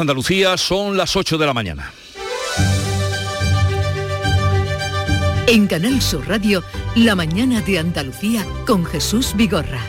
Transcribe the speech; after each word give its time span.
Andalucía 0.00 0.56
son 0.56 0.96
las 0.96 1.16
8 1.16 1.38
de 1.38 1.46
la 1.46 1.54
mañana. 1.54 1.92
En 5.46 5.66
Canal 5.66 6.00
Sur 6.00 6.28
Radio, 6.28 6.62
La 6.94 7.14
mañana 7.14 7.60
de 7.60 7.78
Andalucía 7.78 8.46
con 8.66 8.84
Jesús 8.84 9.34
Vigorra. 9.34 9.80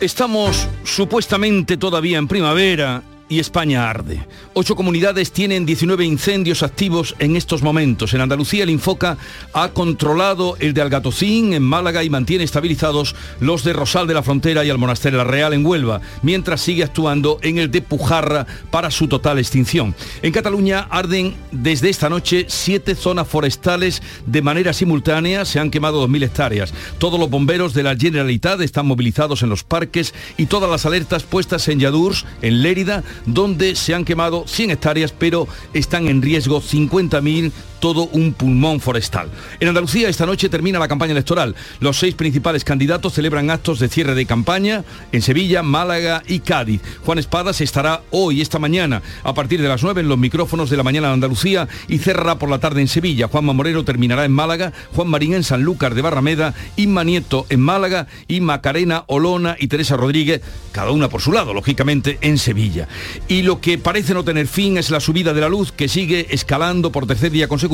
Estamos 0.00 0.68
supuestamente 0.84 1.76
todavía 1.76 2.18
en 2.18 2.28
primavera 2.28 3.02
y 3.28 3.40
España 3.40 3.88
arde. 3.88 4.26
Ocho 4.54 4.76
comunidades 4.76 5.32
tienen 5.32 5.66
19 5.66 6.04
incendios 6.04 6.62
activos 6.62 7.14
en 7.18 7.36
estos 7.36 7.62
momentos. 7.62 8.14
En 8.14 8.20
Andalucía 8.20 8.64
el 8.64 8.70
Infoca 8.70 9.18
ha 9.52 9.68
controlado 9.70 10.56
el 10.60 10.74
de 10.74 10.82
Algatocín 10.82 11.52
en 11.52 11.62
Málaga 11.62 12.02
y 12.04 12.10
mantiene 12.10 12.44
estabilizados 12.44 13.14
los 13.40 13.64
de 13.64 13.72
Rosal 13.72 14.06
de 14.06 14.14
la 14.14 14.22
Frontera 14.22 14.64
y 14.64 14.70
Almonaster 14.70 15.12
La 15.12 15.24
Real 15.24 15.52
en 15.52 15.64
Huelva, 15.64 16.00
mientras 16.22 16.60
sigue 16.60 16.84
actuando 16.84 17.38
en 17.42 17.58
el 17.58 17.70
de 17.70 17.82
Pujarra 17.82 18.46
para 18.70 18.90
su 18.90 19.08
total 19.08 19.38
extinción. 19.38 19.94
En 20.22 20.32
Cataluña 20.32 20.86
arden 20.90 21.34
desde 21.52 21.88
esta 21.88 22.08
noche 22.08 22.46
siete 22.48 22.94
zonas 22.94 23.28
forestales 23.28 24.02
de 24.26 24.42
manera 24.42 24.72
simultánea. 24.72 25.44
Se 25.44 25.60
han 25.60 25.70
quemado 25.70 26.06
2.000 26.06 26.24
hectáreas. 26.24 26.74
Todos 26.98 27.18
los 27.20 27.30
bomberos 27.30 27.74
de 27.74 27.82
la 27.82 27.96
Generalitat 27.96 28.60
están 28.60 28.86
movilizados 28.86 29.42
en 29.42 29.48
los 29.48 29.64
parques 29.64 30.14
y 30.36 30.46
todas 30.46 30.70
las 30.70 30.86
alertas 30.86 31.22
puestas 31.22 31.68
en 31.68 31.80
Yadurs, 31.80 32.24
en 32.42 32.62
Lérida, 32.62 33.04
donde 33.26 33.74
se 33.74 33.94
han 33.94 34.04
quemado 34.04 34.44
100 34.46 34.70
hectáreas, 34.72 35.12
pero 35.12 35.48
están 35.72 36.08
en 36.08 36.22
riesgo 36.22 36.60
50.000 36.60 37.52
todo 37.78 38.08
un 38.12 38.32
pulmón 38.32 38.80
forestal. 38.80 39.30
En 39.60 39.68
Andalucía 39.68 40.08
esta 40.08 40.26
noche 40.26 40.48
termina 40.48 40.78
la 40.78 40.88
campaña 40.88 41.12
electoral. 41.12 41.54
Los 41.80 41.98
seis 41.98 42.14
principales 42.14 42.64
candidatos 42.64 43.14
celebran 43.14 43.50
actos 43.50 43.78
de 43.78 43.88
cierre 43.88 44.14
de 44.14 44.26
campaña 44.26 44.84
en 45.12 45.22
Sevilla, 45.22 45.62
Málaga 45.62 46.22
y 46.26 46.40
Cádiz. 46.40 46.80
Juan 47.04 47.18
Espadas 47.18 47.60
estará 47.60 48.02
hoy, 48.10 48.40
esta 48.40 48.58
mañana, 48.58 49.02
a 49.22 49.34
partir 49.34 49.62
de 49.62 49.68
las 49.68 49.82
9 49.82 50.00
en 50.00 50.08
los 50.08 50.18
micrófonos 50.18 50.70
de 50.70 50.76
la 50.76 50.82
mañana 50.82 51.08
de 51.08 51.14
Andalucía 51.14 51.68
y 51.88 51.98
cerrará 51.98 52.38
por 52.38 52.50
la 52.50 52.58
tarde 52.58 52.80
en 52.80 52.88
Sevilla. 52.88 53.28
Juanma 53.28 53.52
Moreno 53.52 53.84
terminará 53.84 54.24
en 54.24 54.32
Málaga, 54.32 54.72
Juan 54.94 55.08
Marín 55.08 55.34
en 55.34 55.44
Sanlúcar 55.44 55.94
de 55.94 56.02
Barrameda, 56.02 56.54
Inma 56.76 57.04
Nieto 57.04 57.46
en 57.48 57.60
Málaga 57.60 58.06
y 58.26 58.40
Macarena 58.40 59.04
Olona 59.06 59.56
y 59.58 59.68
Teresa 59.68 59.96
Rodríguez, 59.96 60.42
cada 60.72 60.90
una 60.90 61.08
por 61.08 61.20
su 61.20 61.32
lado, 61.32 61.54
lógicamente, 61.54 62.18
en 62.20 62.38
Sevilla. 62.38 62.88
Y 63.28 63.42
lo 63.42 63.60
que 63.60 63.78
parece 63.78 64.14
no 64.14 64.24
tener 64.24 64.46
fin 64.48 64.78
es 64.78 64.90
la 64.90 65.00
subida 65.00 65.32
de 65.32 65.40
la 65.40 65.48
luz 65.48 65.72
que 65.72 65.88
sigue 65.88 66.26
escalando 66.30 66.90
por 66.92 67.06
tercer 67.06 67.30
día 67.30 67.48
consecutivo 67.48 67.67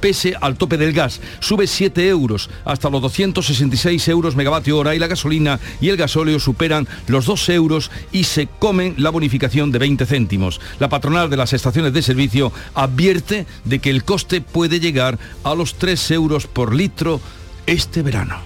pese 0.00 0.34
al 0.40 0.56
tope 0.56 0.76
del 0.76 0.92
gas. 0.92 1.20
Sube 1.40 1.66
7 1.66 2.08
euros 2.08 2.50
hasta 2.64 2.90
los 2.90 3.00
266 3.02 4.08
euros 4.08 4.36
megavatio 4.36 4.78
hora 4.78 4.94
y 4.94 4.98
la 4.98 5.06
gasolina 5.06 5.60
y 5.80 5.88
el 5.88 5.96
gasóleo 5.96 6.38
superan 6.38 6.86
los 7.06 7.26
2 7.26 7.48
euros 7.50 7.90
y 8.12 8.24
se 8.24 8.46
comen 8.46 8.94
la 8.98 9.10
bonificación 9.10 9.70
de 9.72 9.78
20 9.78 10.06
céntimos. 10.06 10.60
La 10.78 10.88
patronal 10.88 11.30
de 11.30 11.36
las 11.36 11.52
estaciones 11.52 11.92
de 11.92 12.02
servicio 12.02 12.52
advierte 12.74 13.46
de 13.64 13.78
que 13.78 13.90
el 13.90 14.04
coste 14.04 14.40
puede 14.40 14.80
llegar 14.80 15.18
a 15.44 15.54
los 15.54 15.76
3 15.76 16.10
euros 16.10 16.46
por 16.46 16.74
litro 16.74 17.20
este 17.66 18.02
verano. 18.02 18.36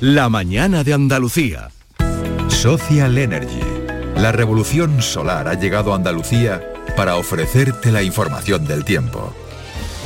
La 0.00 0.28
mañana 0.28 0.84
de 0.84 0.94
Andalucía. 0.94 1.70
Social 2.48 3.16
Energy. 3.18 3.60
La 4.16 4.32
revolución 4.32 5.02
solar 5.02 5.48
ha 5.48 5.54
llegado 5.54 5.92
a 5.92 5.96
Andalucía 5.96 6.62
para 6.96 7.16
ofrecerte 7.16 7.90
la 7.90 8.02
información 8.02 8.66
del 8.66 8.84
tiempo. 8.84 9.34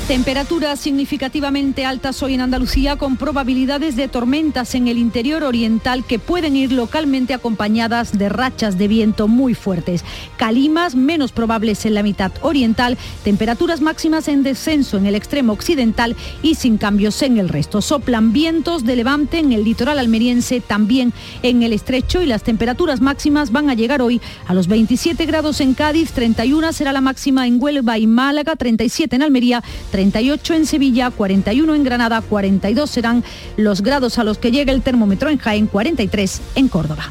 Temperaturas 0.08 0.80
significativamente 0.80 1.84
altas 1.84 2.22
hoy 2.22 2.32
en 2.32 2.40
Andalucía 2.40 2.96
con 2.96 3.18
probabilidades 3.18 3.94
de 3.94 4.08
tormentas 4.08 4.74
en 4.74 4.88
el 4.88 4.96
interior 4.96 5.44
oriental 5.44 6.02
que 6.02 6.18
pueden 6.18 6.56
ir 6.56 6.72
localmente 6.72 7.34
acompañadas 7.34 8.16
de 8.16 8.30
rachas 8.30 8.78
de 8.78 8.88
viento 8.88 9.28
muy 9.28 9.52
fuertes. 9.52 10.06
Calimas 10.38 10.94
menos 10.94 11.30
probables 11.32 11.84
en 11.84 11.92
la 11.92 12.02
mitad 12.02 12.32
oriental, 12.40 12.96
temperaturas 13.22 13.82
máximas 13.82 14.28
en 14.28 14.42
descenso 14.42 14.96
en 14.96 15.04
el 15.04 15.14
extremo 15.14 15.52
occidental 15.52 16.16
y 16.42 16.54
sin 16.54 16.78
cambios 16.78 17.20
en 17.20 17.36
el 17.36 17.50
resto. 17.50 17.82
Soplan 17.82 18.32
vientos 18.32 18.86
de 18.86 18.96
levante 18.96 19.40
en 19.40 19.52
el 19.52 19.62
litoral 19.62 19.98
almeriense, 19.98 20.62
también 20.62 21.12
en 21.42 21.62
el 21.62 21.74
estrecho 21.74 22.22
y 22.22 22.26
las 22.26 22.44
temperaturas 22.44 23.02
máximas 23.02 23.52
van 23.52 23.68
a 23.68 23.74
llegar 23.74 24.00
hoy 24.00 24.22
a 24.46 24.54
los 24.54 24.68
27 24.68 25.26
grados 25.26 25.60
en 25.60 25.74
Cádiz, 25.74 26.12
31 26.12 26.72
será 26.72 26.94
la 26.94 27.02
máxima 27.02 27.46
en 27.46 27.62
Huelva 27.62 27.98
y 27.98 28.06
Málaga, 28.06 28.56
37 28.56 29.14
en 29.14 29.22
Almería, 29.22 29.62
38 29.98 30.54
en 30.54 30.64
Sevilla, 30.64 31.10
41 31.10 31.74
en 31.74 31.82
Granada, 31.82 32.20
42 32.20 32.88
serán 32.88 33.24
los 33.56 33.82
grados 33.82 34.16
a 34.20 34.22
los 34.22 34.38
que 34.38 34.52
llega 34.52 34.72
el 34.72 34.80
termómetro 34.80 35.28
en 35.28 35.38
Jaén, 35.38 35.66
43 35.66 36.40
en 36.54 36.68
Córdoba. 36.68 37.10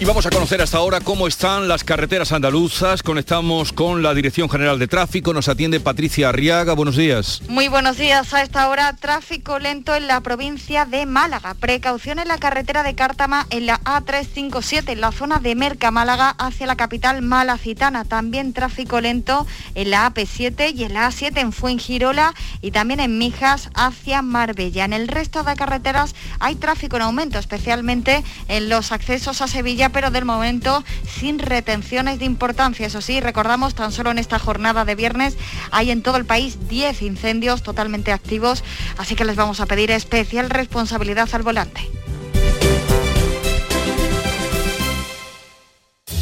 Y 0.00 0.06
vamos 0.06 0.24
a 0.24 0.30
conocer 0.30 0.62
hasta 0.62 0.78
ahora 0.78 1.00
cómo 1.02 1.26
están 1.26 1.68
las 1.68 1.84
carreteras 1.84 2.32
andaluzas. 2.32 3.02
Conectamos 3.02 3.70
con 3.70 4.02
la 4.02 4.14
Dirección 4.14 4.48
General 4.48 4.78
de 4.78 4.88
Tráfico. 4.88 5.34
Nos 5.34 5.50
atiende 5.50 5.78
Patricia 5.78 6.30
Arriaga. 6.30 6.72
Buenos 6.72 6.96
días. 6.96 7.42
Muy 7.50 7.68
buenos 7.68 7.98
días. 7.98 8.32
A 8.32 8.40
esta 8.40 8.70
hora, 8.70 8.96
tráfico 8.96 9.58
lento 9.58 9.94
en 9.94 10.06
la 10.06 10.22
provincia 10.22 10.86
de 10.86 11.04
Málaga. 11.04 11.52
Precaución 11.52 12.18
en 12.18 12.28
la 12.28 12.38
carretera 12.38 12.82
de 12.82 12.94
Cártama 12.94 13.46
en 13.50 13.66
la 13.66 13.78
A357, 13.80 14.88
en 14.88 15.02
la 15.02 15.12
zona 15.12 15.38
de 15.38 15.54
Merca, 15.54 15.90
Málaga, 15.90 16.30
hacia 16.38 16.66
la 16.66 16.76
capital 16.76 17.20
malacitana. 17.20 18.06
También 18.06 18.54
tráfico 18.54 19.02
lento 19.02 19.46
en 19.74 19.90
la 19.90 20.10
AP7 20.10 20.74
y 20.74 20.84
en 20.84 20.94
la 20.94 21.10
A7 21.10 21.36
en 21.36 21.52
Fuengirola 21.52 22.32
y 22.62 22.70
también 22.70 23.00
en 23.00 23.18
Mijas 23.18 23.68
hacia 23.74 24.22
Marbella. 24.22 24.86
En 24.86 24.94
el 24.94 25.08
resto 25.08 25.42
de 25.42 25.54
carreteras 25.56 26.14
hay 26.38 26.54
tráfico 26.54 26.96
en 26.96 27.02
aumento, 27.02 27.38
especialmente 27.38 28.24
en 28.48 28.70
los 28.70 28.92
accesos 28.92 29.42
a 29.42 29.46
Sevilla 29.46 29.89
pero 29.90 30.10
del 30.10 30.24
momento 30.24 30.84
sin 31.06 31.38
retenciones 31.38 32.18
de 32.18 32.24
importancia. 32.24 32.86
Eso 32.86 33.00
sí, 33.00 33.20
recordamos, 33.20 33.74
tan 33.74 33.92
solo 33.92 34.10
en 34.10 34.18
esta 34.18 34.38
jornada 34.38 34.84
de 34.84 34.94
viernes 34.94 35.36
hay 35.70 35.90
en 35.90 36.02
todo 36.02 36.16
el 36.16 36.24
país 36.24 36.68
10 36.68 37.02
incendios 37.02 37.62
totalmente 37.62 38.12
activos, 38.12 38.64
así 38.98 39.14
que 39.14 39.24
les 39.24 39.36
vamos 39.36 39.60
a 39.60 39.66
pedir 39.66 39.90
especial 39.90 40.50
responsabilidad 40.50 41.28
al 41.32 41.42
volante. 41.42 41.88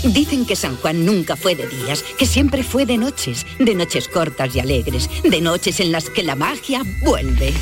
Dicen 0.04 0.46
que 0.46 0.54
San 0.54 0.76
Juan 0.76 1.04
nunca 1.04 1.34
fue 1.34 1.56
de 1.56 1.66
días, 1.66 2.04
que 2.16 2.24
siempre 2.24 2.62
fue 2.62 2.86
de 2.86 2.96
noches, 2.96 3.44
de 3.58 3.74
noches 3.74 4.06
cortas 4.08 4.54
y 4.54 4.60
alegres, 4.60 5.10
de 5.24 5.40
noches 5.40 5.80
en 5.80 5.90
las 5.90 6.08
que 6.08 6.22
la 6.22 6.36
magia 6.36 6.82
vuelve. 7.02 7.52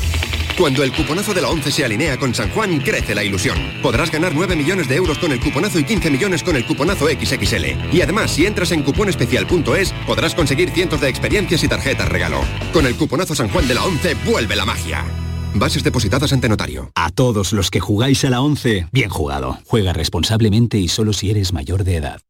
Cuando 0.57 0.81
el 0.81 0.91
cuponazo 0.91 1.35
de 1.35 1.41
la 1.41 1.49
11 1.49 1.71
se 1.71 1.85
alinea 1.85 2.17
con 2.17 2.33
San 2.33 2.49
Juan, 2.49 2.79
crece 2.79 3.13
la 3.13 3.23
ilusión. 3.23 3.57
Podrás 3.83 4.09
ganar 4.11 4.33
9 4.33 4.55
millones 4.55 4.87
de 4.87 4.95
euros 4.95 5.19
con 5.19 5.31
el 5.31 5.39
cuponazo 5.39 5.77
y 5.77 5.83
15 5.83 6.09
millones 6.09 6.41
con 6.41 6.55
el 6.55 6.65
cuponazo 6.65 7.05
XXL. 7.05 7.93
Y 7.93 8.01
además, 8.01 8.31
si 8.31 8.47
entras 8.47 8.71
en 8.71 8.81
cuponespecial.es, 8.81 9.93
podrás 10.07 10.33
conseguir 10.33 10.71
cientos 10.71 10.99
de 10.99 11.09
experiencias 11.09 11.63
y 11.63 11.67
tarjetas 11.67 12.09
regalo. 12.09 12.41
Con 12.73 12.87
el 12.87 12.95
cuponazo 12.95 13.35
San 13.35 13.49
Juan 13.49 13.67
de 13.67 13.75
la 13.75 13.85
11, 13.85 14.15
vuelve 14.25 14.55
la 14.55 14.65
magia. 14.65 15.05
Bases 15.53 15.83
depositadas 15.83 16.33
ante 16.33 16.49
notario. 16.49 16.91
A 16.95 17.11
todos 17.11 17.53
los 17.53 17.69
que 17.69 17.79
jugáis 17.79 18.25
a 18.25 18.31
la 18.31 18.41
11, 18.41 18.87
bien 18.91 19.09
jugado. 19.09 19.59
Juega 19.67 19.93
responsablemente 19.93 20.79
y 20.79 20.87
solo 20.87 21.13
si 21.13 21.29
eres 21.29 21.53
mayor 21.53 21.83
de 21.83 21.97
edad. 21.97 22.21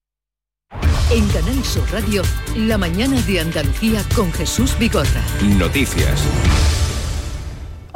En 1.09 1.25
Canal 1.29 1.63
Sur 1.63 1.89
Radio, 1.93 2.23
la 2.57 2.77
mañana 2.77 3.21
de 3.21 3.39
Andalucía 3.39 4.03
con 4.13 4.33
Jesús 4.33 4.77
Bigorra. 4.77 5.23
Noticias. 5.57 6.21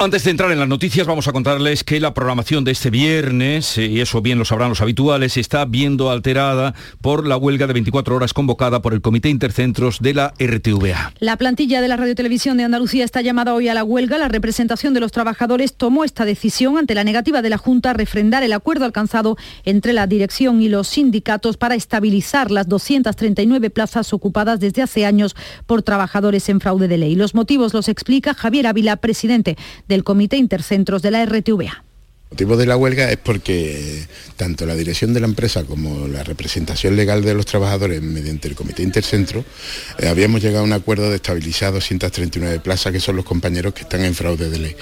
Antes 0.02 0.24
de 0.24 0.32
entrar 0.32 0.50
en 0.50 0.58
las 0.58 0.66
noticias 0.66 1.06
vamos 1.06 1.28
a 1.28 1.32
contarles 1.32 1.84
que 1.84 2.00
la 2.00 2.12
programación 2.12 2.64
de 2.64 2.72
este 2.72 2.90
viernes, 2.90 3.78
eh, 3.78 3.86
y 3.86 4.00
eso 4.00 4.20
bien 4.20 4.36
lo 4.36 4.44
sabrán 4.44 4.68
los 4.68 4.80
habituales, 4.80 5.36
está 5.36 5.64
viendo 5.64 6.10
alterada 6.10 6.74
por 7.00 7.24
la 7.24 7.36
huelga 7.36 7.68
de 7.68 7.72
24 7.74 8.16
horas 8.16 8.32
convocada 8.32 8.82
por 8.82 8.94
el 8.94 9.00
Comité 9.00 9.28
Intercentros 9.28 10.00
de 10.00 10.14
la 10.14 10.34
RTVA. 10.40 11.12
La 11.20 11.36
plantilla 11.36 11.80
de 11.80 11.86
la 11.86 11.96
Radiotelevisión 11.96 12.56
de 12.56 12.64
Andalucía 12.64 13.04
está 13.04 13.20
llamada 13.20 13.54
hoy 13.54 13.68
a 13.68 13.74
la 13.74 13.84
huelga. 13.84 14.18
La 14.18 14.26
representación 14.26 14.92
de 14.92 14.98
los 14.98 15.12
trabajadores 15.12 15.74
tomó 15.74 16.02
esta 16.02 16.24
decisión 16.24 16.78
ante 16.78 16.96
la 16.96 17.04
negativa 17.04 17.40
de 17.40 17.50
la 17.50 17.58
Junta 17.58 17.90
a 17.90 17.94
refrendar 17.94 18.42
el 18.42 18.54
acuerdo 18.54 18.84
alcanzado 18.84 19.36
entre 19.64 19.92
la 19.92 20.08
dirección 20.08 20.60
y 20.60 20.68
los 20.68 20.88
sindicatos 20.88 21.56
para 21.56 21.76
estabilizar 21.76 22.50
las 22.50 22.66
239 22.66 23.70
plazas 23.70 24.12
ocupadas 24.12 24.58
desde 24.58 24.82
hace 24.82 25.06
años 25.06 25.36
por 25.66 25.82
trabajadores 25.82 26.48
en 26.48 26.60
fraude 26.60 26.88
de 26.88 26.98
ley. 26.98 27.14
Los 27.14 27.36
motivos 27.36 27.72
los 27.72 27.88
explica 27.88 28.34
Javier 28.34 28.66
Ávila, 28.66 28.96
presidente 28.96 29.56
del 29.92 30.04
Comité 30.04 30.38
Intercentros 30.38 31.02
de 31.02 31.10
la 31.10 31.24
RTVA. 31.26 31.84
El 32.30 32.36
motivo 32.36 32.56
de 32.56 32.64
la 32.64 32.78
huelga 32.78 33.10
es 33.10 33.18
porque 33.18 34.06
tanto 34.36 34.64
la 34.64 34.74
dirección 34.74 35.12
de 35.12 35.20
la 35.20 35.26
empresa 35.26 35.64
como 35.64 36.08
la 36.08 36.24
representación 36.24 36.96
legal 36.96 37.22
de 37.22 37.34
los 37.34 37.44
trabajadores 37.44 38.00
mediante 38.00 38.48
el 38.48 38.54
Comité 38.54 38.82
Intercentro 38.82 39.44
eh, 39.98 40.08
habíamos 40.08 40.42
llegado 40.42 40.60
a 40.60 40.66
un 40.66 40.72
acuerdo 40.72 41.10
de 41.10 41.16
estabilizar 41.16 41.74
239 41.74 42.60
plazas 42.60 42.90
que 42.90 43.00
son 43.00 43.16
los 43.16 43.26
compañeros 43.26 43.74
que 43.74 43.82
están 43.82 44.02
en 44.02 44.14
fraude 44.14 44.48
de 44.48 44.58
ley. 44.58 44.76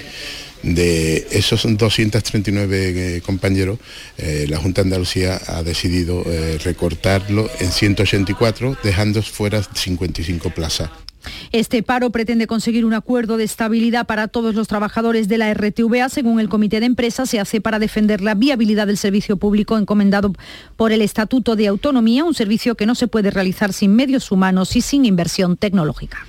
De 0.63 1.27
esos 1.31 1.63
239 1.63 3.17
eh, 3.17 3.21
compañeros, 3.21 3.79
eh, 4.17 4.45
la 4.47 4.57
Junta 4.57 4.81
de 4.81 4.87
Andalucía 4.87 5.41
ha 5.47 5.61
decidido 5.61 6.23
recortarlo 6.63 7.49
en 7.59 7.71
184, 7.71 8.77
dejando 8.81 9.21
fuera 9.23 9.61
55 9.61 10.51
plazas. 10.51 10.89
Este 11.51 11.83
paro 11.83 12.09
pretende 12.09 12.47
conseguir 12.47 12.85
un 12.85 12.93
acuerdo 12.93 13.37
de 13.37 13.43
estabilidad 13.43 14.05
para 14.05 14.27
todos 14.27 14.55
los 14.55 14.67
trabajadores 14.67 15.27
de 15.27 15.37
la 15.37 15.53
RTVA. 15.53 16.09
Según 16.09 16.39
el 16.39 16.49
Comité 16.49 16.79
de 16.79 16.85
Empresa, 16.85 17.25
se 17.25 17.39
hace 17.39 17.61
para 17.61 17.79
defender 17.79 18.21
la 18.21 18.35
viabilidad 18.35 18.87
del 18.87 18.97
servicio 18.97 19.37
público 19.37 19.77
encomendado 19.77 20.33
por 20.77 20.91
el 20.91 21.01
Estatuto 21.01 21.55
de 21.55 21.67
Autonomía, 21.67 22.23
un 22.23 22.33
servicio 22.33 22.75
que 22.75 22.85
no 22.85 22.95
se 22.95 23.07
puede 23.07 23.31
realizar 23.31 23.73
sin 23.73 23.95
medios 23.95 24.31
humanos 24.31 24.75
y 24.75 24.81
sin 24.81 25.05
inversión 25.05 25.57
tecnológica. 25.57 26.25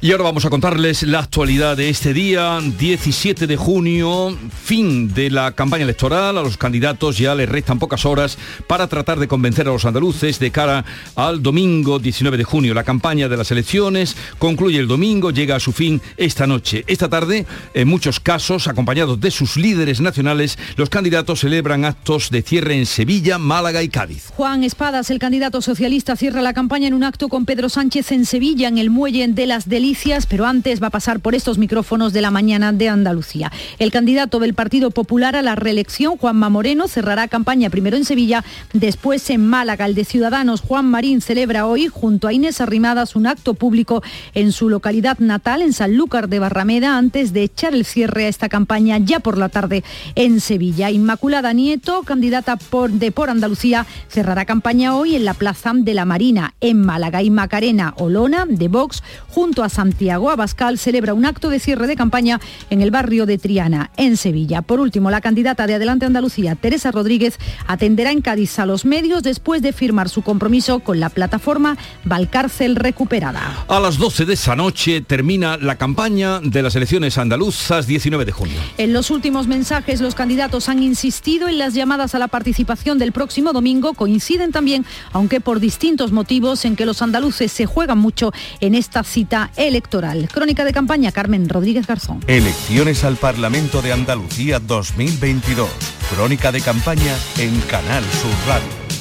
Y 0.00 0.12
ahora 0.12 0.24
vamos 0.24 0.44
a 0.44 0.50
contarles 0.50 1.02
la 1.02 1.20
actualidad 1.20 1.76
de 1.76 1.90
este 1.90 2.14
día, 2.14 2.58
17 2.78 3.46
de 3.46 3.56
junio, 3.56 4.36
fin 4.62 5.12
de 5.12 5.30
la 5.30 5.52
campaña 5.52 5.84
electoral. 5.84 6.38
A 6.38 6.42
los 6.42 6.56
candidatos 6.56 7.18
ya 7.18 7.34
les 7.34 7.48
restan 7.48 7.78
pocas 7.78 8.06
horas 8.06 8.38
para 8.66 8.86
tratar 8.86 9.18
de 9.18 9.28
convencer 9.28 9.68
a 9.68 9.72
los 9.72 9.84
andaluces 9.84 10.38
de 10.38 10.50
cara 10.50 10.84
al 11.16 11.42
domingo 11.42 11.98
19 11.98 12.38
de 12.38 12.44
junio. 12.44 12.74
La 12.74 12.84
campaña 12.84 13.28
de 13.28 13.36
las 13.36 13.50
elecciones 13.50 14.16
concluye 14.38 14.78
el 14.78 14.88
domingo, 14.88 15.30
llega 15.30 15.56
a 15.56 15.60
su 15.60 15.72
fin 15.72 16.00
esta 16.16 16.46
noche. 16.46 16.84
Esta 16.86 17.08
tarde, 17.08 17.46
en 17.74 17.88
muchos 17.88 18.20
casos, 18.20 18.68
acompañados 18.68 19.20
de 19.20 19.30
sus 19.30 19.56
líderes 19.56 20.00
nacionales, 20.00 20.58
los 20.76 20.90
candidatos 20.90 21.40
celebran 21.40 21.84
actos 21.84 22.30
de 22.30 22.42
cierre 22.42 22.76
en 22.76 22.86
Sevilla, 22.86 23.38
Málaga 23.38 23.82
y 23.82 23.88
Cádiz. 23.88 24.28
Juan 24.36 24.64
Espadas, 24.64 25.10
el 25.10 25.18
candidato 25.18 25.62
socialista, 25.62 26.16
cierra 26.16 26.42
la 26.42 26.54
campaña 26.54 26.88
en 26.88 26.94
un 26.94 27.04
acto 27.04 27.28
con 27.28 27.44
Pedro 27.44 27.68
Sánchez 27.68 28.12
en 28.12 28.26
Sevilla, 28.26 28.68
en 28.68 28.78
el 28.78 28.90
muelle 28.90 29.26
de 29.28 29.46
las 29.46 29.68
Delicias, 29.68 30.26
pero 30.26 30.46
antes 30.46 30.82
va 30.82 30.88
a 30.88 30.90
pasar 30.90 31.20
por 31.20 31.34
estos 31.34 31.58
micrófonos 31.58 32.12
de 32.12 32.20
la 32.20 32.30
mañana 32.30 32.72
de 32.72 32.88
Andalucía. 32.88 33.52
El 33.78 33.90
candidato 33.90 34.38
del 34.38 34.54
Partido 34.54 34.90
Popular 34.90 35.36
a 35.36 35.42
la 35.42 35.54
reelección, 35.54 36.16
Juanma 36.16 36.48
Moreno, 36.48 36.88
cerrará 36.88 37.28
campaña 37.28 37.70
primero 37.70 37.96
en 37.96 38.04
Sevilla, 38.04 38.44
después 38.72 39.28
en 39.30 39.46
Málaga. 39.46 39.86
El 39.86 39.94
de 39.94 40.04
Ciudadanos, 40.04 40.60
Juan 40.60 40.86
Marín, 40.86 41.20
celebra 41.20 41.66
hoy, 41.66 41.88
junto 41.88 42.28
a 42.28 42.32
Inés 42.32 42.60
Arrimadas, 42.60 43.16
un 43.16 43.26
acto 43.26 43.54
público 43.54 44.02
en 44.34 44.52
su 44.52 44.68
localidad 44.68 45.18
natal, 45.20 45.62
en 45.62 45.72
Sanlúcar 45.72 46.28
de 46.28 46.40
Barrameda, 46.40 46.98
antes 46.98 47.32
de 47.32 47.44
echar 47.44 47.74
el 47.74 47.84
cierre 47.84 48.26
a 48.26 48.28
esta 48.28 48.48
campaña 48.48 48.98
ya 48.98 49.20
por 49.20 49.38
la 49.38 49.48
tarde 49.48 49.84
en 50.14 50.40
Sevilla. 50.40 50.90
Inmaculada 50.90 51.52
Nieto, 51.52 52.02
candidata 52.02 52.56
por, 52.56 52.90
de 52.90 53.12
por 53.12 53.30
Andalucía, 53.30 53.86
cerrará 54.08 54.44
campaña 54.44 54.96
hoy 54.96 55.16
en 55.16 55.24
la 55.24 55.34
Plaza 55.34 55.70
de 55.74 55.94
la 55.94 56.04
Marina, 56.04 56.54
en 56.60 56.80
Málaga. 56.80 57.22
Y 57.22 57.30
Macarena 57.30 57.94
Olona, 57.98 58.46
de 58.46 58.68
Vox, 58.68 59.02
junto 59.28 59.62
a 59.62 59.68
Santiago 59.68 60.30
Abascal, 60.30 60.78
celebra 60.78 61.14
un 61.14 61.26
acto 61.26 61.50
de 61.50 61.60
cierre 61.60 61.86
de 61.86 61.96
campaña 61.96 62.40
en 62.70 62.80
el 62.80 62.90
barrio 62.90 63.26
de 63.26 63.38
Triana, 63.38 63.90
en 63.96 64.16
Sevilla. 64.16 64.62
Por 64.62 64.80
último, 64.80 65.10
la 65.10 65.20
candidata 65.20 65.66
de 65.66 65.74
Adelante 65.74 66.06
Andalucía, 66.06 66.54
Teresa 66.54 66.90
Rodríguez, 66.90 67.38
atenderá 67.66 68.10
en 68.10 68.22
Cádiz 68.22 68.58
a 68.58 68.66
los 68.66 68.84
medios 68.84 69.22
después 69.22 69.62
de 69.62 69.72
firmar 69.72 70.08
su 70.08 70.22
compromiso 70.22 70.80
con 70.80 70.98
la 70.98 71.10
plataforma 71.10 71.76
Valcárcel 72.04 72.76
Recuperada. 72.76 73.64
A 73.68 73.80
las 73.80 73.98
12 73.98 74.09
de 74.18 74.34
esa 74.34 74.56
noche 74.56 75.00
termina 75.02 75.56
la 75.56 75.78
campaña 75.78 76.40
de 76.40 76.62
las 76.62 76.74
elecciones 76.74 77.16
andaluzas 77.16 77.86
19 77.86 78.24
de 78.24 78.32
junio. 78.32 78.56
En 78.76 78.92
los 78.92 79.10
últimos 79.10 79.46
mensajes 79.46 80.00
los 80.00 80.16
candidatos 80.16 80.68
han 80.68 80.82
insistido 80.82 81.48
en 81.48 81.58
las 81.58 81.74
llamadas 81.74 82.14
a 82.14 82.18
la 82.18 82.26
participación 82.26 82.98
del 82.98 83.12
próximo 83.12 83.52
domingo. 83.52 83.94
Coinciden 83.94 84.50
también, 84.50 84.84
aunque 85.12 85.40
por 85.40 85.60
distintos 85.60 86.10
motivos, 86.10 86.64
en 86.64 86.74
que 86.74 86.86
los 86.86 87.02
andaluces 87.02 87.52
se 87.52 87.66
juegan 87.66 87.98
mucho 87.98 88.32
en 88.60 88.74
esta 88.74 89.04
cita 89.04 89.52
electoral. 89.56 90.28
Crónica 90.30 90.64
de 90.64 90.72
campaña, 90.72 91.12
Carmen 91.12 91.48
Rodríguez 91.48 91.86
Garzón. 91.86 92.20
Elecciones 92.26 93.04
al 93.04 93.16
Parlamento 93.16 93.80
de 93.80 93.92
Andalucía 93.92 94.58
2022. 94.58 95.70
Crónica 96.14 96.50
de 96.50 96.60
campaña 96.60 97.16
en 97.38 97.58
Canal 97.62 98.02
Sur 98.04 98.32
Radio. 98.48 98.99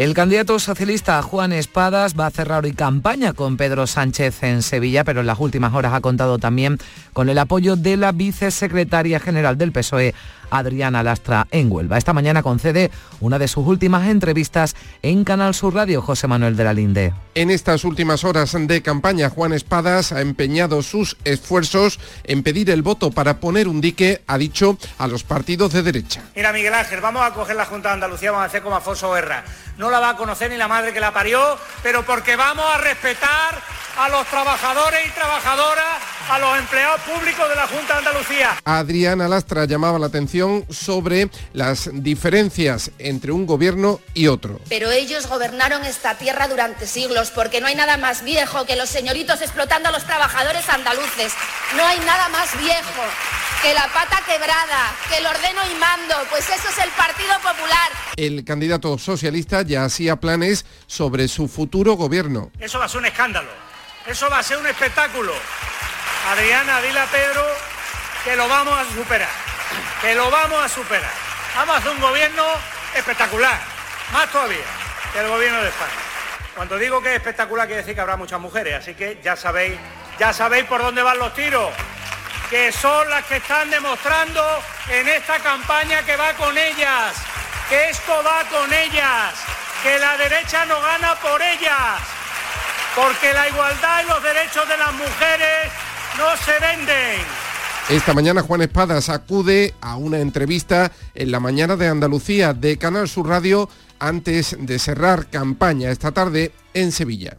El 0.00 0.14
candidato 0.14 0.58
socialista 0.58 1.20
Juan 1.20 1.52
Espadas 1.52 2.18
va 2.18 2.24
a 2.24 2.30
cerrar 2.30 2.64
hoy 2.64 2.72
campaña 2.72 3.34
con 3.34 3.58
Pedro 3.58 3.86
Sánchez 3.86 4.42
en 4.44 4.62
Sevilla, 4.62 5.04
pero 5.04 5.20
en 5.20 5.26
las 5.26 5.38
últimas 5.38 5.74
horas 5.74 5.92
ha 5.92 6.00
contado 6.00 6.38
también 6.38 6.78
con 7.12 7.28
el 7.28 7.36
apoyo 7.36 7.76
de 7.76 7.98
la 7.98 8.10
vicesecretaria 8.12 9.20
general 9.20 9.58
del 9.58 9.72
PSOE, 9.72 10.14
Adriana 10.50 11.02
Lastra, 11.02 11.46
en 11.50 11.70
Huelva. 11.70 11.98
Esta 11.98 12.12
mañana 12.12 12.42
concede 12.42 12.90
una 13.20 13.38
de 13.38 13.48
sus 13.48 13.66
últimas 13.66 14.08
entrevistas 14.08 14.76
en 15.02 15.24
Canal 15.24 15.54
Sur 15.54 15.74
Radio, 15.74 16.02
José 16.02 16.26
Manuel 16.26 16.56
de 16.56 16.64
la 16.64 16.74
Linde. 16.74 17.12
En 17.34 17.50
estas 17.50 17.84
últimas 17.84 18.24
horas 18.24 18.56
de 18.58 18.82
campaña, 18.82 19.30
Juan 19.30 19.52
Espadas 19.52 20.12
ha 20.12 20.20
empeñado 20.20 20.82
sus 20.82 21.16
esfuerzos 21.24 22.00
en 22.24 22.42
pedir 22.42 22.70
el 22.70 22.82
voto 22.82 23.10
para 23.10 23.40
poner 23.40 23.68
un 23.68 23.80
dique, 23.80 24.22
ha 24.26 24.38
dicho, 24.38 24.76
a 24.98 25.06
los 25.06 25.22
partidos 25.22 25.72
de 25.72 25.82
derecha. 25.82 26.22
Mira, 26.34 26.52
Miguel 26.52 26.74
Ángel, 26.74 27.00
vamos 27.00 27.22
a 27.22 27.32
coger 27.32 27.56
la 27.56 27.66
Junta 27.66 27.88
de 27.90 27.94
Andalucía, 27.94 28.30
vamos 28.30 28.44
a 28.44 28.46
hacer 28.48 28.62
como 28.62 28.76
Afonso 28.76 29.12
Guerra. 29.12 29.44
No 29.78 29.90
la 29.90 30.00
va 30.00 30.10
a 30.10 30.16
conocer 30.16 30.50
ni 30.50 30.56
la 30.56 30.68
madre 30.68 30.92
que 30.92 31.00
la 31.00 31.12
parió, 31.12 31.56
pero 31.82 32.04
porque 32.04 32.36
vamos 32.36 32.64
a 32.74 32.78
respetar 32.78 33.62
a 33.98 34.08
los 34.08 34.26
trabajadores 34.28 35.00
y 35.06 35.10
trabajadoras, 35.10 35.98
a 36.30 36.38
los 36.38 36.58
empleados 36.58 37.00
públicos 37.02 37.48
de 37.48 37.54
la 37.54 37.66
Junta 37.66 37.94
de 37.94 37.98
Andalucía. 37.98 38.56
Adriana 38.64 39.28
Lastra 39.28 39.64
llamaba 39.64 39.98
la 39.98 40.06
atención 40.06 40.39
sobre 40.70 41.28
las 41.52 41.90
diferencias 41.92 42.90
entre 42.98 43.32
un 43.32 43.46
gobierno 43.46 44.00
y 44.14 44.26
otro. 44.28 44.60
Pero 44.68 44.90
ellos 44.90 45.26
gobernaron 45.26 45.84
esta 45.84 46.16
tierra 46.16 46.48
durante 46.48 46.86
siglos, 46.86 47.30
porque 47.30 47.60
no 47.60 47.66
hay 47.66 47.74
nada 47.74 47.96
más 47.96 48.24
viejo 48.24 48.64
que 48.66 48.76
los 48.76 48.88
señoritos 48.88 49.42
explotando 49.42 49.88
a 49.88 49.92
los 49.92 50.04
trabajadores 50.04 50.68
andaluces. 50.68 51.32
No 51.76 51.84
hay 51.84 51.98
nada 52.00 52.28
más 52.30 52.58
viejo 52.58 53.02
que 53.62 53.74
la 53.74 53.86
pata 53.92 54.22
quebrada, 54.26 54.94
que 55.08 55.18
el 55.18 55.26
ordeno 55.26 55.60
y 55.70 55.78
mando, 55.78 56.14
pues 56.30 56.48
eso 56.48 56.68
es 56.68 56.78
el 56.78 56.90
Partido 56.90 57.34
Popular. 57.42 57.90
El 58.16 58.44
candidato 58.44 58.96
socialista 58.98 59.62
ya 59.62 59.84
hacía 59.84 60.16
planes 60.16 60.64
sobre 60.86 61.28
su 61.28 61.48
futuro 61.48 61.94
gobierno. 61.94 62.50
Eso 62.58 62.78
va 62.78 62.86
a 62.86 62.88
ser 62.88 63.00
un 63.00 63.06
escándalo, 63.06 63.50
eso 64.06 64.30
va 64.30 64.38
a 64.38 64.42
ser 64.42 64.56
un 64.58 64.66
espectáculo. 64.66 65.32
Adriana, 66.28 66.80
dile 66.80 67.00
a 67.00 67.06
Pedro 67.06 67.44
que 68.24 68.36
lo 68.36 68.48
vamos 68.48 68.74
a 68.78 68.84
superar, 68.94 69.28
que 70.00 70.14
lo 70.14 70.30
vamos 70.30 70.64
a 70.64 70.68
superar. 70.68 71.12
Vamos 71.56 71.74
a 71.74 71.78
hacer 71.78 71.90
un 71.92 72.00
gobierno 72.00 72.44
espectacular, 72.94 73.58
más 74.12 74.30
todavía 74.30 74.64
que 75.12 75.20
el 75.20 75.28
gobierno 75.28 75.60
de 75.62 75.68
España. 75.68 75.90
Cuando 76.54 76.78
digo 76.78 77.02
que 77.02 77.10
es 77.10 77.16
espectacular 77.16 77.66
quiere 77.66 77.82
decir 77.82 77.94
que 77.94 78.00
habrá 78.00 78.16
muchas 78.16 78.40
mujeres, 78.40 78.74
así 78.74 78.94
que 78.94 79.18
ya 79.22 79.36
sabéis, 79.36 79.78
ya 80.18 80.32
sabéis 80.32 80.64
por 80.64 80.82
dónde 80.82 81.02
van 81.02 81.18
los 81.18 81.34
tiros 81.34 81.70
que 82.50 82.72
son 82.72 83.08
las 83.08 83.24
que 83.26 83.36
están 83.36 83.70
demostrando 83.70 84.42
en 84.88 85.06
esta 85.08 85.38
campaña 85.38 86.02
que 86.02 86.16
va 86.16 86.34
con 86.34 86.58
ellas, 86.58 87.14
que 87.68 87.90
esto 87.90 88.24
va 88.24 88.42
con 88.50 88.72
ellas, 88.72 89.34
que 89.84 89.96
la 90.00 90.16
derecha 90.16 90.64
no 90.64 90.80
gana 90.80 91.14
por 91.14 91.40
ellas, 91.40 92.00
porque 92.96 93.32
la 93.32 93.48
igualdad 93.48 94.02
y 94.02 94.08
los 94.08 94.20
derechos 94.20 94.68
de 94.68 94.76
las 94.76 94.92
mujeres 94.94 95.72
no 96.18 96.36
se 96.38 96.58
venden. 96.58 97.49
Esta 97.90 98.14
mañana 98.14 98.42
Juan 98.42 98.62
Espadas 98.62 99.08
acude 99.08 99.74
a 99.80 99.96
una 99.96 100.20
entrevista 100.20 100.92
en 101.12 101.32
la 101.32 101.40
mañana 101.40 101.74
de 101.74 101.88
Andalucía 101.88 102.54
de 102.54 102.78
Canal 102.78 103.08
Sur 103.08 103.26
Radio 103.26 103.68
antes 103.98 104.56
de 104.60 104.78
cerrar 104.78 105.26
campaña 105.28 105.90
esta 105.90 106.12
tarde 106.12 106.52
en 106.72 106.92
Sevilla. 106.92 107.36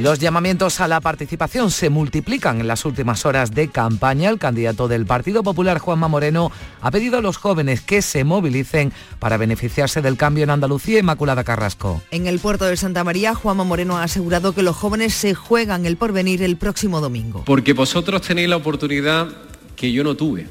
Los 0.00 0.18
llamamientos 0.18 0.80
a 0.80 0.88
la 0.88 1.02
participación 1.02 1.70
se 1.70 1.90
multiplican 1.90 2.58
en 2.58 2.68
las 2.68 2.86
últimas 2.86 3.26
horas 3.26 3.54
de 3.54 3.68
campaña. 3.68 4.30
El 4.30 4.38
candidato 4.38 4.88
del 4.88 5.04
Partido 5.04 5.42
Popular, 5.42 5.78
Juanma 5.78 6.08
Moreno, 6.08 6.50
ha 6.80 6.90
pedido 6.90 7.18
a 7.18 7.20
los 7.20 7.36
jóvenes 7.36 7.82
que 7.82 8.00
se 8.00 8.24
movilicen 8.24 8.94
para 9.18 9.36
beneficiarse 9.36 10.00
del 10.00 10.16
cambio 10.16 10.44
en 10.44 10.50
Andalucía. 10.50 11.00
Inmaculada 11.00 11.44
Carrasco. 11.44 12.00
En 12.12 12.26
el 12.26 12.38
puerto 12.38 12.64
de 12.64 12.78
Santa 12.78 13.04
María, 13.04 13.34
Juanma 13.34 13.64
Moreno 13.64 13.98
ha 13.98 14.04
asegurado 14.04 14.54
que 14.54 14.62
los 14.62 14.74
jóvenes 14.74 15.12
se 15.12 15.34
juegan 15.34 15.84
el 15.84 15.98
porvenir 15.98 16.42
el 16.42 16.56
próximo 16.56 17.02
domingo. 17.02 17.42
Porque 17.44 17.74
vosotros 17.74 18.22
tenéis 18.22 18.48
la 18.48 18.56
oportunidad 18.56 19.28
que 19.76 19.92
yo 19.92 20.02
no 20.02 20.14
tuve. 20.14 20.46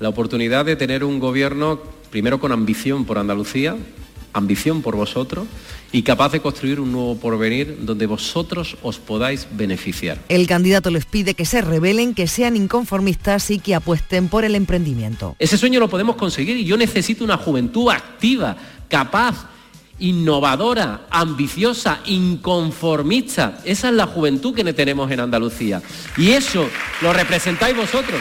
La 0.00 0.08
oportunidad 0.08 0.64
de 0.64 0.74
tener 0.74 1.04
un 1.04 1.20
gobierno, 1.20 1.78
primero 2.10 2.40
con 2.40 2.50
ambición 2.50 3.04
por 3.04 3.18
Andalucía, 3.18 3.76
ambición 4.32 4.82
por 4.82 4.96
vosotros 4.96 5.46
y 5.92 6.02
capaz 6.02 6.32
de 6.32 6.40
construir 6.40 6.80
un 6.80 6.92
nuevo 6.92 7.16
porvenir 7.16 7.78
donde 7.80 8.06
vosotros 8.06 8.76
os 8.82 8.98
podáis 8.98 9.48
beneficiar. 9.52 10.18
El 10.28 10.46
candidato 10.46 10.90
les 10.90 11.04
pide 11.04 11.34
que 11.34 11.44
se 11.44 11.62
rebelen, 11.62 12.14
que 12.14 12.28
sean 12.28 12.56
inconformistas 12.56 13.50
y 13.50 13.58
que 13.58 13.74
apuesten 13.74 14.28
por 14.28 14.44
el 14.44 14.54
emprendimiento. 14.54 15.36
Ese 15.38 15.58
sueño 15.58 15.80
lo 15.80 15.88
podemos 15.88 16.16
conseguir 16.16 16.56
y 16.56 16.64
yo 16.64 16.76
necesito 16.76 17.24
una 17.24 17.36
juventud 17.36 17.90
activa, 17.90 18.56
capaz, 18.88 19.46
innovadora, 19.98 21.06
ambiciosa, 21.10 22.00
inconformista. 22.06 23.58
Esa 23.64 23.88
es 23.88 23.94
la 23.94 24.06
juventud 24.06 24.54
que 24.54 24.64
tenemos 24.72 25.10
en 25.10 25.20
Andalucía. 25.20 25.82
Y 26.16 26.30
eso 26.30 26.68
lo 27.02 27.12
representáis 27.12 27.76
vosotros. 27.76 28.20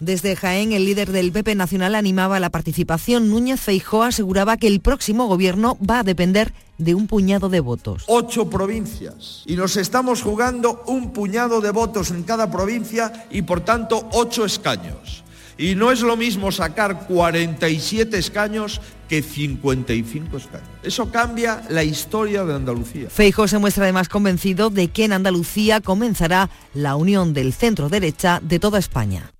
Desde 0.00 0.34
Jaén, 0.34 0.72
el 0.72 0.86
líder 0.86 1.12
del 1.12 1.30
PP 1.30 1.54
Nacional 1.54 1.94
animaba 1.94 2.40
la 2.40 2.48
participación. 2.48 3.28
Núñez 3.28 3.60
Feijóo 3.60 4.02
aseguraba 4.02 4.56
que 4.56 4.66
el 4.66 4.80
próximo 4.80 5.26
gobierno 5.26 5.76
va 5.78 5.98
a 5.98 6.02
depender 6.02 6.54
de 6.78 6.94
un 6.94 7.06
puñado 7.06 7.50
de 7.50 7.60
votos. 7.60 8.04
Ocho 8.06 8.48
provincias. 8.48 9.42
Y 9.44 9.56
nos 9.56 9.76
estamos 9.76 10.22
jugando 10.22 10.82
un 10.86 11.12
puñado 11.12 11.60
de 11.60 11.70
votos 11.70 12.10
en 12.12 12.22
cada 12.22 12.50
provincia 12.50 13.26
y 13.30 13.42
por 13.42 13.60
tanto 13.60 14.08
ocho 14.12 14.46
escaños. 14.46 15.22
Y 15.58 15.74
no 15.74 15.92
es 15.92 16.00
lo 16.00 16.16
mismo 16.16 16.50
sacar 16.50 17.06
47 17.06 18.16
escaños 18.16 18.80
que 19.10 19.20
55 19.20 20.38
escaños. 20.38 20.68
Eso 20.82 21.10
cambia 21.10 21.62
la 21.68 21.84
historia 21.84 22.46
de 22.46 22.54
Andalucía. 22.54 23.10
Feijo 23.10 23.46
se 23.46 23.58
muestra 23.58 23.84
además 23.84 24.08
convencido 24.08 24.70
de 24.70 24.88
que 24.88 25.04
en 25.04 25.12
Andalucía 25.12 25.82
comenzará 25.82 26.48
la 26.72 26.96
unión 26.96 27.34
del 27.34 27.52
centro 27.52 27.90
derecha 27.90 28.40
de 28.42 28.58
toda 28.58 28.78
España. 28.78 29.30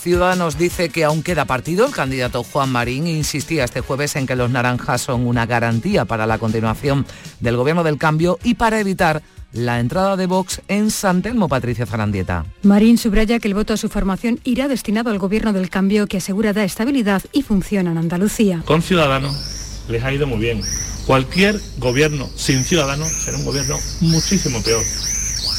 Ciudadanos 0.00 0.56
dice 0.56 0.88
que 0.88 1.04
aún 1.04 1.22
queda 1.22 1.44
partido. 1.44 1.86
El 1.86 1.92
candidato 1.92 2.42
Juan 2.42 2.72
Marín 2.72 3.06
insistía 3.06 3.64
este 3.64 3.82
jueves 3.82 4.16
en 4.16 4.26
que 4.26 4.34
los 4.34 4.50
naranjas 4.50 5.02
son 5.02 5.26
una 5.26 5.44
garantía 5.44 6.06
para 6.06 6.26
la 6.26 6.38
continuación 6.38 7.04
del 7.40 7.58
gobierno 7.58 7.84
del 7.84 7.98
cambio 7.98 8.38
y 8.42 8.54
para 8.54 8.80
evitar 8.80 9.22
la 9.52 9.78
entrada 9.78 10.16
de 10.16 10.24
Vox 10.24 10.62
en 10.68 10.90
San 10.90 11.20
Telmo, 11.20 11.48
Patricia 11.48 11.84
Zarandieta. 11.84 12.46
Marín 12.62 12.96
subraya 12.96 13.38
que 13.40 13.48
el 13.48 13.54
voto 13.54 13.74
a 13.74 13.76
su 13.76 13.90
formación 13.90 14.40
irá 14.42 14.68
destinado 14.68 15.10
al 15.10 15.18
gobierno 15.18 15.52
del 15.52 15.68
cambio 15.68 16.06
que 16.06 16.16
asegura 16.16 16.54
da 16.54 16.64
estabilidad 16.64 17.22
y 17.32 17.42
funciona 17.42 17.90
en 17.90 17.98
Andalucía. 17.98 18.62
Con 18.64 18.80
Ciudadanos 18.80 19.84
les 19.90 20.02
ha 20.02 20.12
ido 20.14 20.26
muy 20.26 20.38
bien. 20.38 20.62
Cualquier 21.06 21.60
gobierno 21.76 22.26
sin 22.36 22.64
Ciudadanos 22.64 23.08
será 23.08 23.36
un 23.36 23.44
gobierno 23.44 23.76
muchísimo 24.00 24.62
peor. 24.62 24.82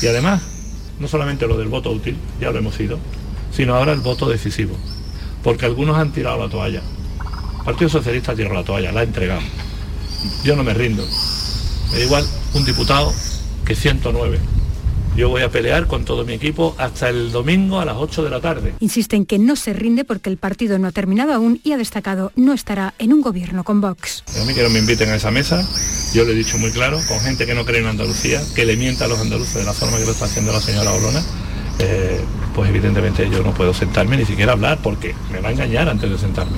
Y 0.02 0.08
además, 0.08 0.42
no 1.00 1.08
solamente 1.08 1.46
lo 1.46 1.58
del 1.58 1.68
voto 1.68 1.92
útil, 1.92 2.18
ya 2.40 2.50
lo 2.50 2.58
hemos 2.58 2.80
ido, 2.80 2.98
sino 3.52 3.76
ahora 3.76 3.94
el 3.94 4.00
voto 4.00 4.30
decisivo. 4.30 4.76
Porque 5.44 5.66
algunos 5.66 5.98
han 5.98 6.12
tirado 6.12 6.40
la 6.40 6.50
toalla. 6.50 6.82
El 7.60 7.66
Partido 7.66 7.90
Socialista 7.90 8.32
ha 8.32 8.36
tirado 8.36 8.56
la 8.56 8.64
toalla, 8.64 8.92
la 8.92 9.02
ha 9.02 9.04
entregado. 9.04 9.42
Yo 10.44 10.56
no 10.56 10.64
me 10.64 10.74
rindo. 10.74 11.06
Me 11.92 12.00
da 12.00 12.06
igual 12.06 12.26
un 12.54 12.66
diputado 12.66 13.14
que 13.66 13.76
109. 13.76 14.40
Yo 15.16 15.28
voy 15.28 15.42
a 15.42 15.50
pelear 15.50 15.88
con 15.88 16.06
todo 16.06 16.24
mi 16.24 16.34
equipo 16.34 16.74
hasta 16.78 17.10
el 17.10 17.34
domingo 17.34 17.82
a 17.82 17.86
las 17.86 17.96
8 17.98 18.24
de 18.24 18.30
la 18.30 18.40
tarde. 18.40 18.74
Insiste 18.80 19.18
en 19.18 19.26
que 19.26 19.40
no 19.40 19.58
se 19.58 19.74
rinde 19.74 20.06
porque 20.06 20.30
el 20.30 20.38
partido 20.38 20.80
no 20.80 20.88
ha 20.88 20.92
terminado 20.92 21.34
aún 21.34 21.60
y 21.64 21.74
ha 21.74 21.78
destacado 21.78 22.32
no 22.38 22.54
estará 22.54 22.94
en 22.98 23.12
un 23.12 23.22
gobierno 23.22 23.66
con 23.66 23.82
Vox. 23.82 24.24
A 24.42 24.46
mí 24.46 24.54
que 24.54 24.64
no 24.64 24.70
me 24.70 24.80
inviten 24.80 25.10
a 25.10 25.16
esa 25.16 25.30
mesa, 25.30 25.68
yo 26.14 26.24
le 26.24 26.32
he 26.32 26.36
dicho 26.36 26.58
muy 26.58 26.72
claro, 26.72 26.98
con 27.10 27.20
gente 27.20 27.46
que 27.46 27.54
no 27.54 27.66
cree 27.66 27.82
en 27.82 27.88
Andalucía, 27.88 28.42
que 28.56 28.64
le 28.64 28.78
mienta 28.78 29.06
a 29.06 29.08
los 29.10 29.20
andaluces 29.20 29.56
de 29.56 29.66
la 29.66 29.74
forma 29.74 29.98
que 29.98 30.06
lo 30.06 30.12
está 30.12 30.26
haciendo 30.26 30.54
la 30.54 30.62
señora 30.62 30.94
Olona, 30.94 31.22
eh, 31.82 32.22
pues 32.54 32.70
evidentemente 32.70 33.30
yo 33.30 33.44
no 33.44 33.54
puedo 33.54 33.74
sentarme 33.74 34.18
ni 34.18 34.26
siquiera 34.26 34.54
hablar 34.54 34.80
porque 34.82 35.16
me 35.32 35.40
va 35.40 35.50
a 35.50 35.52
engañar 35.52 35.90
antes 35.90 36.10
de 36.10 36.18
sentarme. 36.18 36.58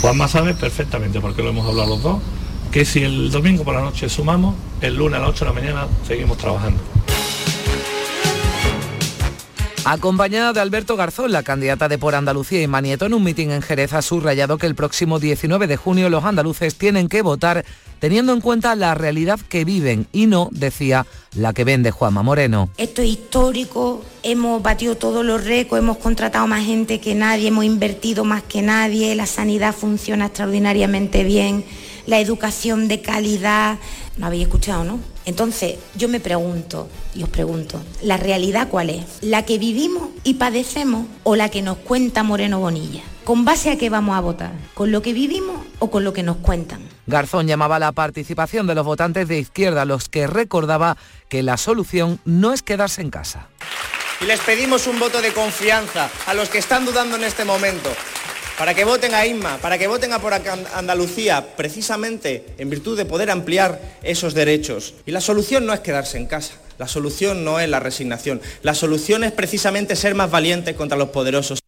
Juanma 0.00 0.28
sabe 0.28 0.54
perfectamente, 0.54 1.20
porque 1.20 1.42
lo 1.42 1.50
hemos 1.50 1.66
hablado 1.68 1.90
los 1.90 2.02
dos, 2.02 2.22
que 2.70 2.84
si 2.84 3.02
el 3.04 3.30
domingo 3.30 3.64
por 3.64 3.74
la 3.74 3.82
noche 3.82 4.08
sumamos, 4.08 4.54
el 4.80 4.96
lunes 4.96 5.18
a 5.18 5.20
las 5.20 5.30
8 5.30 5.44
de 5.44 5.50
la 5.50 5.60
mañana 5.60 5.86
seguimos 6.06 6.38
trabajando. 6.38 6.80
Acompañada 9.84 10.52
de 10.52 10.60
Alberto 10.60 10.96
Garzón, 10.96 11.32
la 11.32 11.42
candidata 11.42 11.88
de 11.88 11.98
Por 11.98 12.14
Andalucía 12.14 12.62
y 12.62 12.68
Manieto, 12.68 13.06
en 13.06 13.14
un 13.14 13.24
mitin 13.24 13.50
en 13.50 13.62
Jerez 13.62 13.92
ha 13.94 14.00
subrayado 14.00 14.56
que 14.56 14.68
el 14.68 14.76
próximo 14.76 15.18
19 15.18 15.66
de 15.66 15.76
junio 15.76 16.08
los 16.08 16.22
andaluces 16.22 16.76
tienen 16.76 17.08
que 17.08 17.20
votar 17.20 17.64
teniendo 17.98 18.32
en 18.32 18.40
cuenta 18.40 18.76
la 18.76 18.94
realidad 18.94 19.40
que 19.48 19.64
viven 19.64 20.06
y 20.12 20.26
no, 20.26 20.48
decía, 20.52 21.04
la 21.34 21.52
que 21.52 21.64
vende 21.64 21.90
Juanma 21.90 22.22
Moreno. 22.22 22.68
Esto 22.76 23.02
es 23.02 23.08
histórico, 23.08 24.04
hemos 24.22 24.62
batido 24.62 24.96
todos 24.96 25.24
los 25.24 25.44
récords, 25.44 25.82
hemos 25.82 25.96
contratado 25.96 26.46
más 26.46 26.64
gente 26.64 27.00
que 27.00 27.16
nadie, 27.16 27.48
hemos 27.48 27.64
invertido 27.64 28.24
más 28.24 28.44
que 28.44 28.62
nadie, 28.62 29.16
la 29.16 29.26
sanidad 29.26 29.74
funciona 29.74 30.26
extraordinariamente 30.26 31.24
bien, 31.24 31.64
la 32.06 32.20
educación 32.20 32.86
de 32.86 33.02
calidad, 33.02 33.78
no 34.16 34.26
habéis 34.26 34.44
escuchado, 34.44 34.84
¿no? 34.84 35.11
Entonces, 35.24 35.76
yo 35.94 36.08
me 36.08 36.20
pregunto, 36.20 36.88
y 37.14 37.22
os 37.22 37.28
pregunto, 37.28 37.80
¿la 38.02 38.16
realidad 38.16 38.68
cuál 38.68 38.90
es? 38.90 39.04
¿La 39.20 39.44
que 39.44 39.58
vivimos 39.58 40.08
y 40.24 40.34
padecemos 40.34 41.06
o 41.22 41.36
la 41.36 41.48
que 41.48 41.62
nos 41.62 41.78
cuenta 41.78 42.22
Moreno 42.22 42.58
Bonilla? 42.58 43.02
¿Con 43.24 43.44
base 43.44 43.70
a 43.70 43.78
qué 43.78 43.88
vamos 43.88 44.16
a 44.16 44.20
votar? 44.20 44.52
¿Con 44.74 44.90
lo 44.90 45.00
que 45.00 45.12
vivimos 45.12 45.64
o 45.78 45.90
con 45.90 46.02
lo 46.02 46.12
que 46.12 46.24
nos 46.24 46.38
cuentan? 46.38 46.80
Garzón 47.06 47.46
llamaba 47.46 47.76
a 47.76 47.78
la 47.78 47.92
participación 47.92 48.66
de 48.66 48.74
los 48.74 48.84
votantes 48.84 49.28
de 49.28 49.38
izquierda, 49.38 49.84
los 49.84 50.08
que 50.08 50.26
recordaba 50.26 50.96
que 51.28 51.44
la 51.44 51.56
solución 51.56 52.18
no 52.24 52.52
es 52.52 52.62
quedarse 52.62 53.00
en 53.00 53.10
casa. 53.10 53.46
Y 54.20 54.24
les 54.24 54.40
pedimos 54.40 54.88
un 54.88 54.98
voto 54.98 55.22
de 55.22 55.32
confianza 55.32 56.10
a 56.26 56.34
los 56.34 56.48
que 56.48 56.58
están 56.58 56.84
dudando 56.84 57.16
en 57.16 57.24
este 57.24 57.44
momento 57.44 57.90
para 58.62 58.74
que 58.74 58.84
voten 58.84 59.12
a 59.12 59.26
Inma, 59.26 59.58
para 59.58 59.76
que 59.76 59.88
voten 59.88 60.12
a 60.12 60.20
por 60.20 60.32
Andalucía, 60.32 61.56
precisamente 61.56 62.46
en 62.58 62.70
virtud 62.70 62.96
de 62.96 63.04
poder 63.04 63.28
ampliar 63.28 63.98
esos 64.04 64.34
derechos. 64.34 64.94
Y 65.04 65.10
la 65.10 65.20
solución 65.20 65.66
no 65.66 65.72
es 65.72 65.80
quedarse 65.80 66.16
en 66.16 66.26
casa, 66.26 66.54
la 66.78 66.86
solución 66.86 67.44
no 67.44 67.58
es 67.58 67.68
la 67.68 67.80
resignación, 67.80 68.40
la 68.62 68.76
solución 68.76 69.24
es 69.24 69.32
precisamente 69.32 69.96
ser 69.96 70.14
más 70.14 70.30
valientes 70.30 70.76
contra 70.76 70.96
los 70.96 71.08
poderosos. 71.08 71.58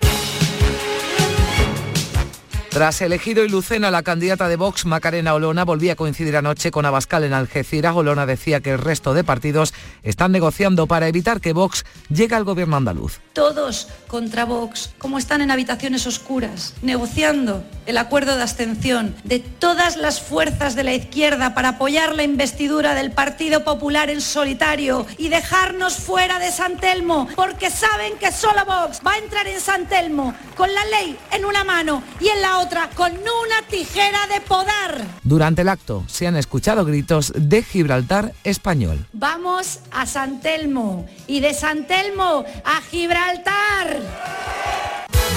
Tras 2.74 3.00
elegido 3.02 3.44
y 3.44 3.48
Lucena, 3.48 3.92
la 3.92 4.02
candidata 4.02 4.48
de 4.48 4.56
Vox, 4.56 4.84
Macarena 4.84 5.32
Olona, 5.34 5.64
volvía 5.64 5.92
a 5.92 5.94
coincidir 5.94 6.36
anoche 6.36 6.72
con 6.72 6.84
Abascal 6.84 7.22
en 7.22 7.32
Algeciras. 7.32 7.94
Olona 7.94 8.26
decía 8.26 8.58
que 8.62 8.72
el 8.72 8.80
resto 8.80 9.14
de 9.14 9.22
partidos 9.22 9.72
están 10.02 10.32
negociando 10.32 10.88
para 10.88 11.06
evitar 11.06 11.40
que 11.40 11.52
Vox 11.52 11.84
llegue 12.10 12.34
al 12.34 12.42
gobierno 12.42 12.76
andaluz. 12.76 13.20
Todos 13.32 13.86
contra 14.08 14.44
Vox, 14.44 14.90
como 14.98 15.18
están 15.18 15.40
en 15.40 15.52
habitaciones 15.52 16.04
oscuras, 16.08 16.74
negociando 16.82 17.62
el 17.86 17.96
acuerdo 17.96 18.34
de 18.34 18.42
abstención 18.42 19.14
de 19.22 19.38
todas 19.38 19.96
las 19.96 20.20
fuerzas 20.20 20.74
de 20.74 20.82
la 20.82 20.94
izquierda 20.94 21.54
para 21.54 21.70
apoyar 21.70 22.16
la 22.16 22.24
investidura 22.24 22.96
del 22.96 23.12
Partido 23.12 23.62
Popular 23.62 24.10
en 24.10 24.20
solitario 24.20 25.06
y 25.16 25.28
dejarnos 25.28 25.94
fuera 25.94 26.40
de 26.40 26.50
San 26.50 26.76
Telmo, 26.78 27.28
porque 27.36 27.70
saben 27.70 28.14
que 28.18 28.32
solo 28.32 28.64
Vox 28.64 29.00
va 29.06 29.12
a 29.12 29.18
entrar 29.18 29.46
en 29.46 29.60
San 29.60 29.86
Telmo 29.86 30.34
con 30.56 30.74
la 30.74 30.84
ley 30.86 31.16
en 31.30 31.44
una 31.44 31.62
mano 31.62 32.02
y 32.18 32.28
en 32.28 32.42
la 32.42 32.58
otra 32.58 32.63
con 32.96 33.12
una 33.12 33.62
tijera 33.68 34.26
de 34.26 34.40
podar. 34.40 35.04
Durante 35.22 35.62
el 35.62 35.68
acto 35.68 36.04
se 36.06 36.26
han 36.26 36.36
escuchado 36.36 36.84
gritos 36.84 37.32
de 37.36 37.62
Gibraltar 37.62 38.32
español. 38.42 39.06
Vamos 39.12 39.80
a 39.90 40.06
San 40.06 40.40
Telmo 40.40 41.06
y 41.26 41.40
de 41.40 41.52
San 41.52 41.86
Telmo 41.86 42.44
a 42.64 42.80
Gibraltar. 42.90 44.00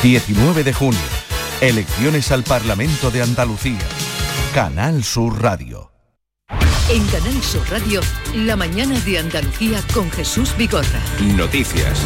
19 0.01 0.63
de 0.63 0.74
junio. 0.74 1.00
Elecciones 1.60 2.31
al 2.31 2.43
Parlamento 2.43 3.12
de 3.12 3.24
Andalucía. 3.24 3.79
Canal 4.53 5.03
Sur 5.03 5.41
Radio. 5.41 5.91
En 6.89 7.05
Canal 7.07 7.43
Sur 7.43 7.69
Radio, 7.69 8.00
la 8.36 8.55
mañana 8.55 8.98
de 9.01 9.19
Andalucía 9.19 9.81
con 9.93 10.10
Jesús 10.12 10.55
Bigorra. 10.55 11.01
Noticias. 11.36 12.00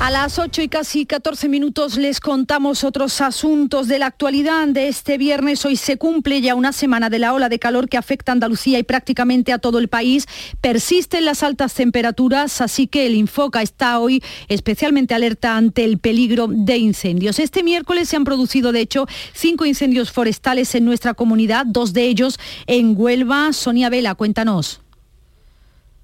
A 0.00 0.10
las 0.10 0.38
8 0.38 0.60
y 0.62 0.68
casi 0.68 1.06
14 1.06 1.48
minutos 1.48 1.96
les 1.96 2.20
contamos 2.20 2.84
otros 2.84 3.20
asuntos 3.20 3.88
de 3.88 3.98
la 3.98 4.06
actualidad 4.06 4.66
de 4.68 4.88
este 4.88 5.16
viernes. 5.16 5.64
Hoy 5.64 5.76
se 5.76 5.96
cumple 5.96 6.42
ya 6.42 6.54
una 6.54 6.72
semana 6.72 7.08
de 7.08 7.18
la 7.18 7.32
ola 7.32 7.48
de 7.48 7.58
calor 7.58 7.88
que 7.88 7.96
afecta 7.96 8.32
a 8.32 8.34
Andalucía 8.34 8.78
y 8.78 8.82
prácticamente 8.82 9.52
a 9.52 9.58
todo 9.58 9.78
el 9.78 9.88
país. 9.88 10.26
Persisten 10.60 11.24
las 11.24 11.42
altas 11.42 11.72
temperaturas, 11.74 12.60
así 12.60 12.86
que 12.86 13.06
el 13.06 13.14
Infoca 13.14 13.62
está 13.62 13.98
hoy 13.98 14.22
especialmente 14.48 15.14
alerta 15.14 15.56
ante 15.56 15.84
el 15.84 15.98
peligro 15.98 16.48
de 16.50 16.76
incendios. 16.76 17.38
Este 17.38 17.62
miércoles 17.62 18.08
se 18.08 18.16
han 18.16 18.24
producido, 18.24 18.72
de 18.72 18.80
hecho, 18.80 19.06
cinco 19.32 19.64
incendios 19.64 20.12
forestales 20.12 20.74
en 20.74 20.84
nuestra 20.84 21.14
comunidad, 21.14 21.64
dos 21.66 21.92
de 21.92 22.02
ellos 22.02 22.38
en 22.66 22.94
Huelva. 22.96 23.52
Sonia 23.52 23.88
Vela, 23.88 24.14
cuéntanos. 24.16 24.83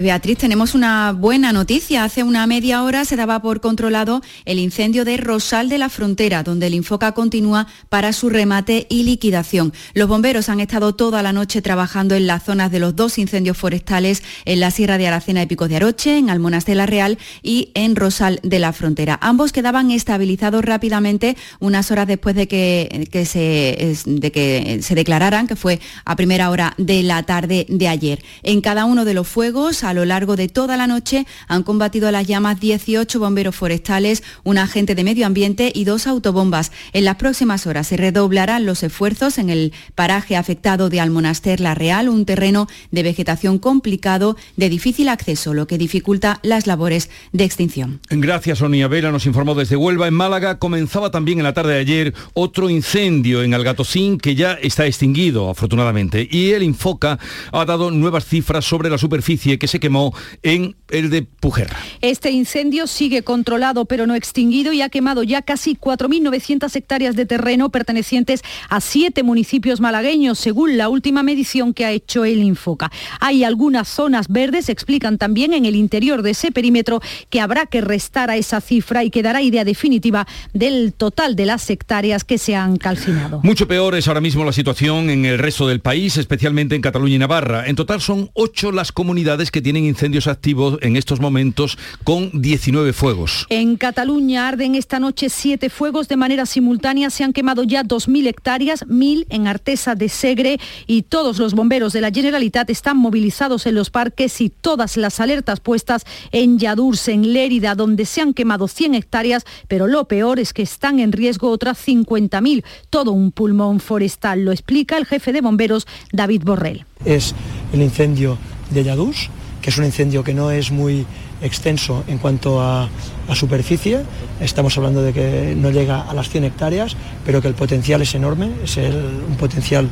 Beatriz, 0.00 0.38
tenemos 0.38 0.74
una 0.74 1.12
buena 1.12 1.52
noticia. 1.52 2.04
Hace 2.04 2.22
una 2.22 2.46
media 2.46 2.84
hora 2.84 3.04
se 3.04 3.16
daba 3.16 3.42
por 3.42 3.60
controlado 3.60 4.22
el 4.46 4.58
incendio 4.58 5.04
de 5.04 5.18
Rosal 5.18 5.68
de 5.68 5.76
la 5.76 5.90
Frontera, 5.90 6.42
donde 6.42 6.68
el 6.68 6.74
Infoca 6.74 7.12
continúa 7.12 7.66
para 7.90 8.14
su 8.14 8.30
remate 8.30 8.86
y 8.88 9.02
liquidación. 9.02 9.74
Los 9.92 10.08
bomberos 10.08 10.48
han 10.48 10.60
estado 10.60 10.94
toda 10.94 11.22
la 11.22 11.34
noche 11.34 11.60
trabajando 11.60 12.14
en 12.14 12.26
las 12.26 12.44
zonas 12.44 12.70
de 12.70 12.78
los 12.78 12.96
dos 12.96 13.18
incendios 13.18 13.58
forestales 13.58 14.22
en 14.46 14.60
la 14.60 14.70
Sierra 14.70 14.96
de 14.96 15.06
Aracena 15.06 15.42
y 15.42 15.46
Picos 15.46 15.68
de 15.68 15.76
Aroche, 15.76 16.16
en 16.16 16.30
Almonas 16.30 16.64
de 16.64 16.76
la 16.76 16.86
Real 16.86 17.18
y 17.42 17.70
en 17.74 17.94
Rosal 17.94 18.40
de 18.42 18.58
la 18.58 18.72
Frontera. 18.72 19.18
Ambos 19.20 19.52
quedaban 19.52 19.90
estabilizados 19.90 20.64
rápidamente 20.64 21.36
unas 21.58 21.90
horas 21.90 22.06
después 22.06 22.34
de 22.34 22.48
que, 22.48 23.26
se, 23.26 23.98
de 24.06 24.32
que 24.32 24.78
se 24.80 24.94
declararan, 24.94 25.46
que 25.46 25.56
fue 25.56 25.78
a 26.06 26.16
primera 26.16 26.48
hora 26.48 26.72
de 26.78 27.02
la 27.02 27.22
tarde 27.24 27.66
de 27.68 27.86
ayer. 27.86 28.24
En 28.42 28.62
cada 28.62 28.86
uno 28.86 29.04
de 29.04 29.12
los 29.12 29.28
fuegos 29.28 29.84
A 29.90 29.92
lo 29.92 30.04
largo 30.04 30.36
de 30.36 30.46
toda 30.46 30.76
la 30.76 30.86
noche 30.86 31.26
han 31.48 31.64
combatido 31.64 32.06
a 32.06 32.12
las 32.12 32.24
llamas 32.24 32.60
18 32.60 33.18
bomberos 33.18 33.56
forestales, 33.56 34.22
un 34.44 34.56
agente 34.56 34.94
de 34.94 35.02
medio 35.02 35.26
ambiente 35.26 35.72
y 35.74 35.82
dos 35.82 36.06
autobombas. 36.06 36.70
En 36.92 37.04
las 37.04 37.16
próximas 37.16 37.66
horas 37.66 37.88
se 37.88 37.96
redoblarán 37.96 38.66
los 38.66 38.84
esfuerzos 38.84 39.36
en 39.38 39.50
el 39.50 39.72
paraje 39.96 40.36
afectado 40.36 40.90
de 40.90 41.00
Almonaster 41.00 41.58
La 41.58 41.74
Real, 41.74 42.08
un 42.08 42.24
terreno 42.24 42.68
de 42.92 43.02
vegetación 43.02 43.58
complicado 43.58 44.36
de 44.56 44.68
difícil 44.68 45.08
acceso, 45.08 45.54
lo 45.54 45.66
que 45.66 45.76
dificulta 45.76 46.38
las 46.44 46.68
labores 46.68 47.10
de 47.32 47.42
extinción. 47.42 47.98
Gracias, 48.10 48.58
Sonia 48.58 48.86
Vela 48.86 49.10
nos 49.10 49.26
informó 49.26 49.56
desde 49.56 49.74
Huelva. 49.74 50.06
En 50.06 50.14
Málaga 50.14 50.60
comenzaba 50.60 51.10
también 51.10 51.38
en 51.38 51.44
la 51.44 51.52
tarde 51.52 51.72
de 51.72 51.80
ayer 51.80 52.14
otro 52.34 52.70
incendio 52.70 53.42
en 53.42 53.54
Algatocín 53.54 54.18
que 54.18 54.36
ya 54.36 54.52
está 54.52 54.86
extinguido, 54.86 55.50
afortunadamente. 55.50 56.28
Y 56.30 56.52
el 56.52 56.62
Infoca 56.62 57.18
ha 57.50 57.64
dado 57.64 57.90
nuevas 57.90 58.24
cifras 58.24 58.64
sobre 58.64 58.88
la 58.88 58.96
superficie 58.96 59.58
que 59.58 59.66
se 59.66 59.79
quemó 59.80 60.14
en 60.42 60.76
el 60.90 61.10
de 61.10 61.22
Pujerra. 61.22 61.78
Este 62.00 62.30
incendio 62.30 62.86
sigue 62.86 63.22
controlado 63.22 63.84
pero 63.84 64.06
no 64.06 64.14
extinguido 64.14 64.72
y 64.72 64.82
ha 64.82 64.88
quemado 64.88 65.22
ya 65.22 65.42
casi 65.42 65.74
4.900 65.74 66.74
hectáreas 66.74 67.16
de 67.16 67.26
terreno 67.26 67.70
pertenecientes 67.70 68.42
a 68.68 68.80
siete 68.80 69.22
municipios 69.22 69.80
malagueños, 69.80 70.38
según 70.38 70.76
la 70.76 70.88
última 70.88 71.22
medición 71.22 71.74
que 71.74 71.84
ha 71.84 71.92
hecho 71.92 72.24
el 72.24 72.42
Infoca. 72.42 72.90
Hay 73.20 73.44
algunas 73.44 73.88
zonas 73.88 74.28
verdes, 74.28 74.68
explican 74.68 75.18
también 75.18 75.52
en 75.52 75.64
el 75.64 75.76
interior 75.76 76.22
de 76.22 76.30
ese 76.30 76.52
perímetro, 76.52 77.00
que 77.28 77.40
habrá 77.40 77.66
que 77.66 77.80
restar 77.80 78.30
a 78.30 78.36
esa 78.36 78.60
cifra 78.60 79.04
y 79.04 79.10
que 79.10 79.22
dará 79.22 79.42
idea 79.42 79.64
definitiva 79.64 80.26
del 80.52 80.92
total 80.92 81.36
de 81.36 81.46
las 81.46 81.68
hectáreas 81.70 82.24
que 82.24 82.38
se 82.38 82.54
han 82.54 82.76
calcinado. 82.76 83.40
Mucho 83.42 83.66
peor 83.66 83.94
es 83.94 84.08
ahora 84.08 84.20
mismo 84.20 84.44
la 84.44 84.52
situación 84.52 85.10
en 85.10 85.24
el 85.24 85.38
resto 85.38 85.66
del 85.66 85.80
país, 85.80 86.16
especialmente 86.16 86.74
en 86.74 86.82
Cataluña 86.82 87.14
y 87.14 87.18
Navarra. 87.18 87.66
En 87.66 87.76
total 87.76 88.00
son 88.00 88.30
ocho 88.34 88.72
las 88.72 88.92
comunidades 88.92 89.50
que 89.50 89.62
tienen 89.62 89.69
incendios 89.76 90.26
activos 90.26 90.78
en 90.82 90.96
estos 90.96 91.20
momentos 91.20 91.78
con 92.04 92.30
19 92.40 92.92
fuegos. 92.92 93.46
En 93.48 93.76
Cataluña 93.76 94.48
arden 94.48 94.74
esta 94.74 94.98
noche 94.98 95.28
siete 95.28 95.70
fuegos 95.70 96.08
de 96.08 96.16
manera 96.16 96.46
simultánea. 96.46 97.10
Se 97.10 97.24
han 97.24 97.32
quemado 97.32 97.64
ya 97.64 97.82
2.000 97.82 98.26
hectáreas, 98.26 98.86
1.000 98.86 99.26
en 99.28 99.46
Artesa 99.46 99.94
de 99.94 100.08
Segre 100.08 100.58
y 100.86 101.02
todos 101.02 101.38
los 101.38 101.54
bomberos 101.54 101.92
de 101.92 102.00
la 102.00 102.10
Generalitat 102.10 102.70
están 102.70 102.96
movilizados 102.96 103.66
en 103.66 103.74
los 103.74 103.90
parques 103.90 104.40
y 104.40 104.50
todas 104.50 104.96
las 104.96 105.20
alertas 105.20 105.60
puestas 105.60 106.04
en 106.32 106.58
Yadurse, 106.58 107.12
en 107.12 107.32
Lérida, 107.32 107.74
donde 107.74 108.04
se 108.04 108.20
han 108.20 108.34
quemado 108.34 108.68
100 108.68 108.94
hectáreas, 108.94 109.44
pero 109.68 109.86
lo 109.86 110.06
peor 110.06 110.38
es 110.38 110.52
que 110.52 110.62
están 110.62 111.00
en 111.00 111.12
riesgo 111.12 111.50
otras 111.50 111.78
50.000. 111.86 112.64
Todo 112.90 113.12
un 113.12 113.32
pulmón 113.32 113.80
forestal, 113.80 114.44
lo 114.44 114.52
explica 114.52 114.96
el 114.96 115.06
jefe 115.06 115.32
de 115.32 115.40
bomberos 115.40 115.86
David 116.12 116.42
Borrell. 116.44 116.84
Es 117.04 117.34
el 117.72 117.82
incendio 117.82 118.38
de 118.70 118.84
Yadús, 118.84 119.30
que 119.62 119.70
es 119.70 119.78
un 119.78 119.84
incendio 119.84 120.24
que 120.24 120.34
no 120.34 120.50
es 120.50 120.70
muy 120.70 121.06
extenso 121.42 122.04
en 122.06 122.18
cuanto 122.18 122.60
a, 122.60 122.88
a, 123.28 123.34
superficie. 123.34 124.00
Estamos 124.40 124.76
hablando 124.76 125.02
de 125.02 125.12
que 125.12 125.54
no 125.56 125.70
llega 125.70 126.02
a 126.02 126.14
las 126.14 126.28
100 126.28 126.44
hectáreas, 126.44 126.96
pero 127.24 127.40
que 127.40 127.48
el 127.48 127.54
potencial 127.54 128.02
es 128.02 128.14
enorme, 128.14 128.50
es 128.64 128.76
el, 128.76 128.94
un 129.28 129.36
potencial 129.36 129.88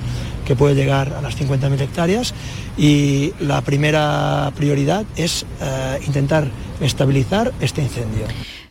que 0.46 0.56
puede 0.56 0.74
llegar 0.74 1.12
a 1.12 1.20
las 1.20 1.38
50.000 1.38 1.80
hectáreas 1.80 2.34
y 2.78 3.34
la 3.38 3.60
primera 3.60 4.50
prioridad 4.56 5.04
es 5.14 5.44
eh, 5.60 6.00
intentar 6.06 6.48
estabilizar 6.80 7.52
este 7.60 7.82
incendio. 7.82 8.24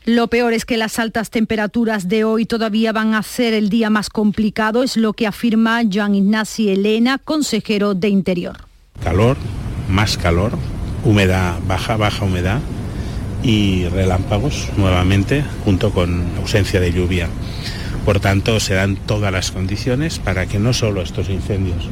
Lo 0.03 0.27
peor 0.27 0.53
es 0.53 0.65
que 0.65 0.77
las 0.77 0.99
altas 0.99 1.29
temperaturas 1.29 2.07
de 2.07 2.23
hoy 2.23 2.45
todavía 2.45 2.93
van 2.93 3.13
a 3.13 3.21
ser 3.21 3.53
el 3.53 3.69
día 3.69 3.89
más 3.89 4.09
complicado, 4.09 4.81
es 4.81 4.97
lo 4.97 5.13
que 5.13 5.27
afirma 5.27 5.81
Joan 5.91 6.15
Ignasi 6.15 6.69
Elena, 6.69 7.17
consejero 7.17 7.93
de 7.93 8.09
Interior. 8.09 8.57
Calor, 9.03 9.37
más 9.89 10.17
calor, 10.17 10.57
humedad 11.03 11.59
baja, 11.67 11.97
baja 11.97 12.25
humedad 12.25 12.59
y 13.43 13.85
relámpagos 13.87 14.69
nuevamente 14.77 15.43
junto 15.63 15.91
con 15.91 16.25
ausencia 16.37 16.79
de 16.79 16.91
lluvia. 16.91 17.29
Por 18.05 18.19
tanto, 18.19 18.59
se 18.59 18.73
dan 18.73 18.95
todas 18.95 19.31
las 19.31 19.51
condiciones 19.51 20.19
para 20.19 20.45
que 20.45 20.59
no 20.59 20.73
solo 20.73 21.01
estos 21.01 21.29
incendios 21.29 21.89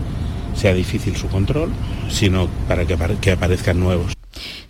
sea 0.55 0.73
difícil 0.73 1.15
su 1.17 1.27
control, 1.27 1.71
sino 2.09 2.47
para 2.67 2.85
que, 2.85 2.97
que 3.21 3.31
aparezcan 3.31 3.79
nuevos. 3.79 4.13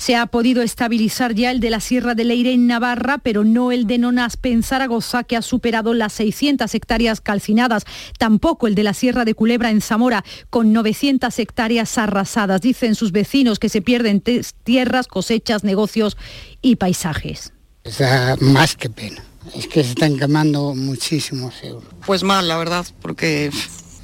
Se 0.05 0.15
ha 0.15 0.27
podido 0.27 0.61
estabilizar 0.61 1.33
ya 1.33 1.49
el 1.49 1.59
de 1.59 1.71
la 1.71 1.79
Sierra 1.79 2.13
de 2.13 2.25
Leire 2.25 2.53
en 2.53 2.67
Navarra, 2.67 3.17
pero 3.17 3.43
no 3.43 3.71
el 3.71 3.87
de 3.87 3.97
Nonaspe 3.97 4.51
en 4.51 4.61
Zaragoza, 4.61 5.23
que 5.23 5.35
ha 5.35 5.41
superado 5.41 5.95
las 5.95 6.13
600 6.13 6.75
hectáreas 6.75 7.21
calcinadas. 7.21 7.85
Tampoco 8.19 8.67
el 8.67 8.75
de 8.75 8.83
la 8.83 8.93
Sierra 8.93 9.25
de 9.25 9.33
Culebra 9.33 9.71
en 9.71 9.81
Zamora, 9.81 10.23
con 10.51 10.73
900 10.73 11.39
hectáreas 11.39 11.97
arrasadas. 11.97 12.61
Dicen 12.61 12.93
sus 12.93 13.11
vecinos 13.13 13.57
que 13.57 13.67
se 13.67 13.81
pierden 13.81 14.21
tierras, 14.63 15.07
cosechas, 15.07 15.63
negocios 15.63 16.17
y 16.61 16.75
paisajes. 16.75 17.51
Da 17.97 18.37
más 18.39 18.75
que 18.75 18.91
pena. 18.91 19.23
Es 19.55 19.65
que 19.65 19.83
se 19.83 19.89
están 19.89 20.19
quemando 20.19 20.75
muchísimos 20.75 21.55
euros. 21.63 21.89
Pues 22.05 22.21
mal, 22.21 22.47
la 22.47 22.57
verdad, 22.57 22.85
porque 23.01 23.49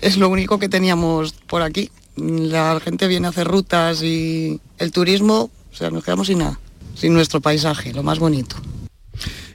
es 0.02 0.18
lo 0.18 0.30
único 0.30 0.58
que 0.58 0.68
teníamos 0.68 1.34
por 1.34 1.62
aquí. 1.62 1.92
La 2.16 2.80
gente 2.84 3.06
viene 3.06 3.28
a 3.28 3.30
hacer 3.30 3.48
rutas 3.48 4.02
y 4.02 4.60
el 4.80 4.92
turismo, 4.92 5.52
nos 5.90 6.04
quedamos 6.04 6.28
sin 6.28 6.40
nada, 6.40 6.60
sin 6.96 7.14
nuestro 7.14 7.42
paisaje, 7.42 7.94
lo 7.94 8.04
más 8.04 8.20
bonito. 8.20 8.58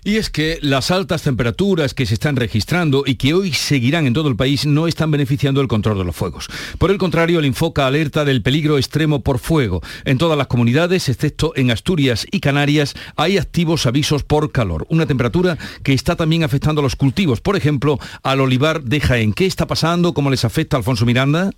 Y 0.07 0.19
es 0.19 0.31
que 0.31 0.61
las 0.62 0.93
altas 0.93 1.23
temperaturas 1.23 1.93
que 1.93 2.07
se 2.07 2.15
están 2.15 2.37
registrando 2.37 3.03
y 3.05 3.17
que 3.17 3.35
hoy 3.35 3.53
seguirán 3.53 4.07
en 4.07 4.12
todo 4.12 4.29
el 4.29 4.37
país 4.37 4.65
no 4.65 4.87
están 4.87 5.11
beneficiando 5.11 5.61
el 5.61 5.67
control 5.67 5.99
de 5.99 6.05
los 6.05 6.15
fuegos. 6.15 6.47
Por 6.79 6.93
el 6.93 6.99
contrario, 6.99 7.41
el 7.41 7.45
Infoca 7.45 7.89
alerta 7.89 8.25
del 8.25 8.41
peligro 8.41 8.79
extremo 8.79 9.23
por 9.25 9.41
fuego. 9.41 9.83
En 10.05 10.17
todas 10.17 10.39
las 10.39 10.47
comunidades, 10.47 11.09
excepto 11.09 11.53
en 11.57 11.73
Asturias 11.73 12.25
y 12.31 12.39
Canarias, 12.39 12.95
hay 13.17 13.37
activos 13.37 13.85
avisos 13.85 14.23
por 14.23 14.53
calor. 14.53 14.87
Una 14.91 15.07
temperatura 15.07 15.59
que 15.83 15.93
está 15.93 16.15
también 16.15 16.45
afectando 16.45 16.83
a 16.83 16.85
los 16.85 16.95
cultivos. 16.95 17.41
Por 17.41 17.57
ejemplo, 17.57 17.99
al 18.23 18.41
olivar 18.41 18.85
de 18.85 19.01
Jaén. 19.01 19.33
¿Qué 19.33 19.47
está 19.47 19.67
pasando? 19.67 20.15
¿Cómo 20.15 20.31
les 20.31 20.45
afecta 20.45 20.77
Alfonso 20.77 21.05
Miranda? 21.05 21.51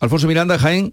Alfonso 0.00 0.28
Miranda, 0.28 0.58
Jaén. 0.58 0.92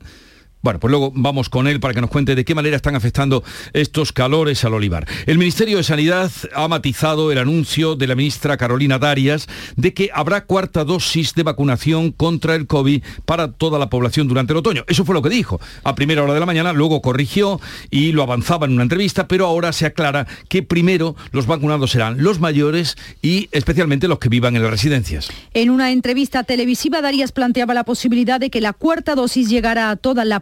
Bueno, 0.62 0.80
pues 0.80 0.91
luego 0.91 1.12
vamos 1.15 1.50
con 1.50 1.67
él 1.67 1.80
para 1.80 1.95
que 1.95 2.02
nos 2.02 2.12
cuente 2.12 2.36
de 2.36 2.45
qué 2.45 2.54
manera 2.54 2.76
están 2.76 2.95
afectando 2.95 3.43
estos 3.74 4.13
calores 4.13 4.63
al 4.63 4.76
olivar. 4.76 5.08
El 5.26 5.39
Ministerio 5.39 5.78
de 5.78 5.84
Sanidad 5.84 6.32
ha 6.54 6.67
matizado 6.67 7.32
el 7.32 7.39
anuncio 7.39 7.95
de 7.95 8.06
la 8.06 8.13
ministra 8.13 8.58
Carolina 8.58 9.00
Darias 9.00 9.47
de 9.76 9.93
que 9.95 10.12
habrá 10.13 10.45
cuarta 10.45 10.84
dosis 10.84 11.34
de 11.34 11.41
vacunación 11.41 12.12
contra 12.12 12.54
el 12.54 12.67
COVID 12.67 13.02
para 13.26 13.52
toda 13.52 13.80
la 13.80 13.89
población 13.89 14.28
durante 14.28 14.54
el 14.54 14.58
otoño. 14.58 14.84
Eso 14.88 15.04
fue 15.04 15.15
lo 15.15 15.24
que 15.24 15.30
dijo 15.30 15.60
a 15.84 15.95
primera 15.95 16.24
hora 16.24 16.36
de 16.36 16.39
la 16.39 16.45
mañana, 16.45 16.74
luego 16.74 17.02
corrigió 17.02 17.60
y 17.89 18.12
lo 18.12 18.21
avanzaba 18.21 18.67
en 18.67 18.74
una 18.74 18.84
entrevista, 18.84 19.28
pero 19.28 19.47
ahora 19.47 19.74
se 19.74 19.88
aclara 19.88 20.28
que 20.47 20.62
primero 20.62 21.15
los 21.32 21.47
vacunados 21.47 21.91
serán 21.91 22.21
los 22.21 22.39
mayores 22.39 22.97
y 23.24 23.50
especialmente 23.52 24.08
los 24.08 24.19
que 24.19 24.30
vivan 24.30 24.56
en 24.56 24.62
las 24.62 24.71
residencias. 24.71 25.30
En 25.56 25.71
una 25.71 25.91
entrevista 25.91 26.43
televisiva, 26.43 27.02
Darias 27.02 27.32
planteaba 27.32 27.74
la 27.74 27.84
posibilidad 27.84 28.39
de 28.39 28.52
que 28.52 28.62
la 28.62 28.74
cuarta 28.74 29.15
dosis 29.15 29.50
llegara 29.50 29.89
a 29.89 29.95
toda 29.95 30.24
la 30.24 30.39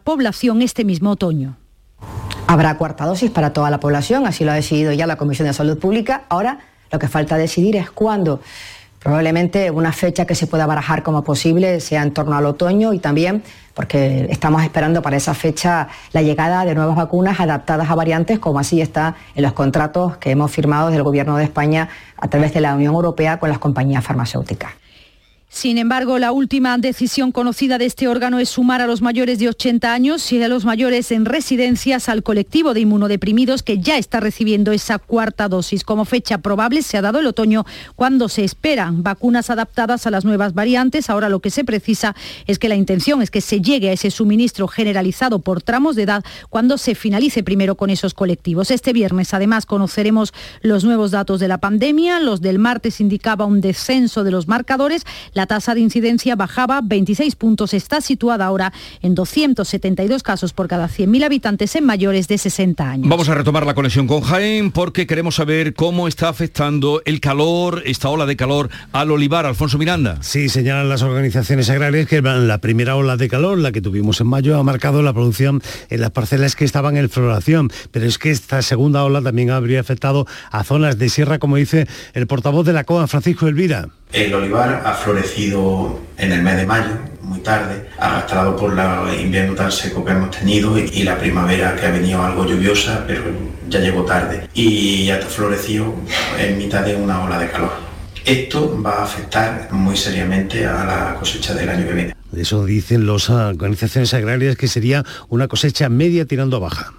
este 0.62 0.86
mismo 0.86 1.12
otoño. 1.12 1.56
Habrá 2.48 2.78
cuarta 2.78 3.06
dosis 3.06 3.30
para 3.30 3.54
toda 3.54 3.70
la 3.70 3.80
población, 3.80 4.26
así 4.26 4.44
lo 4.44 4.52
ha 4.52 4.56
decidido 4.56 4.92
ya 4.92 5.06
la 5.06 5.18
Comisión 5.18 5.48
de 5.48 5.54
Salud 5.54 5.78
Pública. 5.78 6.24
Ahora 6.30 6.60
lo 6.92 6.98
que 6.98 7.08
falta 7.08 7.38
decidir 7.38 7.76
es 7.76 7.92
cuándo. 7.92 8.40
Probablemente 8.98 9.72
una 9.72 9.94
fecha 9.94 10.26
que 10.26 10.36
se 10.36 10.48
pueda 10.48 10.66
barajar 10.66 11.04
como 11.04 11.24
posible 11.24 11.80
sea 11.80 12.02
en 12.02 12.12
torno 12.12 12.36
al 12.36 12.46
otoño 12.48 12.92
y 12.94 13.00
también 13.00 13.44
porque 13.76 14.28
estamos 14.30 14.64
esperando 14.64 15.02
para 15.02 15.16
esa 15.16 15.34
fecha 15.34 15.88
la 16.12 16.22
llegada 16.22 16.66
de 16.66 16.74
nuevas 16.76 16.96
vacunas 16.96 17.40
adaptadas 17.40 17.90
a 17.90 17.96
variantes, 17.96 18.40
como 18.40 18.60
así 18.60 18.82
está 18.82 19.16
en 19.36 19.44
los 19.44 19.54
contratos 19.54 20.18
que 20.18 20.32
hemos 20.32 20.52
firmado 20.52 20.88
desde 20.88 20.98
el 20.98 21.04
Gobierno 21.04 21.38
de 21.38 21.44
España 21.44 21.88
a 22.18 22.28
través 22.28 22.54
de 22.54 22.62
la 22.62 22.74
Unión 22.74 22.96
Europea 22.96 23.40
con 23.40 23.50
las 23.50 23.60
compañías 23.60 24.04
farmacéuticas. 24.04 24.72
Sin 25.52 25.80
embargo, 25.80 26.20
la 26.20 26.32
última 26.32 26.78
decisión 26.78 27.32
conocida 27.32 27.80
de 27.80 27.86
este 27.86 28.08
órgano 28.08 28.38
es 28.38 28.50
sumar 28.50 28.82
a 28.82 28.88
los 28.88 29.02
mayores 29.02 29.40
de 29.40 29.50
80 29.50 29.92
años 29.92 30.32
y 30.32 30.42
a 30.44 30.48
los 30.48 30.64
mayores 30.64 31.12
en 31.12 31.26
residencias 31.26 32.08
al 32.08 32.22
colectivo 32.22 32.76
de 32.76 32.82
inmunodeprimidos 32.82 33.64
que 33.64 33.80
ya 33.80 33.98
está 33.98 34.20
recibiendo 34.20 34.72
esa 34.72 35.00
cuarta 35.00 35.48
dosis. 35.48 35.84
Como 35.84 36.06
fecha 36.06 36.38
probable 36.38 36.84
se 36.84 36.98
ha 36.98 37.02
dado 37.02 37.20
el 37.20 37.26
otoño 37.26 37.66
cuando 37.96 38.30
se 38.30 38.44
esperan 38.44 39.02
vacunas 39.02 39.50
adaptadas 39.50 40.06
a 40.06 40.12
las 40.12 40.24
nuevas 40.24 40.54
variantes. 40.54 41.10
Ahora 41.10 41.30
lo 41.30 41.40
que 41.40 41.50
se 41.50 41.64
precisa 41.64 42.16
es 42.46 42.60
que 42.60 42.70
la 42.70 42.76
intención 42.76 43.24
es 43.24 43.32
que 43.32 43.42
se 43.42 43.60
llegue 43.60 43.90
a 43.90 43.94
ese 43.94 44.12
suministro 44.12 44.68
generalizado 44.68 45.40
por 45.40 45.64
tramos 45.64 45.96
de 45.96 46.04
edad 46.04 46.24
cuando 46.50 46.78
se 46.78 46.94
finalice 46.94 47.42
primero 47.42 47.74
con 47.74 47.90
esos 47.90 48.14
colectivos. 48.14 48.70
Este 48.70 48.94
viernes 48.94 49.34
además 49.34 49.66
conoceremos 49.66 50.32
los 50.62 50.84
nuevos 50.84 51.10
datos 51.10 51.40
de 51.40 51.48
la 51.48 51.58
pandemia. 51.58 52.20
Los 52.20 52.40
del 52.40 52.60
martes 52.60 53.02
indicaba 53.02 53.46
un 53.46 53.62
descenso 53.62 54.24
de 54.24 54.30
los 54.30 54.48
marcadores. 54.48 55.06
La 55.40 55.48
tasa 55.48 55.74
de 55.74 55.80
incidencia 55.80 56.36
bajaba 56.36 56.82
26 56.84 57.38
puntos, 57.38 57.74
está 57.74 58.02
situada 58.02 58.44
ahora 58.44 58.74
en 59.02 59.16
272 59.16 60.22
casos 60.22 60.52
por 60.52 60.68
cada 60.68 60.90
100.000 60.90 61.24
habitantes 61.24 61.78
en 61.78 61.86
mayores 61.86 62.28
de 62.28 62.38
60 62.38 62.84
años. 62.84 63.08
Vamos 63.08 63.30
a 63.30 63.36
retomar 63.36 63.66
la 63.66 63.74
conexión 63.74 64.06
con 64.06 64.20
Jaén 64.20 64.70
porque 64.74 65.08
queremos 65.08 65.36
saber 65.36 65.76
cómo 65.76 66.10
está 66.10 66.28
afectando 66.28 67.02
el 67.06 67.22
calor, 67.22 67.84
esta 67.86 68.10
ola 68.10 68.26
de 68.26 68.36
calor 68.36 68.70
al 68.92 69.12
olivar. 69.12 69.46
Alfonso 69.46 69.78
Miranda. 69.78 70.18
Sí, 70.20 70.50
señalan 70.50 70.90
las 70.90 71.04
organizaciones 71.04 71.70
agrarias 71.70 72.06
que 72.06 72.22
la 72.22 72.58
primera 72.58 72.98
ola 72.98 73.16
de 73.16 73.30
calor, 73.30 73.60
la 73.60 73.72
que 73.72 73.80
tuvimos 73.80 74.20
en 74.20 74.28
mayo, 74.28 74.60
ha 74.60 74.64
marcado 74.64 75.02
la 75.04 75.14
producción 75.14 75.62
en 75.90 76.02
las 76.02 76.12
parcelas 76.12 76.58
que 76.58 76.66
estaban 76.66 76.98
en 76.98 77.10
floración, 77.10 77.72
pero 77.92 78.06
es 78.06 78.18
que 78.18 78.32
esta 78.32 78.62
segunda 78.62 79.06
ola 79.06 79.22
también 79.22 79.52
habría 79.52 79.80
afectado 79.80 80.28
a 80.52 80.66
zonas 80.66 80.98
de 80.98 81.08
sierra, 81.08 81.40
como 81.40 81.56
dice 81.56 81.88
el 82.14 82.28
portavoz 82.28 82.66
de 82.66 82.74
la 82.74 82.84
COA, 82.84 83.08
Francisco 83.08 83.48
Elvira. 83.48 83.88
El 84.12 84.34
olivar 84.34 84.82
ha 84.86 84.94
florecido 84.96 85.29
en 85.38 86.32
el 86.32 86.42
mes 86.42 86.58
de 86.58 86.66
mayo, 86.66 86.98
muy 87.22 87.40
tarde, 87.40 87.88
arrastrado 87.98 88.56
por 88.56 88.74
el 88.74 89.22
invierno 89.22 89.54
tan 89.56 89.72
seco 89.72 90.04
que 90.04 90.12
hemos 90.12 90.32
tenido 90.32 90.78
y 90.78 91.04
la 91.04 91.18
primavera 91.18 91.76
que 91.76 91.86
ha 91.86 91.92
venido 91.92 92.22
algo 92.24 92.46
lluviosa, 92.46 93.04
pero 93.08 93.24
ya 93.70 93.80
llegó 93.80 94.04
tarde. 94.04 94.48
Y 94.54 95.06
ya 95.06 95.16
está 95.16 95.28
florecido 95.28 95.94
en 96.40 96.58
mitad 96.58 96.84
de 96.84 96.96
una 96.96 97.24
ola 97.24 97.40
de 97.40 97.50
calor. 97.50 97.72
Esto 98.26 98.82
va 98.82 99.00
a 99.00 99.04
afectar 99.04 99.70
muy 99.72 99.96
seriamente 99.96 100.66
a 100.66 100.84
la 100.84 101.16
cosecha 101.18 101.54
del 101.54 101.70
año 101.70 101.88
que 101.88 101.94
viene. 101.94 102.16
Eso 102.36 102.66
dicen 102.66 103.08
las 103.08 103.30
organizaciones 103.30 104.14
agrarias 104.14 104.56
que 104.56 104.68
sería 104.68 105.04
una 105.30 105.48
cosecha 105.48 105.90
media 105.90 106.26
tirando 106.26 106.58
a 106.58 106.60
baja. 106.60 106.94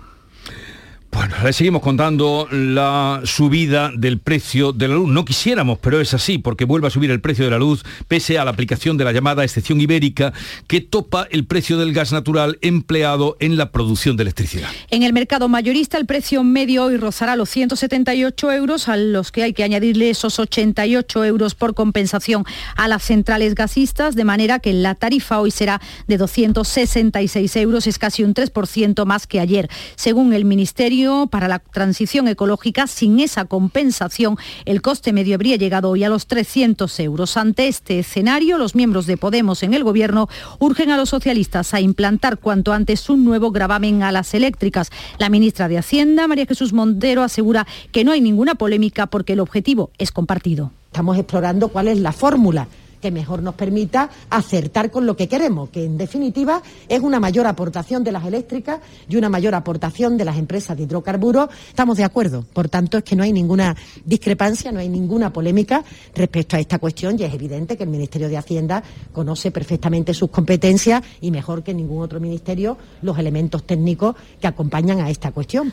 Bueno, 1.12 1.35
le 1.42 1.53
seguimos 1.53 1.83
contando 1.83 2.46
la 2.53 3.23
subida 3.25 3.90
del 3.92 4.20
precio 4.20 4.73
de 4.73 4.87
la 4.87 4.94
luz. 4.94 5.09
No 5.09 5.25
quisiéramos, 5.25 5.79
pero 5.81 6.01
es 6.01 6.14
así, 6.14 6.38
porque 6.38 6.64
vuelve 6.64 6.87
a 6.87 6.90
subir 6.90 7.11
el 7.11 7.20
precio 7.20 7.44
de 7.44 7.51
la 7.51 7.59
luz 7.59 7.85
pese 8.07 8.38
a 8.38 8.44
la 8.44 8.53
aplicación 8.53 8.96
de 8.96 9.05
la 9.05 9.11
llamada 9.11 9.42
excepción 9.42 9.81
ibérica 9.81 10.33
que 10.68 10.81
topa 10.81 11.27
el 11.33 11.46
precio 11.46 11.79
del 11.79 11.92
gas 11.92 12.12
natural 12.12 12.59
empleado 12.62 13.37
en 13.40 13.57
la 13.57 13.73
producción 13.73 14.16
de 14.16 14.23
electricidad. 14.23 14.68
En 14.90 15.03
el 15.03 15.12
mercado 15.12 15.49
mayorista 15.49 15.99
el 15.99 16.07
precio 16.07 16.44
medio 16.44 16.85
hoy 16.85 16.96
rozará 16.96 17.35
los 17.35 17.51
178 17.51 18.53
euros, 18.53 18.88
a 18.88 18.96
los 18.96 19.33
que 19.33 19.42
hay 19.42 19.53
que 19.53 19.64
añadirle 19.64 20.11
esos 20.11 20.38
88 20.38 21.25
euros 21.25 21.57
por 21.57 21.75
compensación 21.75 22.44
a 22.77 22.87
las 22.87 23.03
centrales 23.03 23.57
gasistas, 23.57 24.14
de 24.14 24.25
manera 24.25 24.61
que 24.61 24.73
la 24.73 24.94
tarifa 24.94 25.40
hoy 25.40 25.51
será 25.51 25.81
de 26.07 26.18
266 26.18 27.57
euros, 27.57 27.88
es 27.88 27.99
casi 27.99 28.23
un 28.23 28.33
3% 28.33 29.05
más 29.07 29.27
que 29.27 29.40
ayer. 29.40 29.68
Según 29.96 30.33
el 30.33 30.44
Ministerio 30.44 30.99
para 31.30 31.48
la 31.48 31.58
transición 31.58 32.28
ecológica, 32.28 32.86
sin 32.86 33.20
esa 33.20 33.44
compensación, 33.44 34.36
el 34.64 34.82
coste 34.82 35.12
medio 35.12 35.34
habría 35.34 35.56
llegado 35.56 35.90
hoy 35.90 36.04
a 36.04 36.08
los 36.08 36.26
300 36.26 37.00
euros. 37.00 37.36
Ante 37.36 37.68
este 37.68 37.98
escenario, 37.98 38.58
los 38.58 38.74
miembros 38.74 39.06
de 39.06 39.16
Podemos 39.16 39.62
en 39.62 39.74
el 39.74 39.84
Gobierno 39.84 40.28
urgen 40.58 40.90
a 40.90 40.96
los 40.96 41.08
socialistas 41.08 41.72
a 41.74 41.80
implantar 41.80 42.38
cuanto 42.38 42.72
antes 42.72 43.08
un 43.08 43.24
nuevo 43.24 43.50
gravamen 43.50 44.02
a 44.02 44.12
las 44.12 44.34
eléctricas. 44.34 44.90
La 45.18 45.30
ministra 45.30 45.68
de 45.68 45.78
Hacienda, 45.78 46.28
María 46.28 46.46
Jesús 46.46 46.72
Montero, 46.72 47.22
asegura 47.22 47.66
que 47.92 48.04
no 48.04 48.12
hay 48.12 48.20
ninguna 48.20 48.54
polémica 48.54 49.06
porque 49.06 49.32
el 49.32 49.40
objetivo 49.40 49.90
es 49.98 50.12
compartido. 50.12 50.72
Estamos 50.86 51.16
explorando 51.16 51.68
cuál 51.68 51.88
es 51.88 51.98
la 51.98 52.12
fórmula 52.12 52.68
que 53.00 53.10
mejor 53.10 53.42
nos 53.42 53.54
permita 53.54 54.10
acertar 54.28 54.90
con 54.90 55.06
lo 55.06 55.16
que 55.16 55.28
queremos, 55.28 55.70
que 55.70 55.84
en 55.84 55.96
definitiva 55.96 56.62
es 56.88 57.00
una 57.00 57.20
mayor 57.20 57.46
aportación 57.46 58.04
de 58.04 58.12
las 58.12 58.24
eléctricas 58.24 58.80
y 59.08 59.16
una 59.16 59.28
mayor 59.28 59.54
aportación 59.54 60.16
de 60.16 60.24
las 60.24 60.36
empresas 60.36 60.76
de 60.76 60.84
hidrocarburos. 60.84 61.48
Estamos 61.68 61.96
de 61.96 62.04
acuerdo. 62.04 62.44
Por 62.52 62.68
tanto, 62.68 62.98
es 62.98 63.04
que 63.04 63.16
no 63.16 63.22
hay 63.22 63.32
ninguna 63.32 63.76
discrepancia, 64.04 64.72
no 64.72 64.80
hay 64.80 64.88
ninguna 64.88 65.32
polémica 65.32 65.84
respecto 66.14 66.56
a 66.56 66.60
esta 66.60 66.78
cuestión 66.78 67.18
y 67.18 67.24
es 67.24 67.34
evidente 67.34 67.76
que 67.76 67.84
el 67.84 67.90
Ministerio 67.90 68.28
de 68.28 68.36
Hacienda 68.36 68.82
conoce 69.12 69.50
perfectamente 69.50 70.14
sus 70.14 70.30
competencias 70.30 71.02
y 71.20 71.30
mejor 71.30 71.62
que 71.62 71.74
ningún 71.74 72.02
otro 72.02 72.20
ministerio 72.20 72.76
los 73.02 73.18
elementos 73.18 73.64
técnicos 73.64 74.16
que 74.40 74.46
acompañan 74.46 75.00
a 75.00 75.10
esta 75.10 75.32
cuestión. 75.32 75.72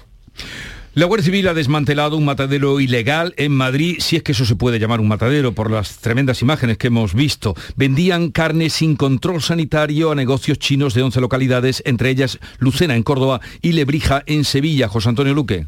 La 0.98 1.06
Guardia 1.06 1.26
Civil 1.26 1.48
ha 1.48 1.54
desmantelado 1.54 2.18
un 2.18 2.26
matadero 2.26 2.80
ilegal 2.80 3.36
en 3.38 3.52
Madrid, 3.52 3.98
si 4.00 4.16
es 4.16 4.24
que 4.24 4.32
eso 4.32 4.46
se 4.46 4.56
puede 4.56 4.80
llamar 4.80 5.00
un 5.00 5.08
matadero 5.08 5.52
por 5.52 5.70
las 5.70 6.00
tremendas 6.00 6.42
imágenes 6.42 6.80
que 6.80 6.88
hemos 6.88 7.14
visto. 7.14 7.54
Vendían 7.76 8.32
carne 8.32 8.72
sin 8.72 8.96
control 8.96 9.44
sanitario 9.44 10.10
a 10.10 10.16
negocios 10.16 10.58
chinos 10.58 10.96
de 10.96 11.04
11 11.04 11.22
localidades, 11.22 11.84
entre 11.86 12.10
ellas 12.10 12.40
Lucena 12.58 12.96
en 12.96 13.04
Córdoba 13.04 13.42
y 13.62 13.74
Lebrija 13.74 14.24
en 14.26 14.44
Sevilla. 14.44 14.88
José 14.88 15.10
Antonio 15.10 15.36
Luque. 15.36 15.68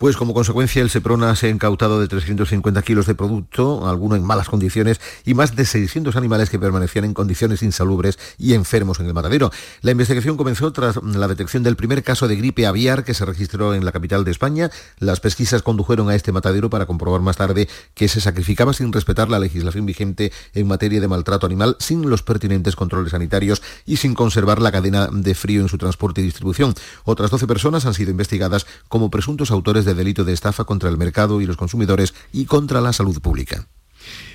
Pues 0.00 0.16
como 0.16 0.32
consecuencia 0.32 0.80
el 0.80 0.88
Seprona 0.88 1.36
se 1.36 1.48
ha 1.48 1.50
incautado 1.50 2.00
de 2.00 2.08
350 2.08 2.80
kilos 2.80 3.04
de 3.04 3.14
producto, 3.14 3.86
alguno 3.86 4.16
en 4.16 4.24
malas 4.24 4.48
condiciones, 4.48 4.98
y 5.26 5.34
más 5.34 5.54
de 5.54 5.66
600 5.66 6.16
animales 6.16 6.48
que 6.48 6.58
permanecían 6.58 7.04
en 7.04 7.12
condiciones 7.12 7.62
insalubres 7.62 8.18
y 8.38 8.54
enfermos 8.54 8.98
en 9.00 9.08
el 9.08 9.12
matadero. 9.12 9.50
La 9.82 9.90
investigación 9.90 10.38
comenzó 10.38 10.72
tras 10.72 10.96
la 11.02 11.28
detección 11.28 11.62
del 11.62 11.76
primer 11.76 12.02
caso 12.02 12.28
de 12.28 12.36
gripe 12.36 12.66
aviar 12.66 13.04
que 13.04 13.12
se 13.12 13.26
registró 13.26 13.74
en 13.74 13.84
la 13.84 13.92
capital 13.92 14.24
de 14.24 14.30
España. 14.30 14.70
Las 15.00 15.20
pesquisas 15.20 15.60
condujeron 15.60 16.08
a 16.08 16.14
este 16.14 16.32
matadero 16.32 16.70
para 16.70 16.86
comprobar 16.86 17.20
más 17.20 17.36
tarde 17.36 17.68
que 17.92 18.08
se 18.08 18.22
sacrificaba 18.22 18.72
sin 18.72 18.94
respetar 18.94 19.28
la 19.28 19.38
legislación 19.38 19.84
vigente 19.84 20.32
en 20.54 20.66
materia 20.66 21.02
de 21.02 21.08
maltrato 21.08 21.44
animal, 21.44 21.76
sin 21.78 22.08
los 22.08 22.22
pertinentes 22.22 22.74
controles 22.74 23.10
sanitarios 23.10 23.60
y 23.84 23.98
sin 23.98 24.14
conservar 24.14 24.62
la 24.62 24.72
cadena 24.72 25.10
de 25.12 25.34
frío 25.34 25.60
en 25.60 25.68
su 25.68 25.76
transporte 25.76 26.22
y 26.22 26.24
distribución. 26.24 26.72
Otras 27.04 27.30
12 27.30 27.46
personas 27.46 27.84
han 27.84 27.92
sido 27.92 28.10
investigadas 28.10 28.66
como 28.88 29.10
presuntos 29.10 29.50
autores 29.50 29.84
de 29.84 29.89
delito 29.94 30.24
de 30.24 30.32
estafa 30.32 30.64
contra 30.64 30.88
el 30.88 30.96
mercado 30.96 31.40
y 31.40 31.46
los 31.46 31.56
consumidores 31.56 32.14
y 32.32 32.44
contra 32.44 32.80
la 32.80 32.92
salud 32.92 33.20
pública. 33.20 33.66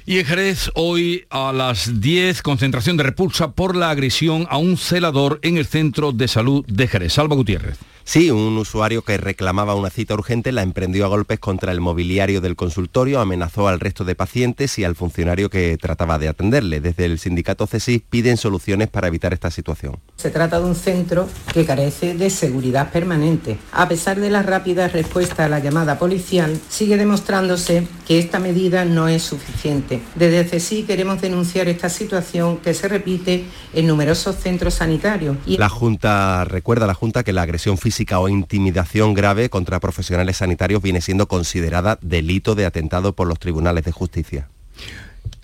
Y 0.06 0.20
en 0.20 0.26
Jerez, 0.26 0.70
hoy 0.76 1.26
a 1.30 1.52
las 1.52 2.00
10, 2.00 2.44
concentración 2.44 2.98
de 2.98 3.04
repulsa 3.04 3.54
por 3.54 3.76
la 3.76 3.90
agresión 3.90 4.46
a 4.50 4.58
un 4.58 4.78
celador 4.78 5.40
en 5.42 5.58
el 5.58 5.66
Centro 5.66 6.12
de 6.12 6.28
Salud 6.28 6.64
de 6.68 6.88
Jerez. 6.88 7.14
Salva 7.14 7.36
Gutiérrez. 7.36 7.78
Sí, 8.08 8.30
un 8.30 8.56
usuario 8.60 9.02
que 9.02 9.18
reclamaba 9.18 9.74
una 9.74 9.90
cita 9.90 10.14
urgente 10.14 10.52
la 10.52 10.62
emprendió 10.62 11.06
a 11.06 11.08
golpes 11.08 11.40
contra 11.40 11.72
el 11.72 11.82
mobiliario 11.82 12.40
del 12.40 12.56
consultorio, 12.56 13.20
amenazó 13.20 13.68
al 13.68 13.80
resto 13.80 14.06
de 14.06 14.14
pacientes 14.14 14.78
y 14.78 14.84
al 14.84 14.96
funcionario 14.96 15.50
que 15.50 15.76
trataba 15.82 16.20
de 16.20 16.28
atenderle. 16.28 16.82
Desde 16.82 17.06
el 17.06 17.18
sindicato 17.18 17.66
CESI 17.66 18.04
piden 18.08 18.38
soluciones 18.38 18.90
para 18.90 19.08
evitar 19.08 19.34
esta 19.34 19.50
situación. 19.50 19.98
Se 20.18 20.30
trata 20.30 20.60
de 20.60 20.66
un 20.66 20.76
centro 20.76 21.28
que 21.52 21.66
carece 21.66 22.14
de 22.14 22.30
seguridad 22.30 22.92
permanente. 22.92 23.58
A 23.72 23.90
pesar 23.90 24.20
de 24.20 24.30
la 24.30 24.44
rápida 24.44 24.88
respuesta 24.88 25.46
a 25.46 25.50
la 25.50 25.58
llamada 25.58 25.98
policial, 25.98 26.60
sigue 26.70 26.98
demostrándose 26.98 27.88
que 28.08 28.20
esta 28.20 28.38
medida 28.38 28.86
no 28.86 29.08
es 29.08 29.24
suficiente. 29.24 30.04
Desde 30.14 30.44
CESI 30.44 30.84
queremos 30.84 31.22
denunciar 31.22 31.68
esta 31.68 31.90
situación 31.90 32.58
que 32.58 32.76
se 32.76 32.88
repite 32.88 33.46
en 33.74 33.88
numerosos 33.88 34.36
centros 34.36 34.76
sanitarios. 34.76 35.38
La 35.48 35.70
Junta 35.70 36.46
recuerda 36.46 36.86
a 36.86 36.88
la 36.88 36.94
Junta 36.94 37.24
que 37.24 37.34
la 37.34 37.42
agresión 37.42 37.80
física 37.80 37.95
o 38.20 38.30
intimidación 38.30 39.14
grave 39.14 39.50
contra 39.50 39.80
profesionales 39.80 40.38
sanitarios 40.38 40.82
viene 40.82 41.02
siendo 41.02 41.28
considerada 41.28 41.98
delito 42.02 42.56
de 42.56 42.66
atentado 42.66 43.14
por 43.14 43.28
los 43.28 43.40
tribunales 43.40 43.86
de 43.86 43.92
justicia. 43.92 44.50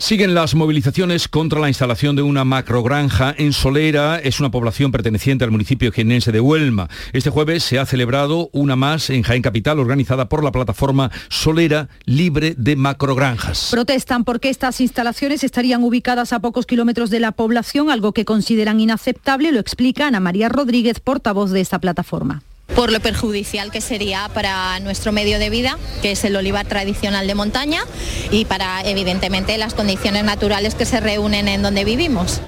Siguen 0.02 0.34
las 0.34 0.56
movilizaciones 0.56 1.28
contra 1.28 1.60
la 1.60 1.68
instalación 1.68 2.16
de 2.16 2.24
una 2.24 2.44
macrogranja 2.44 3.36
en 3.38 3.54
Solera. 3.54 4.18
Es 4.18 4.40
una 4.40 4.50
población 4.50 4.92
perteneciente 4.92 5.46
al 5.46 5.52
municipio 5.52 5.92
jienense 5.92 6.32
de 6.32 6.40
Huelma. 6.42 6.90
Este 7.14 7.30
jueves 7.30 7.64
se 7.64 7.78
ha 7.78 7.86
celebrado 7.86 8.50
una 8.52 8.76
más 8.76 9.12
en 9.12 9.22
Jaén 9.22 9.44
Capital, 9.44 9.78
organizada 9.78 10.28
por 10.28 10.44
la 10.44 10.52
plataforma 10.52 11.12
Solera 11.30 11.88
Libre 12.06 12.56
de 12.58 12.76
Macrogranjas. 12.76 13.68
Protestan 13.70 14.24
porque 14.24 14.50
estas 14.50 14.82
instalaciones 14.82 15.44
estarían 15.44 15.84
ubicadas 15.84 16.34
a 16.34 16.40
pocos 16.40 16.66
kilómetros 16.66 17.12
de 17.12 17.20
la 17.20 17.34
población, 17.34 17.92
algo 17.92 18.12
que 18.12 18.26
consideran 18.26 18.80
inaceptable, 18.80 19.52
lo 19.52 19.60
explica 19.60 20.08
Ana 20.08 20.20
María 20.20 20.50
Rodríguez, 20.50 21.00
portavoz 21.00 21.52
de 21.52 21.62
esta 21.62 21.78
plataforma 21.78 22.42
por 22.75 22.91
lo 22.91 22.99
perjudicial 22.99 23.71
que 23.71 23.81
sería 23.81 24.29
para 24.34 24.79
nuestro 24.79 25.12
medio 25.12 25.39
de 25.39 25.49
vida, 25.49 25.77
que 26.01 26.12
es 26.12 26.23
el 26.23 26.36
olivar 26.36 26.65
tradicional 26.65 27.27
de 27.27 27.36
montaña, 27.36 27.84
y 28.31 28.45
para 28.45 28.81
evidentemente 28.81 29.57
las 29.57 29.73
condiciones 29.73 30.23
naturales 30.23 30.75
que 30.75 30.86
se 30.86 30.99
reúnen 30.99 31.47
en 31.47 31.62
donde 31.62 31.84
vivimos. 31.84 32.41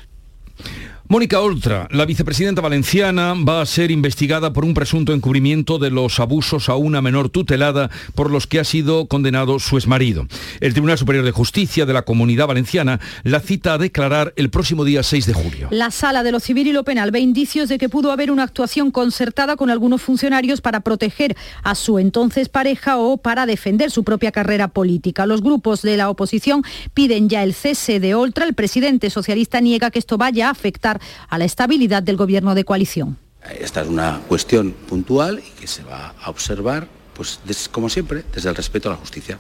Mónica 1.10 1.42
Oltra, 1.42 1.89
la 1.92 2.06
vicepresidenta 2.06 2.62
valenciana, 2.62 3.34
va 3.34 3.62
a 3.62 3.66
ser 3.66 3.92
investigada 3.92 4.54
por 4.54 4.63
un 4.63 4.74
presunto 4.74 5.13
encubrimiento 5.13 5.78
de 5.78 5.92
los 5.92 6.22
abusos 6.22 6.70
a 6.70 6.76
una 6.76 7.02
menor 7.02 7.30
tutelada 7.30 7.89
por 8.16 8.32
los 8.32 8.48
que 8.48 8.62
ha 8.62 8.63
sido 8.63 9.08
condenado 9.08 9.60
su 9.60 9.76
exmarido. 9.78 10.26
El 10.62 10.72
Tribunal 10.72 10.98
Superior 10.98 11.26
de 11.26 11.32
Justicia 11.32 11.86
de 11.86 11.92
la 11.92 12.04
Comunidad 12.04 12.48
Valenciana 12.48 13.02
la 13.24 13.42
cita 13.42 13.74
a 13.74 13.78
declarar 13.78 14.34
el 14.38 14.50
próximo 14.50 14.86
día 14.86 15.04
6 15.04 15.26
de 15.26 15.34
julio. 15.34 15.68
La 15.72 15.92
Sala 15.92 16.24
de 16.24 16.32
lo 16.32 16.39
Civil 16.39 16.68
y 16.68 16.72
lo 16.72 16.86
Penal 16.86 17.12
ve 17.12 17.20
indicios 17.20 17.68
de 17.68 17.78
que 17.78 17.89
pudo 17.89 18.12
haber 18.13 18.32
una 18.32 18.44
actuación 18.44 18.89
concertada 18.89 19.58
con 19.58 19.70
algunos 19.70 20.02
funcionarios 20.02 20.62
para 20.62 20.80
proteger 20.80 21.36
a 21.63 21.76
su 21.76 22.00
entonces 22.00 22.48
pareja 22.48 22.98
o 22.98 23.18
para 23.18 23.46
defender 23.46 23.92
su 23.92 24.06
propia 24.06 24.32
carrera 24.32 24.70
política. 24.70 25.26
Los 25.26 25.44
grupos 25.44 25.82
de 25.82 25.98
la 25.98 26.10
oposición 26.10 26.63
piden 26.94 27.28
ya 27.28 27.44
el 27.44 27.54
cese 27.54 28.00
de 28.00 28.16
Oltra. 28.16 28.46
El 28.46 28.54
presidente 28.54 29.10
socialista 29.10 29.60
niega 29.60 29.92
que 29.92 30.00
esto 30.00 30.18
vaya 30.18 30.48
a 30.48 30.52
afectar 30.52 30.92
a 31.29 31.38
la 31.38 31.45
estabilidad 31.45 32.03
del 32.03 32.17
gobierno 32.17 32.56
de 32.56 32.63
coalición. 32.63 33.17
Esta 33.60 33.82
es 33.82 33.88
una 33.88 34.21
cuestión 34.27 34.71
puntual 34.71 35.39
y 35.45 35.60
que 35.60 35.67
se 35.67 35.84
va 35.84 36.13
a 36.21 36.29
observar, 36.29 36.88
pues 37.13 37.39
como 37.71 37.89
siempre, 37.89 38.23
desde 38.34 38.49
el 38.49 38.56
respeto 38.56 38.89
a 38.89 38.93
la 38.93 38.97
justicia. 38.97 39.39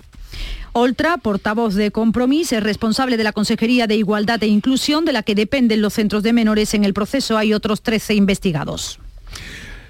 Oltra, 0.75 1.17
portavoz 1.17 1.75
de 1.75 1.91
Compromís, 1.91 2.51
es 2.51 2.63
responsable 2.63 3.15
de 3.15 3.23
la 3.23 3.31
Consejería 3.31 3.85
de 3.85 3.95
Igualdad 3.95 4.41
e 4.41 4.47
Inclusión, 4.47 5.05
de 5.05 5.13
la 5.13 5.21
que 5.21 5.35
dependen 5.35 5.81
los 5.81 5.93
centros 5.93 6.23
de 6.23 6.33
menores. 6.33 6.73
En 6.73 6.83
el 6.83 6.95
proceso 6.95 7.37
hay 7.37 7.53
otros 7.53 7.83
13 7.83 8.15
investigados. 8.15 8.99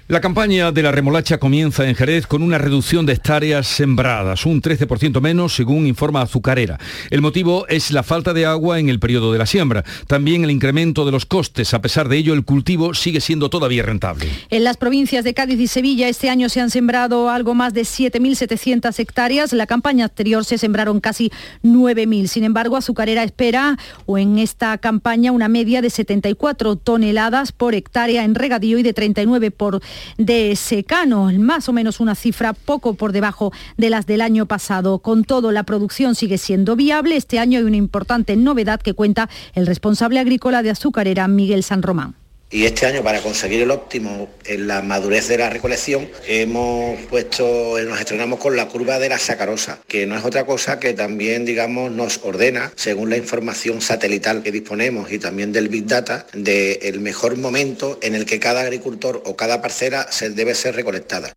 La 0.06 0.20
campaña 0.20 0.70
de 0.70 0.82
la 0.82 0.92
remolacha 0.92 1.38
comienza 1.38 1.88
en 1.88 1.94
Jerez 1.94 2.26
con 2.26 2.42
una 2.42 2.58
reducción 2.58 3.06
de 3.06 3.14
hectáreas 3.14 3.66
sembradas, 3.66 4.44
un 4.44 4.60
13% 4.60 5.18
menos 5.22 5.54
según 5.54 5.86
informa 5.86 6.20
Azucarera. 6.20 6.78
El 7.08 7.22
motivo 7.22 7.66
es 7.68 7.90
la 7.90 8.02
falta 8.02 8.34
de 8.34 8.44
agua 8.44 8.78
en 8.78 8.90
el 8.90 9.00
periodo 9.00 9.32
de 9.32 9.38
la 9.38 9.46
siembra. 9.46 9.82
También 10.06 10.44
el 10.44 10.50
incremento 10.50 11.06
de 11.06 11.12
los 11.12 11.24
costes. 11.24 11.72
A 11.72 11.80
pesar 11.80 12.10
de 12.10 12.18
ello, 12.18 12.34
el 12.34 12.44
cultivo 12.44 12.92
sigue 12.92 13.22
siendo 13.22 13.48
todavía 13.48 13.82
rentable. 13.82 14.28
En 14.50 14.64
las 14.64 14.76
provincias 14.76 15.24
de 15.24 15.32
Cádiz 15.32 15.58
y 15.58 15.68
Sevilla 15.68 16.06
este 16.06 16.28
año 16.28 16.50
se 16.50 16.60
han 16.60 16.68
sembrado 16.68 17.30
algo 17.30 17.54
más 17.54 17.72
de 17.72 17.80
7.700 17.80 18.98
hectáreas. 18.98 19.54
La 19.54 19.66
campaña 19.66 20.04
anterior 20.04 20.44
se 20.44 20.58
sembraron 20.58 21.00
casi 21.00 21.32
9.000. 21.62 22.26
Sin 22.26 22.44
embargo, 22.44 22.76
Azucarera 22.76 23.22
espera 23.22 23.78
o 24.04 24.18
en 24.18 24.38
esta 24.38 24.76
campaña 24.76 25.32
una 25.32 25.48
media 25.48 25.80
de 25.80 25.88
74 25.88 26.76
toneladas 26.76 27.52
por 27.52 27.74
hectárea 27.74 28.22
en 28.24 28.34
regadío 28.34 28.76
y 28.76 28.82
de 28.82 28.92
39 28.92 29.50
por 29.50 29.80
de 30.18 30.56
secano, 30.56 31.30
más 31.38 31.68
o 31.68 31.72
menos 31.72 32.00
una 32.00 32.14
cifra 32.14 32.52
poco 32.52 32.94
por 32.94 33.12
debajo 33.12 33.52
de 33.76 33.90
las 33.90 34.06
del 34.06 34.20
año 34.20 34.46
pasado. 34.46 34.98
Con 34.98 35.24
todo, 35.24 35.52
la 35.52 35.64
producción 35.64 36.14
sigue 36.14 36.38
siendo 36.38 36.76
viable. 36.76 37.16
Este 37.16 37.38
año 37.38 37.58
hay 37.58 37.64
una 37.64 37.76
importante 37.76 38.36
novedad 38.36 38.80
que 38.80 38.94
cuenta 38.94 39.28
el 39.54 39.66
responsable 39.66 40.20
agrícola 40.20 40.62
de 40.62 40.70
azucarera, 40.70 41.28
Miguel 41.28 41.62
San 41.62 41.82
Román. 41.82 42.23
Y 42.54 42.66
este 42.66 42.86
año, 42.86 43.02
para 43.02 43.20
conseguir 43.20 43.62
el 43.62 43.72
óptimo 43.72 44.28
en 44.44 44.68
la 44.68 44.80
madurez 44.80 45.26
de 45.26 45.38
la 45.38 45.50
recolección, 45.50 46.08
hemos 46.28 47.00
puesto, 47.06 47.76
nos 47.84 47.98
estrenamos 47.98 48.38
con 48.38 48.54
la 48.54 48.68
curva 48.68 49.00
de 49.00 49.08
la 49.08 49.18
sacarosa, 49.18 49.80
que 49.88 50.06
no 50.06 50.16
es 50.16 50.24
otra 50.24 50.46
cosa 50.46 50.78
que 50.78 50.92
también, 50.92 51.44
digamos, 51.44 51.90
nos 51.90 52.20
ordena, 52.22 52.72
según 52.76 53.10
la 53.10 53.16
información 53.16 53.80
satelital 53.80 54.44
que 54.44 54.52
disponemos 54.52 55.10
y 55.10 55.18
también 55.18 55.52
del 55.52 55.68
Big 55.68 55.86
Data, 55.86 56.28
del 56.32 57.00
mejor 57.00 57.36
momento 57.36 57.98
en 58.02 58.14
el 58.14 58.24
que 58.24 58.38
cada 58.38 58.60
agricultor 58.60 59.20
o 59.26 59.34
cada 59.34 59.60
parcela 59.60 60.06
se 60.12 60.30
debe 60.30 60.54
ser 60.54 60.76
recolectada 60.76 61.34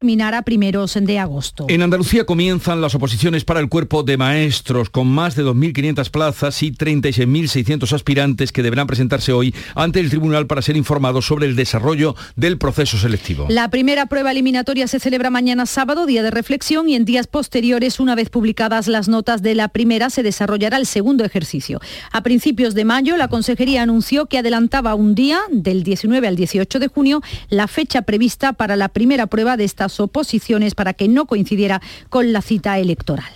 terminar 0.00 0.34
a 0.34 0.40
primeros 0.40 0.96
de 0.98 1.18
agosto. 1.18 1.66
En 1.68 1.82
Andalucía 1.82 2.24
comienzan 2.24 2.80
las 2.80 2.94
oposiciones 2.94 3.44
para 3.44 3.60
el 3.60 3.68
cuerpo 3.68 4.02
de 4.02 4.16
maestros, 4.16 4.88
con 4.88 5.06
más 5.06 5.36
de 5.36 5.44
2.500 5.44 6.10
plazas 6.10 6.62
y 6.62 6.72
36.600 6.72 7.92
aspirantes 7.92 8.50
que 8.50 8.62
deberán 8.62 8.86
presentarse 8.86 9.34
hoy 9.34 9.54
ante 9.74 10.00
el 10.00 10.08
tribunal 10.08 10.46
para 10.46 10.62
ser 10.62 10.78
informados 10.78 11.26
sobre 11.26 11.44
el 11.44 11.54
desarrollo 11.54 12.16
del 12.34 12.56
proceso 12.56 12.96
selectivo. 12.96 13.44
La 13.50 13.68
primera 13.68 14.06
prueba 14.06 14.30
eliminatoria 14.30 14.88
se 14.88 15.00
celebra 15.00 15.28
mañana 15.28 15.66
sábado, 15.66 16.06
día 16.06 16.22
de 16.22 16.30
reflexión, 16.30 16.88
y 16.88 16.94
en 16.94 17.04
días 17.04 17.26
posteriores, 17.26 18.00
una 18.00 18.14
vez 18.14 18.30
publicadas 18.30 18.88
las 18.88 19.06
notas 19.06 19.42
de 19.42 19.54
la 19.54 19.68
primera, 19.68 20.08
se 20.08 20.22
desarrollará 20.22 20.78
el 20.78 20.86
segundo 20.86 21.26
ejercicio. 21.26 21.78
A 22.10 22.22
principios 22.22 22.72
de 22.72 22.86
mayo, 22.86 23.18
la 23.18 23.28
Consejería 23.28 23.82
anunció 23.82 24.24
que 24.24 24.38
adelantaba 24.38 24.94
un 24.94 25.14
día, 25.14 25.40
del 25.50 25.82
19 25.82 26.26
al 26.26 26.36
18 26.36 26.78
de 26.78 26.88
junio, 26.88 27.20
la 27.50 27.68
fecha 27.68 28.00
prevista 28.00 28.54
para 28.54 28.76
la 28.76 28.88
primera 28.88 29.26
prueba 29.26 29.58
de 29.58 29.64
estas 29.90 30.00
oposiciones 30.00 30.74
para 30.74 30.94
que 30.94 31.08
no 31.08 31.26
coincidiera 31.26 31.82
con 32.08 32.32
la 32.32 32.42
cita 32.42 32.78
electoral. 32.78 33.32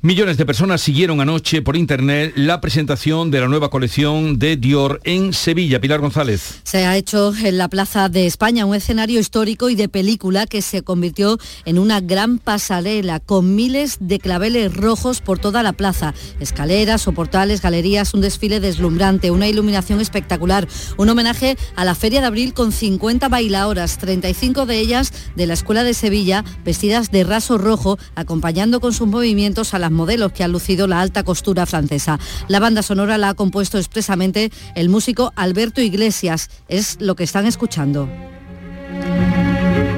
Millones 0.00 0.36
de 0.36 0.46
personas 0.46 0.80
siguieron 0.80 1.20
anoche 1.20 1.60
por 1.60 1.76
internet 1.76 2.32
la 2.36 2.60
presentación 2.60 3.32
de 3.32 3.40
la 3.40 3.48
nueva 3.48 3.68
colección 3.68 4.38
de 4.38 4.56
Dior 4.56 5.00
en 5.02 5.32
Sevilla. 5.32 5.80
Pilar 5.80 5.98
González. 5.98 6.60
Se 6.62 6.86
ha 6.86 6.96
hecho 6.96 7.34
en 7.34 7.58
la 7.58 7.66
Plaza 7.66 8.08
de 8.08 8.24
España 8.24 8.64
un 8.64 8.76
escenario 8.76 9.18
histórico 9.18 9.70
y 9.70 9.74
de 9.74 9.88
película 9.88 10.46
que 10.46 10.62
se 10.62 10.82
convirtió 10.82 11.36
en 11.64 11.80
una 11.80 12.00
gran 12.00 12.38
pasarela 12.38 13.18
con 13.18 13.56
miles 13.56 13.96
de 13.98 14.20
claveles 14.20 14.72
rojos 14.72 15.20
por 15.20 15.40
toda 15.40 15.64
la 15.64 15.72
plaza. 15.72 16.14
Escaleras, 16.38 17.02
soportales, 17.02 17.60
galerías, 17.60 18.14
un 18.14 18.20
desfile 18.20 18.60
deslumbrante, 18.60 19.32
una 19.32 19.48
iluminación 19.48 20.00
espectacular, 20.00 20.68
un 20.96 21.08
homenaje 21.08 21.56
a 21.74 21.84
la 21.84 21.96
Feria 21.96 22.20
de 22.20 22.28
Abril 22.28 22.54
con 22.54 22.70
50 22.70 23.28
bailadoras, 23.28 23.98
35 23.98 24.64
de 24.64 24.78
ellas 24.78 25.12
de 25.34 25.48
la 25.48 25.54
Escuela 25.54 25.82
de 25.82 25.92
Sevilla, 25.92 26.44
vestidas 26.64 27.10
de 27.10 27.24
raso 27.24 27.58
rojo, 27.58 27.98
acompañando 28.14 28.78
con 28.78 28.92
sus 28.92 29.08
movimientos 29.08 29.74
a 29.74 29.80
la 29.80 29.87
modelos 29.90 30.32
que 30.32 30.44
ha 30.44 30.48
lucido 30.48 30.86
la 30.86 31.00
alta 31.00 31.22
costura 31.22 31.66
francesa. 31.66 32.18
La 32.48 32.60
banda 32.60 32.82
sonora 32.82 33.18
la 33.18 33.30
ha 33.30 33.34
compuesto 33.34 33.78
expresamente 33.78 34.50
el 34.74 34.88
músico 34.88 35.32
Alberto 35.36 35.80
Iglesias. 35.80 36.50
Es 36.68 36.98
lo 37.00 37.16
que 37.16 37.24
están 37.24 37.46
escuchando 37.46 38.08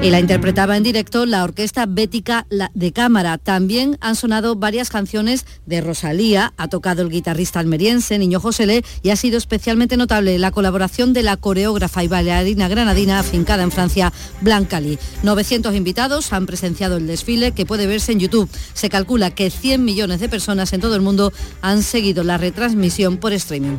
y 0.03 0.09
la 0.09 0.19
interpretaba 0.19 0.77
en 0.77 0.83
directo 0.83 1.27
la 1.27 1.43
orquesta 1.43 1.85
Bética 1.85 2.47
de 2.73 2.91
Cámara. 2.91 3.37
También 3.37 3.97
han 4.01 4.15
sonado 4.15 4.55
varias 4.55 4.89
canciones 4.89 5.45
de 5.67 5.81
Rosalía, 5.81 6.53
ha 6.57 6.69
tocado 6.69 7.03
el 7.03 7.09
guitarrista 7.09 7.59
almeriense 7.59 8.17
Niño 8.17 8.39
José 8.39 8.83
y 9.03 9.09
ha 9.09 9.15
sido 9.15 9.37
especialmente 9.37 9.97
notable 9.97 10.39
la 10.39 10.51
colaboración 10.51 11.13
de 11.13 11.21
la 11.21 11.37
coreógrafa 11.37 12.03
y 12.03 12.07
bailarina 12.07 12.67
granadina 12.67 13.19
afincada 13.19 13.61
en 13.61 13.71
Francia, 13.71 14.11
Blanca 14.41 14.79
Lee. 14.79 14.97
900 15.21 15.75
invitados 15.75 16.33
han 16.33 16.47
presenciado 16.47 16.97
el 16.97 17.05
desfile 17.05 17.51
que 17.51 17.67
puede 17.67 17.85
verse 17.85 18.11
en 18.11 18.19
YouTube. 18.19 18.49
Se 18.73 18.89
calcula 18.89 19.31
que 19.31 19.51
100 19.51 19.85
millones 19.85 20.19
de 20.19 20.29
personas 20.29 20.73
en 20.73 20.81
todo 20.81 20.95
el 20.95 21.01
mundo 21.01 21.31
han 21.61 21.83
seguido 21.83 22.23
la 22.23 22.37
retransmisión 22.37 23.17
por 23.17 23.33
streaming. 23.33 23.77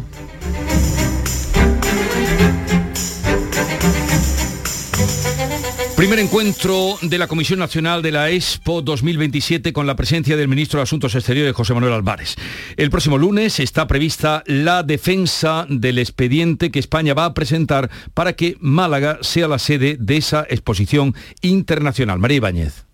Primer 6.03 6.19
encuentro 6.19 6.99
de 7.01 7.17
la 7.17 7.29
Comisión 7.29 7.61
Nacional 7.61 8.03
de 8.03 8.11
la 8.11 8.29
Expo 8.29 8.83
2027 8.83 9.73
con 9.73 9.87
la 9.87 9.95
presencia 9.95 10.37
del 10.37 10.49
ministro 10.49 10.79
de 10.79 10.83
Asuntos 10.83 11.15
Exteriores, 11.15 11.55
José 11.55 11.75
Manuel 11.75 11.93
Álvarez. 11.93 12.35
El 12.77 12.91
próximo 12.91 13.19
lunes 13.19 13.61
está 13.61 13.87
prevista 13.87 14.43
la 14.47 14.83
defensa 14.83 15.65
del 15.69 16.01
expediente 16.01 16.73
que 16.73 16.81
España 16.81 17.15
va 17.15 17.27
a 17.27 17.35
presentar 17.35 17.89
para 18.15 18.33
que 18.33 18.57
Málaga 18.59 19.19
sea 19.21 19.47
la 19.47 19.61
sede 19.61 19.97
de 19.97 20.17
esa 20.17 20.45
exposición 20.51 21.15
internacional. 21.41 22.19
María 22.19 22.39
Ibáñez. 22.39 22.92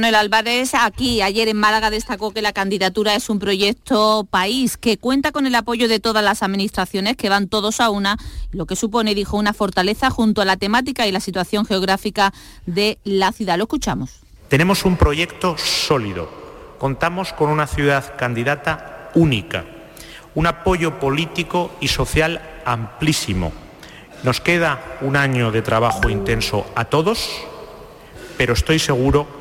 Manuel 0.00 0.14
Álvarez 0.14 0.72
aquí 0.72 1.20
ayer 1.20 1.48
en 1.48 1.58
Málaga 1.58 1.90
destacó 1.90 2.32
que 2.32 2.40
la 2.40 2.54
candidatura 2.54 3.14
es 3.14 3.28
un 3.28 3.38
proyecto 3.38 4.26
país 4.30 4.78
que 4.78 4.96
cuenta 4.96 5.30
con 5.30 5.46
el 5.46 5.54
apoyo 5.54 5.88
de 5.88 6.00
todas 6.00 6.24
las 6.24 6.42
administraciones 6.42 7.18
que 7.18 7.28
van 7.28 7.48
todos 7.48 7.80
a 7.82 7.90
una, 7.90 8.16
lo 8.50 8.64
que 8.64 8.76
supone, 8.76 9.14
dijo, 9.14 9.36
una 9.36 9.52
fortaleza 9.52 10.08
junto 10.08 10.40
a 10.40 10.46
la 10.46 10.56
temática 10.56 11.06
y 11.06 11.12
la 11.12 11.20
situación 11.20 11.66
geográfica 11.66 12.32
de 12.64 12.96
la 13.04 13.30
ciudad. 13.32 13.58
Lo 13.58 13.64
escuchamos. 13.64 14.20
Tenemos 14.48 14.86
un 14.86 14.96
proyecto 14.96 15.58
sólido. 15.58 16.30
Contamos 16.78 17.34
con 17.34 17.50
una 17.50 17.66
ciudad 17.66 18.16
candidata 18.16 19.10
única, 19.14 19.66
un 20.34 20.46
apoyo 20.46 20.98
político 20.98 21.72
y 21.78 21.88
social 21.88 22.40
amplísimo. 22.64 23.52
Nos 24.22 24.40
queda 24.40 24.82
un 25.02 25.16
año 25.16 25.52
de 25.52 25.60
trabajo 25.60 26.08
intenso 26.08 26.64
a 26.74 26.86
todos, 26.86 27.28
pero 28.38 28.54
estoy 28.54 28.78
seguro 28.78 29.39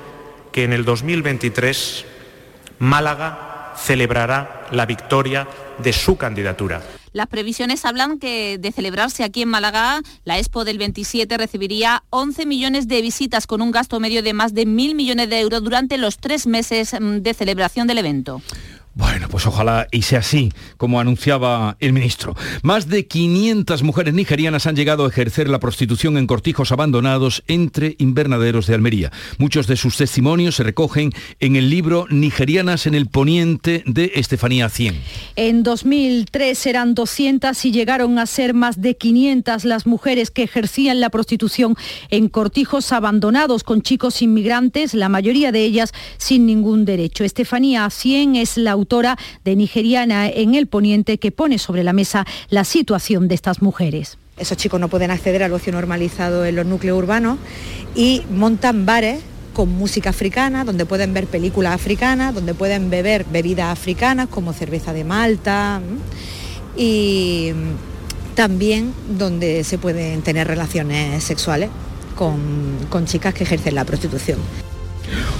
que 0.51 0.63
en 0.63 0.73
el 0.73 0.85
2023 0.85 2.05
Málaga 2.79 3.73
celebrará 3.77 4.67
la 4.71 4.85
victoria 4.85 5.47
de 5.81 5.93
su 5.93 6.17
candidatura. 6.17 6.81
Las 7.11 7.27
previsiones 7.27 7.85
hablan 7.85 8.19
que 8.19 8.57
de 8.59 8.71
celebrarse 8.71 9.23
aquí 9.23 9.41
en 9.41 9.49
Málaga, 9.49 10.01
la 10.25 10.37
Expo 10.37 10.63
del 10.63 10.77
27 10.77 11.37
recibiría 11.37 12.03
11 12.11 12.45
millones 12.45 12.87
de 12.87 13.01
visitas 13.01 13.47
con 13.47 13.61
un 13.61 13.71
gasto 13.71 13.99
medio 13.99 14.21
de 14.21 14.33
más 14.33 14.53
de 14.53 14.65
mil 14.67 14.93
millones 14.93 15.29
de 15.29 15.39
euros 15.39 15.63
durante 15.63 15.97
los 15.97 16.17
tres 16.17 16.45
meses 16.45 16.93
mm, 16.93 17.17
de 17.17 17.33
celebración 17.33 17.87
del 17.87 17.97
evento. 17.97 18.41
Bueno, 18.99 19.29
pues 19.29 19.47
ojalá 19.47 19.87
y 19.91 20.01
sea 20.01 20.19
así, 20.19 20.51
como 20.75 20.99
anunciaba 20.99 21.77
el 21.79 21.93
ministro. 21.93 22.35
Más 22.63 22.89
de 22.89 23.07
500 23.07 23.81
mujeres 23.81 24.13
nigerianas 24.13 24.67
han 24.67 24.75
llegado 24.75 25.05
a 25.05 25.07
ejercer 25.07 25.47
la 25.47 25.61
prostitución 25.61 26.17
en 26.17 26.27
cortijos 26.27 26.73
abandonados 26.73 27.41
entre 27.47 27.95
invernaderos 27.97 28.67
de 28.67 28.75
Almería. 28.75 29.09
Muchos 29.37 29.67
de 29.67 29.77
sus 29.77 29.95
testimonios 29.95 30.57
se 30.57 30.63
recogen 30.63 31.13
en 31.39 31.55
el 31.55 31.69
libro 31.69 32.07
Nigerianas 32.09 32.87
en 32.87 32.93
el 32.93 33.07
Poniente 33.07 33.83
de 33.85 34.11
Estefanía 34.15 34.67
100. 34.67 34.99
En 35.37 35.63
2003 35.63 36.65
eran 36.65 36.93
200 36.93 37.63
y 37.63 37.71
llegaron 37.71 38.19
a 38.19 38.25
ser 38.25 38.53
más 38.53 38.81
de 38.81 38.97
500 38.97 39.63
las 39.63 39.87
mujeres 39.87 40.29
que 40.29 40.43
ejercían 40.43 40.99
la 40.99 41.09
prostitución 41.09 41.77
en 42.09 42.27
cortijos 42.27 42.91
abandonados 42.91 43.63
con 43.63 43.81
chicos 43.81 44.21
inmigrantes, 44.21 44.93
la 44.93 45.07
mayoría 45.07 45.53
de 45.53 45.63
ellas 45.63 45.93
sin 46.17 46.45
ningún 46.45 46.83
derecho. 46.83 47.23
Estefanía 47.23 47.89
100 47.89 48.35
es 48.35 48.57
la 48.57 48.71
autora 48.71 48.88
de 48.89 49.55
Nigeriana 49.55 50.27
en 50.27 50.55
el 50.55 50.67
Poniente, 50.67 51.19
que 51.19 51.31
pone 51.31 51.59
sobre 51.59 51.83
la 51.83 51.93
mesa 51.93 52.25
la 52.49 52.63
situación 52.63 53.27
de 53.27 53.35
estas 53.35 53.61
mujeres. 53.61 54.17
Esos 54.37 54.57
chicos 54.57 54.79
no 54.79 54.87
pueden 54.87 55.11
acceder 55.11 55.43
al 55.43 55.53
ocio 55.53 55.71
normalizado 55.71 56.43
en 56.43 56.55
los 56.55 56.65
núcleos 56.65 56.97
urbanos 56.97 57.37
y 57.95 58.23
montan 58.31 58.85
bares 58.85 59.21
con 59.53 59.69
música 59.69 60.09
africana, 60.09 60.63
donde 60.63 60.85
pueden 60.85 61.13
ver 61.13 61.27
películas 61.27 61.73
africanas, 61.73 62.33
donde 62.33 62.53
pueden 62.55 62.89
beber 62.89 63.25
bebidas 63.31 63.71
africanas 63.71 64.27
como 64.27 64.53
cerveza 64.53 64.91
de 64.91 65.03
Malta 65.03 65.81
y 66.75 67.51
también 68.33 68.93
donde 69.17 69.63
se 69.63 69.77
pueden 69.77 70.23
tener 70.23 70.47
relaciones 70.47 71.23
sexuales 71.23 71.69
con, 72.15 72.39
con 72.89 73.05
chicas 73.05 73.33
que 73.33 73.43
ejercen 73.43 73.75
la 73.75 73.85
prostitución. 73.85 74.39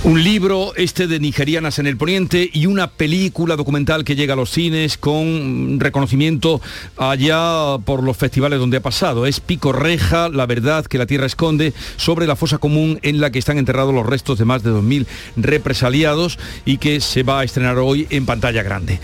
Un 0.04 0.24
libro, 0.24 0.74
este 0.76 1.08
de 1.08 1.20
Nigerianas 1.20 1.80
en 1.80 1.88
el 1.88 1.98
Poniente, 1.98 2.50
y 2.52 2.66
una 2.66 2.88
película 2.88 3.56
documental 3.56 4.04
que 4.04 4.16
llega 4.16 4.34
a 4.34 4.38
los 4.38 4.50
cines 4.50 4.98
con 4.98 5.80
reconocimiento 5.80 6.62
allá 6.98 7.78
por 7.84 8.04
los 8.04 8.16
festivales 8.16 8.60
donde 8.60 8.78
ha 8.78 8.82
pasado. 8.82 9.26
Es 9.26 9.40
Pico 9.40 9.72
Reja, 9.74 10.30
la 10.30 10.46
verdad 10.46 10.86
que 10.86 10.98
la 10.98 11.06
tierra 11.06 11.26
esconde, 11.26 11.74
sobre 11.98 12.28
la 12.28 12.36
fosa 12.36 12.58
común 12.58 13.00
en 13.04 13.20
la 13.20 13.32
que 13.32 13.40
están 13.40 13.58
enterrados 13.58 13.94
los 13.94 14.06
restos 14.06 14.40
de 14.40 14.46
más 14.46 14.64
de 14.64 14.72
2.000 14.72 15.06
represaliados 15.36 16.40
y 16.66 16.78
que 16.78 17.02
se 17.02 17.24
va 17.24 17.42
a 17.42 17.44
estrenar 17.44 17.78
hoy 17.78 18.08
en 18.10 18.26
pantalla 18.26 18.64
grande. 18.64 19.00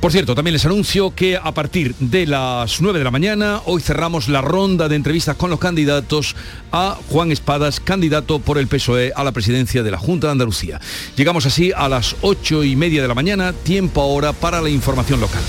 Por 0.00 0.12
cierto, 0.12 0.36
también 0.36 0.52
les 0.52 0.64
anuncio 0.64 1.12
que 1.12 1.36
a 1.36 1.52
partir 1.52 1.92
de 1.98 2.24
las 2.24 2.80
9 2.80 3.00
de 3.00 3.04
la 3.04 3.10
mañana 3.10 3.62
hoy 3.64 3.82
cerramos 3.82 4.28
la 4.28 4.40
ronda 4.40 4.88
de 4.88 4.94
entrevistas 4.94 5.36
con 5.36 5.50
los 5.50 5.58
candidatos 5.58 6.36
a 6.70 6.96
Juan 7.10 7.32
Espadas, 7.32 7.80
candidato 7.80 8.38
por 8.38 8.58
el 8.58 8.68
PSOE 8.68 9.12
a 9.16 9.24
la 9.24 9.32
presidencia 9.32 9.82
de 9.82 9.90
la 9.90 9.98
Junta 9.98 10.28
de 10.28 10.32
Andalucía. 10.32 10.80
Llegamos 11.16 11.46
así 11.46 11.72
a 11.76 11.88
las 11.88 12.14
8 12.20 12.62
y 12.62 12.76
media 12.76 13.02
de 13.02 13.08
la 13.08 13.14
mañana, 13.14 13.52
tiempo 13.52 14.00
ahora 14.00 14.32
para 14.32 14.60
la 14.60 14.70
información 14.70 15.20
local. 15.20 15.42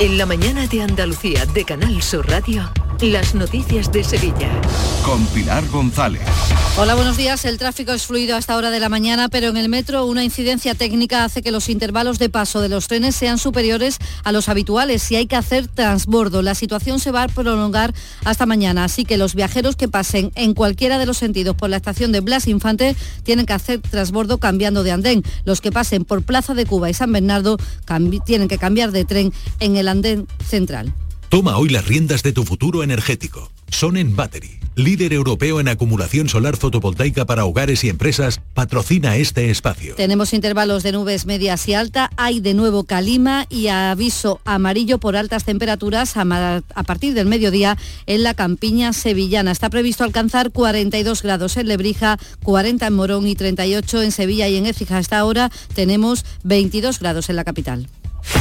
En 0.00 0.18
la 0.18 0.26
mañana 0.26 0.66
de 0.66 0.82
Andalucía 0.82 1.46
de 1.46 1.64
Canal 1.64 2.02
Sur 2.02 2.28
Radio. 2.28 2.81
Las 3.00 3.34
noticias 3.34 3.90
de 3.90 4.04
Sevilla. 4.04 4.48
Con 5.04 5.24
Pilar 5.26 5.66
González. 5.68 6.22
Hola, 6.78 6.94
buenos 6.94 7.16
días. 7.16 7.44
El 7.44 7.58
tráfico 7.58 7.92
es 7.92 8.06
fluido 8.06 8.36
a 8.36 8.38
esta 8.38 8.56
hora 8.56 8.70
de 8.70 8.78
la 8.78 8.88
mañana, 8.88 9.28
pero 9.28 9.48
en 9.48 9.56
el 9.56 9.68
metro 9.68 10.06
una 10.06 10.22
incidencia 10.24 10.74
técnica 10.74 11.24
hace 11.24 11.42
que 11.42 11.50
los 11.50 11.68
intervalos 11.68 12.18
de 12.18 12.28
paso 12.28 12.60
de 12.60 12.68
los 12.68 12.88
trenes 12.88 13.16
sean 13.16 13.38
superiores 13.38 13.98
a 14.22 14.32
los 14.32 14.48
habituales 14.48 15.10
y 15.10 15.16
hay 15.16 15.26
que 15.26 15.36
hacer 15.36 15.66
transbordo. 15.66 16.42
La 16.42 16.54
situación 16.54 17.00
se 17.00 17.10
va 17.10 17.24
a 17.24 17.28
prolongar 17.28 17.92
hasta 18.24 18.46
mañana, 18.46 18.84
así 18.84 19.04
que 19.04 19.18
los 19.18 19.34
viajeros 19.34 19.76
que 19.76 19.88
pasen 19.88 20.30
en 20.34 20.54
cualquiera 20.54 20.98
de 20.98 21.06
los 21.06 21.18
sentidos 21.18 21.56
por 21.56 21.70
la 21.70 21.76
estación 21.76 22.12
de 22.12 22.20
Blas 22.20 22.46
Infante 22.46 22.94
tienen 23.24 23.46
que 23.46 23.52
hacer 23.52 23.80
transbordo 23.80 24.38
cambiando 24.38 24.84
de 24.84 24.92
andén. 24.92 25.24
Los 25.44 25.60
que 25.60 25.72
pasen 25.72 26.04
por 26.04 26.22
Plaza 26.22 26.54
de 26.54 26.66
Cuba 26.66 26.88
y 26.88 26.94
San 26.94 27.12
Bernardo 27.12 27.58
tienen 28.24 28.48
que 28.48 28.58
cambiar 28.58 28.92
de 28.92 29.04
tren 29.04 29.32
en 29.60 29.76
el 29.76 29.88
andén 29.88 30.28
central. 30.48 30.94
Toma 31.32 31.56
hoy 31.56 31.70
las 31.70 31.86
riendas 31.86 32.22
de 32.22 32.32
tu 32.32 32.44
futuro 32.44 32.82
energético. 32.82 33.50
Sonen 33.70 34.14
Battery, 34.14 34.58
líder 34.74 35.14
europeo 35.14 35.60
en 35.60 35.68
acumulación 35.68 36.28
solar 36.28 36.58
fotovoltaica 36.58 37.24
para 37.24 37.46
hogares 37.46 37.84
y 37.84 37.88
empresas, 37.88 38.42
patrocina 38.52 39.16
este 39.16 39.50
espacio. 39.50 39.94
Tenemos 39.94 40.34
intervalos 40.34 40.82
de 40.82 40.92
nubes 40.92 41.24
medias 41.24 41.66
y 41.68 41.72
alta, 41.72 42.10
hay 42.18 42.40
de 42.40 42.52
nuevo 42.52 42.84
calima 42.84 43.46
y 43.48 43.68
aviso 43.68 44.42
amarillo 44.44 44.98
por 44.98 45.16
altas 45.16 45.44
temperaturas 45.44 46.18
a, 46.18 46.82
partir 46.84 47.14
del 47.14 47.28
mediodía 47.28 47.78
en 48.04 48.24
la 48.24 48.34
campiña 48.34 48.92
sevillana. 48.92 49.52
Está 49.52 49.70
previsto 49.70 50.04
alcanzar 50.04 50.50
42 50.50 51.22
grados 51.22 51.56
en 51.56 51.66
Lebrija, 51.66 52.18
40 52.42 52.86
en 52.86 52.92
Morón 52.92 53.26
y 53.26 53.36
38 53.36 54.02
en 54.02 54.12
Sevilla 54.12 54.48
y 54.48 54.56
en 54.56 54.66
Écija. 54.66 54.98
Hasta 54.98 55.18
ahora 55.18 55.50
tenemos 55.74 56.26
22 56.44 56.98
grados 56.98 57.30
en 57.30 57.36
la 57.36 57.44
capital. 57.44 57.88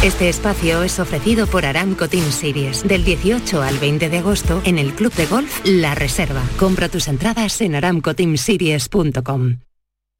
Este 0.03 0.29
espacio 0.29 0.83
es 0.83 0.99
ofrecido 0.99 1.47
por 1.47 1.65
Aramco 1.65 2.07
Team 2.07 2.31
Series 2.31 2.87
del 2.87 3.03
18 3.03 3.61
al 3.61 3.77
20 3.77 4.09
de 4.09 4.17
agosto 4.17 4.61
en 4.65 4.79
el 4.79 4.93
Club 4.93 5.13
de 5.13 5.25
Golf 5.25 5.61
La 5.63 5.95
Reserva. 5.95 6.41
Compra 6.57 6.89
tus 6.89 7.07
entradas 7.07 7.61
en 7.61 7.75
aramcoteamseries.com. 7.75 9.70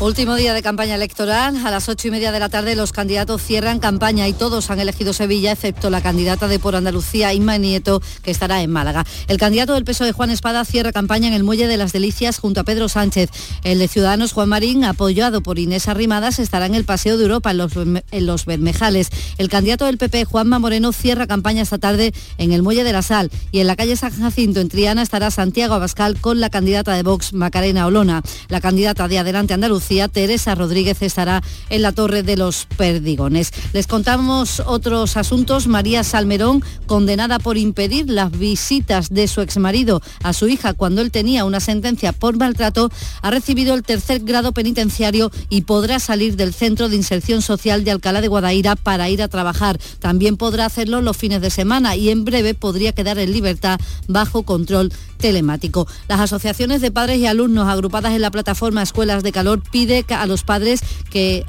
Último 0.00 0.34
día 0.34 0.52
de 0.52 0.60
campaña 0.60 0.96
electoral. 0.96 1.56
A 1.64 1.70
las 1.70 1.88
ocho 1.88 2.08
y 2.08 2.10
media 2.10 2.32
de 2.32 2.40
la 2.40 2.48
tarde 2.48 2.74
los 2.74 2.92
candidatos 2.92 3.40
cierran 3.40 3.78
campaña 3.78 4.26
y 4.26 4.32
todos 4.32 4.68
han 4.70 4.80
elegido 4.80 5.12
Sevilla, 5.12 5.52
excepto 5.52 5.88
la 5.88 6.02
candidata 6.02 6.48
de 6.48 6.58
Por 6.58 6.74
Andalucía, 6.74 7.32
Inma 7.32 7.58
Nieto, 7.58 8.02
que 8.22 8.32
estará 8.32 8.60
en 8.60 8.72
Málaga. 8.72 9.06
El 9.28 9.38
candidato 9.38 9.72
del 9.74 9.84
peso 9.84 10.04
de 10.04 10.10
Juan 10.10 10.30
Espada 10.30 10.64
cierra 10.64 10.90
campaña 10.90 11.28
en 11.28 11.32
el 11.32 11.44
Muelle 11.44 11.68
de 11.68 11.76
las 11.76 11.92
Delicias 11.92 12.38
junto 12.38 12.60
a 12.60 12.64
Pedro 12.64 12.88
Sánchez. 12.88 13.30
El 13.62 13.78
de 13.78 13.86
Ciudadanos, 13.86 14.32
Juan 14.32 14.48
Marín, 14.48 14.84
apoyado 14.84 15.42
por 15.42 15.60
Inés 15.60 15.88
Arrimadas, 15.88 16.40
estará 16.40 16.66
en 16.66 16.74
el 16.74 16.84
Paseo 16.84 17.16
de 17.16 17.22
Europa, 17.22 17.52
en 17.52 17.58
los, 17.58 17.72
en 17.76 18.26
los 18.26 18.46
Bermejales. 18.46 19.10
El 19.38 19.48
candidato 19.48 19.86
del 19.86 19.96
PP, 19.96 20.24
Juanma 20.24 20.58
Moreno, 20.58 20.92
cierra 20.92 21.28
campaña 21.28 21.62
esta 21.62 21.78
tarde 21.78 22.12
en 22.36 22.52
el 22.52 22.62
Muelle 22.62 22.82
de 22.82 22.92
la 22.92 23.02
Sal. 23.02 23.30
Y 23.52 23.60
en 23.60 23.68
la 23.68 23.76
calle 23.76 23.96
San 23.96 24.10
Jacinto, 24.10 24.60
en 24.60 24.68
Triana, 24.68 25.02
estará 25.02 25.30
Santiago 25.30 25.74
Abascal 25.74 26.20
con 26.20 26.40
la 26.40 26.50
candidata 26.50 26.94
de 26.94 27.04
Vox, 27.04 27.32
Macarena 27.32 27.86
Olona. 27.86 28.22
La 28.48 28.60
candidata 28.60 29.06
de 29.06 29.20
Adelante 29.20 29.54
Andalucía 29.54 29.83
Teresa 30.12 30.54
Rodríguez 30.54 31.02
estará 31.02 31.42
en 31.68 31.82
la 31.82 31.92
Torre 31.92 32.22
de 32.22 32.36
los 32.36 32.66
Perdigones. 32.76 33.52
Les 33.74 33.86
contamos 33.86 34.60
otros 34.64 35.16
asuntos. 35.16 35.66
María 35.66 36.04
Salmerón, 36.04 36.64
condenada 36.86 37.38
por 37.38 37.58
impedir 37.58 38.08
las 38.08 38.30
visitas 38.36 39.10
de 39.10 39.28
su 39.28 39.42
exmarido 39.42 40.00
a 40.22 40.32
su 40.32 40.48
hija 40.48 40.72
cuando 40.72 41.02
él 41.02 41.10
tenía 41.10 41.44
una 41.44 41.60
sentencia 41.60 42.12
por 42.12 42.38
maltrato, 42.38 42.90
ha 43.20 43.30
recibido 43.30 43.74
el 43.74 43.82
tercer 43.82 44.20
grado 44.20 44.52
penitenciario 44.52 45.30
y 45.50 45.62
podrá 45.62 45.98
salir 45.98 46.36
del 46.36 46.54
Centro 46.54 46.88
de 46.88 46.96
Inserción 46.96 47.42
Social 47.42 47.84
de 47.84 47.90
Alcalá 47.90 48.22
de 48.22 48.28
Guadaira 48.28 48.76
para 48.76 49.10
ir 49.10 49.22
a 49.22 49.28
trabajar. 49.28 49.78
También 49.98 50.36
podrá 50.36 50.64
hacerlo 50.64 51.02
los 51.02 51.16
fines 51.16 51.42
de 51.42 51.50
semana 51.50 51.94
y 51.94 52.08
en 52.08 52.24
breve 52.24 52.54
podría 52.54 52.92
quedar 52.92 53.18
en 53.18 53.32
libertad 53.32 53.78
bajo 54.08 54.44
control 54.44 54.92
telemático. 55.18 55.86
Las 56.08 56.20
asociaciones 56.20 56.80
de 56.80 56.90
padres 56.90 57.18
y 57.18 57.26
alumnos 57.26 57.68
agrupadas 57.68 58.12
en 58.12 58.22
la 58.22 58.30
plataforma 58.30 58.82
Escuelas 58.82 59.22
de 59.22 59.32
Calor 59.32 59.62
pide 59.70 60.04
a 60.08 60.26
los 60.26 60.42
padres 60.42 60.80
que, 61.10 61.44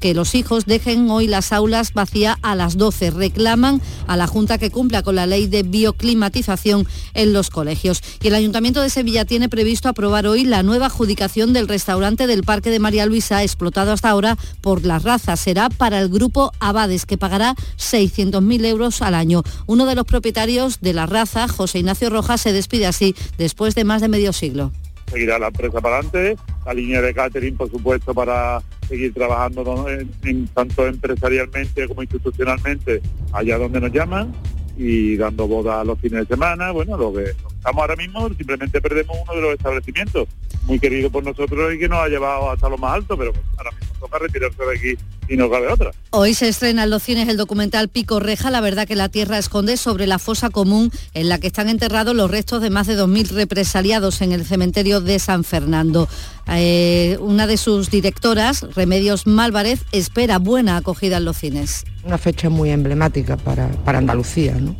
que 0.00 0.14
los 0.14 0.34
hijos 0.34 0.66
dejen 0.66 1.10
hoy 1.10 1.26
las 1.26 1.52
aulas 1.52 1.92
vacías 1.92 2.36
a 2.42 2.54
las 2.54 2.76
12. 2.76 3.10
Reclaman 3.10 3.80
a 4.06 4.16
la 4.16 4.26
Junta 4.26 4.58
que 4.58 4.70
cumpla 4.70 5.02
con 5.02 5.14
la 5.14 5.26
ley 5.26 5.46
de 5.46 5.62
bioclimatización 5.62 6.86
en 7.14 7.32
los 7.32 7.50
colegios. 7.50 8.02
Y 8.22 8.28
el 8.28 8.34
Ayuntamiento 8.34 8.82
de 8.82 8.90
Sevilla 8.90 9.24
tiene 9.24 9.48
previsto 9.48 9.88
aprobar 9.88 10.26
hoy 10.26 10.44
la 10.44 10.62
nueva 10.62 10.86
adjudicación 10.86 11.52
del 11.52 11.68
restaurante 11.68 12.26
del 12.26 12.42
Parque 12.42 12.70
de 12.70 12.78
María 12.78 13.06
Luisa, 13.06 13.42
explotado 13.42 13.92
hasta 13.92 14.10
ahora 14.10 14.36
por 14.60 14.84
la 14.84 14.98
raza. 14.98 15.36
Será 15.36 15.68
para 15.68 16.00
el 16.00 16.08
grupo 16.08 16.52
Abades, 16.60 17.06
que 17.06 17.18
pagará 17.18 17.54
600.000 17.78 18.64
euros 18.66 19.02
al 19.02 19.14
año. 19.14 19.42
Uno 19.66 19.86
de 19.86 19.94
los 19.94 20.06
propietarios 20.06 20.80
de 20.80 20.92
la 20.92 21.06
raza, 21.06 21.48
José 21.48 21.80
Ignacio 21.80 22.10
Rojas, 22.10 22.40
se 22.40 22.52
despide 22.52 22.86
así 22.86 23.05
después 23.38 23.74
de 23.74 23.84
más 23.84 24.00
de 24.00 24.08
medio 24.08 24.32
siglo. 24.32 24.72
Seguirá 25.10 25.38
la 25.38 25.48
empresa 25.48 25.80
para 25.80 25.96
adelante, 25.96 26.36
la 26.64 26.74
línea 26.74 27.00
de 27.00 27.14
catering, 27.14 27.56
por 27.56 27.70
supuesto, 27.70 28.12
para 28.12 28.60
seguir 28.88 29.14
trabajando 29.14 29.86
en, 29.88 30.48
tanto 30.48 30.86
empresarialmente 30.86 31.86
como 31.86 32.02
institucionalmente 32.02 33.00
allá 33.32 33.58
donde 33.58 33.80
nos 33.80 33.92
llaman 33.92 34.32
y 34.76 35.16
dando 35.16 35.46
boda 35.46 35.84
los 35.84 35.98
fines 36.00 36.20
de 36.20 36.34
semana. 36.34 36.72
Bueno, 36.72 36.96
lo 36.96 37.12
que 37.12 37.24
estamos 37.30 37.80
ahora 37.80 37.96
mismo, 37.96 38.28
simplemente 38.30 38.80
perdemos 38.80 39.16
uno 39.22 39.34
de 39.34 39.40
los 39.40 39.52
establecimientos 39.54 40.28
muy 40.64 40.78
querido 40.78 41.10
por 41.10 41.24
nosotros 41.24 41.74
y 41.74 41.78
que 41.78 41.88
nos 41.88 42.00
ha 42.00 42.08
llevado 42.08 42.50
hasta 42.50 42.68
lo 42.68 42.76
más 42.76 42.94
alto, 42.94 43.16
pero 43.16 43.32
ahora 43.58 43.70
mismo 43.78 43.94
toca 44.00 44.18
retirarse 44.18 44.64
de 44.64 44.76
aquí 44.76 45.02
y 45.28 45.36
no 45.36 45.50
cabe 45.50 45.68
otra. 45.68 45.90
Hoy 46.10 46.34
se 46.34 46.48
estrena 46.48 46.84
en 46.84 46.90
los 46.90 47.02
cines 47.02 47.28
el 47.28 47.36
documental 47.36 47.88
Pico 47.88 48.20
Reja, 48.20 48.50
la 48.50 48.60
verdad 48.60 48.86
que 48.86 48.96
la 48.96 49.08
tierra 49.08 49.38
esconde 49.38 49.76
sobre 49.76 50.06
la 50.06 50.18
fosa 50.18 50.50
común 50.50 50.90
en 51.14 51.28
la 51.28 51.38
que 51.38 51.46
están 51.46 51.68
enterrados 51.68 52.14
los 52.14 52.30
restos 52.30 52.62
de 52.62 52.70
más 52.70 52.86
de 52.86 52.98
2.000 52.98 53.28
represaliados 53.30 54.20
en 54.22 54.32
el 54.32 54.44
cementerio 54.44 55.00
de 55.00 55.18
San 55.18 55.44
Fernando. 55.44 56.08
Eh, 56.48 57.18
una 57.20 57.46
de 57.46 57.56
sus 57.56 57.90
directoras, 57.90 58.62
Remedios 58.74 59.26
Málvarez, 59.26 59.80
espera 59.92 60.38
buena 60.38 60.76
acogida 60.76 61.18
en 61.18 61.24
los 61.24 61.38
cines. 61.38 61.84
Una 62.04 62.18
fecha 62.18 62.48
muy 62.48 62.70
emblemática 62.70 63.36
para, 63.36 63.68
para 63.68 63.98
Andalucía, 63.98 64.54
¿no? 64.54 64.76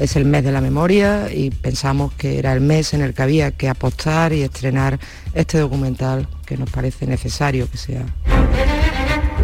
es 0.00 0.16
el 0.16 0.24
mes 0.24 0.42
de 0.42 0.50
la 0.50 0.62
memoria 0.62 1.28
y 1.30 1.50
pensamos 1.50 2.12
que 2.14 2.38
era 2.38 2.54
el 2.54 2.62
mes 2.62 2.94
en 2.94 3.02
el 3.02 3.12
que 3.12 3.22
había 3.22 3.50
que 3.50 3.68
apostar 3.68 4.32
y 4.32 4.42
estrenar 4.42 4.98
este 5.34 5.58
documental 5.58 6.26
que 6.46 6.56
nos 6.56 6.70
parece 6.70 7.06
necesario 7.06 7.70
que 7.70 7.76
sea. 7.76 8.06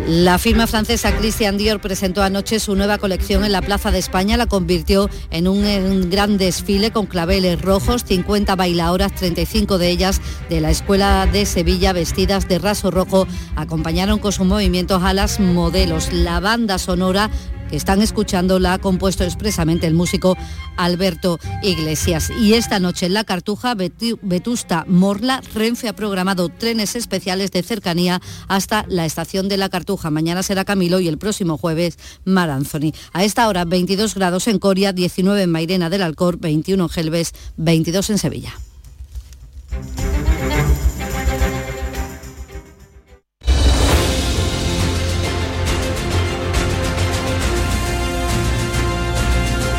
La 0.09 0.39
firma 0.39 0.69
francesa 0.69 1.17
Christian 1.17 1.59
Dior 1.59 1.81
presentó 1.81 2.23
anoche 2.23 2.61
su 2.61 2.77
nueva 2.77 2.99
colección 2.99 3.45
en 3.45 3.51
la 3.51 3.61
Plaza 3.61 3.91
de 3.91 3.99
España, 3.99 4.37
la 4.37 4.47
convirtió 4.47 5.11
en 5.33 5.49
un, 5.49 6.11
gran 6.11 6.39
desfile 6.39 6.93
con 6.93 7.07
claveles 7.07 7.61
rojos, 7.61 8.05
50 8.05 8.55
bailadoras, 8.55 9.13
35 9.17 9.79
de 9.79 9.91
ellas 9.91 10.21
de 10.49 10.61
la 10.61 10.71
Escuela 10.71 11.27
de 11.27 11.45
Sevilla 11.45 11.93
vestidas 11.93 12.47
de 12.47 12.61
raso 12.61 12.93
rojo, 12.93 13.27
acompañaron 13.57 14.21
con 14.21 14.31
sus 14.31 14.47
movimientos 14.47 15.03
a 15.03 15.13
las 15.13 15.41
modelos. 15.41 16.13
La 16.13 16.39
banda 16.39 16.79
sonora 16.79 17.29
que 17.69 17.77
están 17.77 18.03
escuchando 18.03 18.59
la 18.59 18.75
ha 18.75 18.79
compuesto 18.79 19.25
expresamente 19.25 19.87
el 19.87 19.95
músico 19.95 20.37
Alberto 20.77 21.39
Iglesias. 21.63 22.31
Y 22.41 22.55
esta 22.55 22.79
noche 22.81 23.07
en 23.07 23.15
la 23.15 23.25
Cartuja, 23.25 23.75
Vetu- 23.75 24.19
Vetusta 24.23 24.85
Morla, 24.89 25.43
Renfe 25.55 25.89
ha 25.89 25.97
programado 25.97 26.49
trenes 26.49 26.97
especiales 26.97 27.51
de 27.51 27.63
cercanía 27.63 28.21
hasta 28.49 28.85
la 28.89 29.05
estación 29.07 29.49
de 29.49 29.57
la 29.57 29.69
Cartuja. 29.69 30.11
Mañana 30.11 30.43
será 30.43 30.65
Camilo 30.65 31.01
y 31.01 31.09
el 31.09 31.19
próximo 31.19 31.59
jueves 31.59 31.99
Mar 32.25 32.51
Anthony. 32.51 32.93
A 33.13 33.25
esta 33.25 33.49
hora 33.49 33.65
22 33.65 34.15
grados 34.15 34.47
en 34.49 34.59
Coria, 34.59 34.93
19 34.93 35.43
en 35.43 35.51
Mairena 35.51 35.91
del 35.91 36.03
Alcor, 36.03 36.39
21 36.39 36.85
en 36.85 36.89
Gelbes, 36.89 37.33
22 37.57 38.11
en 38.11 38.19
Sevilla. 38.19 38.55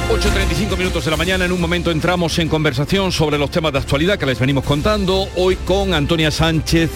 8.35 0.09 0.77
minutos 0.77 1.03
de 1.03 1.11
la 1.11 1.17
mañana, 1.17 1.43
en 1.43 1.51
un 1.51 1.59
momento 1.59 1.91
entramos 1.91 2.39
en 2.39 2.47
conversación 2.47 3.11
sobre 3.11 3.37
los 3.37 3.51
temas 3.51 3.73
de 3.73 3.79
actualidad 3.79 4.17
que 4.17 4.25
les 4.25 4.39
venimos 4.39 4.63
contando, 4.63 5.27
hoy 5.35 5.57
con 5.57 5.93
Antonia 5.93 6.31
Sánchez, 6.31 6.89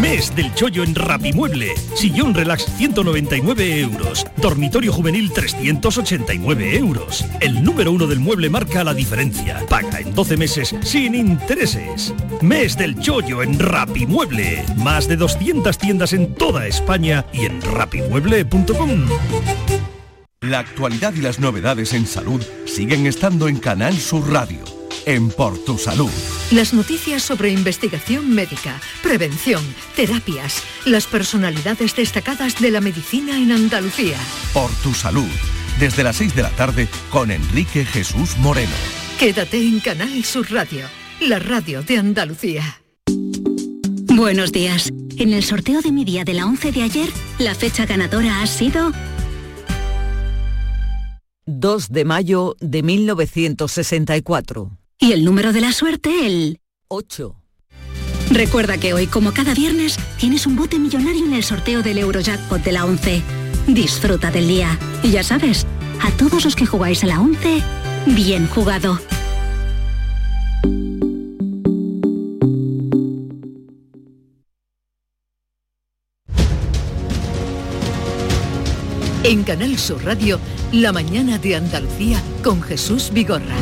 Mes 0.00 0.34
del 0.34 0.54
chollo 0.54 0.82
en 0.82 0.94
Rapimueble. 0.94 1.74
Sillón 1.94 2.34
relax 2.34 2.66
199 2.76 3.80
euros. 3.80 4.26
Dormitorio 4.36 4.92
juvenil 4.92 5.32
389 5.32 6.76
euros. 6.76 7.24
El 7.40 7.62
número 7.62 7.92
uno 7.92 8.06
del 8.06 8.20
mueble 8.20 8.50
marca 8.50 8.84
la 8.84 8.94
diferencia. 8.94 9.64
Paga 9.68 10.00
en 10.00 10.14
12 10.14 10.36
meses 10.36 10.74
sin 10.82 11.14
intereses. 11.14 12.14
Mes 12.40 12.76
del 12.76 12.98
chollo 12.98 13.42
en 13.42 13.58
Rapimueble. 13.58 14.64
Más 14.76 15.08
de 15.08 15.16
200 15.16 15.78
tiendas 15.78 16.12
en 16.12 16.34
toda 16.34 16.66
España 16.66 17.26
y 17.32 17.46
en 17.46 17.60
rapimueble.com. 17.60 19.06
La 20.42 20.58
actualidad 20.58 21.14
y 21.14 21.20
las 21.20 21.38
novedades 21.38 21.92
en 21.94 22.04
salud 22.04 22.42
siguen 22.66 23.06
estando 23.06 23.46
en 23.46 23.60
Canal 23.60 23.96
Sur 23.96 24.28
Radio, 24.32 24.58
en 25.06 25.30
Por 25.30 25.58
Tu 25.64 25.78
Salud. 25.78 26.10
Las 26.50 26.74
noticias 26.74 27.22
sobre 27.22 27.50
investigación 27.50 28.34
médica, 28.34 28.80
prevención, 29.02 29.62
terapias, 29.96 30.62
las 30.84 31.06
personalidades 31.06 31.96
destacadas 31.96 32.60
de 32.60 32.70
la 32.70 32.80
medicina 32.80 33.38
en 33.38 33.52
Andalucía. 33.52 34.16
Por 34.52 34.70
Tu 34.82 34.92
Salud, 34.94 35.28
desde 35.78 36.02
las 36.02 36.16
6 36.16 36.34
de 36.34 36.42
la 36.42 36.50
tarde 36.50 36.88
con 37.10 37.30
Enrique 37.30 37.84
Jesús 37.84 38.36
Moreno. 38.38 38.72
Quédate 39.18 39.58
en 39.58 39.80
Canal 39.80 40.24
Sur 40.24 40.50
Radio, 40.50 40.86
la 41.20 41.38
radio 41.38 41.82
de 41.82 41.98
Andalucía. 41.98 42.82
Buenos 44.14 44.52
días. 44.52 44.92
En 45.16 45.32
el 45.32 45.42
sorteo 45.42 45.80
de 45.80 45.92
mi 45.92 46.04
día 46.04 46.24
de 46.24 46.34
la 46.34 46.46
11 46.46 46.72
de 46.72 46.82
ayer, 46.82 47.08
la 47.38 47.54
fecha 47.54 47.86
ganadora 47.86 48.42
ha 48.42 48.46
sido 48.46 48.92
2 51.46 51.88
de 51.90 52.04
mayo 52.04 52.56
de 52.60 52.82
1964. 52.82 54.81
Y 55.02 55.10
el 55.10 55.24
número 55.24 55.52
de 55.52 55.60
la 55.60 55.72
suerte 55.72 56.26
el 56.26 56.60
8. 56.86 57.34
Recuerda 58.30 58.78
que 58.78 58.94
hoy, 58.94 59.08
como 59.08 59.34
cada 59.34 59.52
viernes, 59.52 59.96
tienes 60.16 60.46
un 60.46 60.54
bote 60.54 60.78
millonario 60.78 61.26
en 61.26 61.32
el 61.32 61.42
sorteo 61.42 61.82
del 61.82 61.98
Eurojackpot 61.98 62.62
de 62.62 62.70
la 62.70 62.84
11. 62.84 63.20
Disfruta 63.66 64.30
del 64.30 64.46
día. 64.46 64.78
Y 65.02 65.10
ya 65.10 65.24
sabes, 65.24 65.66
a 66.00 66.12
todos 66.12 66.44
los 66.44 66.54
que 66.54 66.66
jugáis 66.66 67.02
a 67.02 67.08
la 67.08 67.20
11, 67.20 67.62
bien 68.14 68.46
jugado. 68.46 69.00
En 79.24 79.42
Canal 79.42 79.76
Sur 79.78 80.04
Radio, 80.04 80.38
la 80.70 80.92
mañana 80.92 81.38
de 81.38 81.56
Andalucía 81.56 82.22
con 82.44 82.62
Jesús 82.62 83.10
Vigorra. 83.12 83.56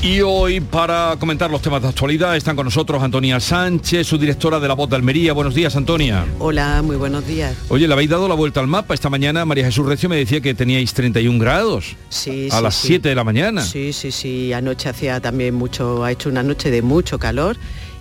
Y 0.00 0.20
hoy, 0.20 0.60
para 0.60 1.16
comentar 1.18 1.50
los 1.50 1.60
temas 1.60 1.82
de 1.82 1.88
actualidad, 1.88 2.36
están 2.36 2.54
con 2.54 2.64
nosotros 2.64 3.02
Antonia 3.02 3.40
Sánchez, 3.40 4.06
su 4.06 4.16
directora 4.16 4.60
de 4.60 4.68
La 4.68 4.74
Voz 4.74 4.88
de 4.88 4.94
Almería. 4.94 5.32
Buenos 5.32 5.54
días, 5.56 5.74
Antonia. 5.74 6.24
Hola, 6.38 6.82
muy 6.82 6.94
buenos 6.94 7.26
días. 7.26 7.56
Oye, 7.68 7.88
le 7.88 7.92
habéis 7.94 8.08
dado 8.08 8.28
la 8.28 8.34
vuelta 8.36 8.60
al 8.60 8.68
mapa. 8.68 8.94
Esta 8.94 9.10
mañana 9.10 9.44
María 9.44 9.64
Jesús 9.64 9.84
Recio 9.86 10.08
me 10.08 10.16
decía 10.16 10.40
que 10.40 10.54
teníais 10.54 10.94
31 10.94 11.40
grados. 11.40 11.96
Sí, 12.10 12.48
A 12.52 12.58
sí, 12.58 12.62
las 12.62 12.74
sí. 12.76 12.86
7 12.88 13.08
de 13.08 13.14
la 13.16 13.24
mañana. 13.24 13.62
Sí, 13.62 13.92
sí, 13.92 14.12
sí. 14.12 14.52
Anoche 14.52 14.88
hacía 14.88 15.18
también 15.20 15.54
mucho, 15.56 16.04
ha 16.04 16.12
hecho 16.12 16.28
una 16.28 16.44
noche 16.44 16.70
de 16.70 16.80
mucho 16.80 17.18
calor 17.18 17.56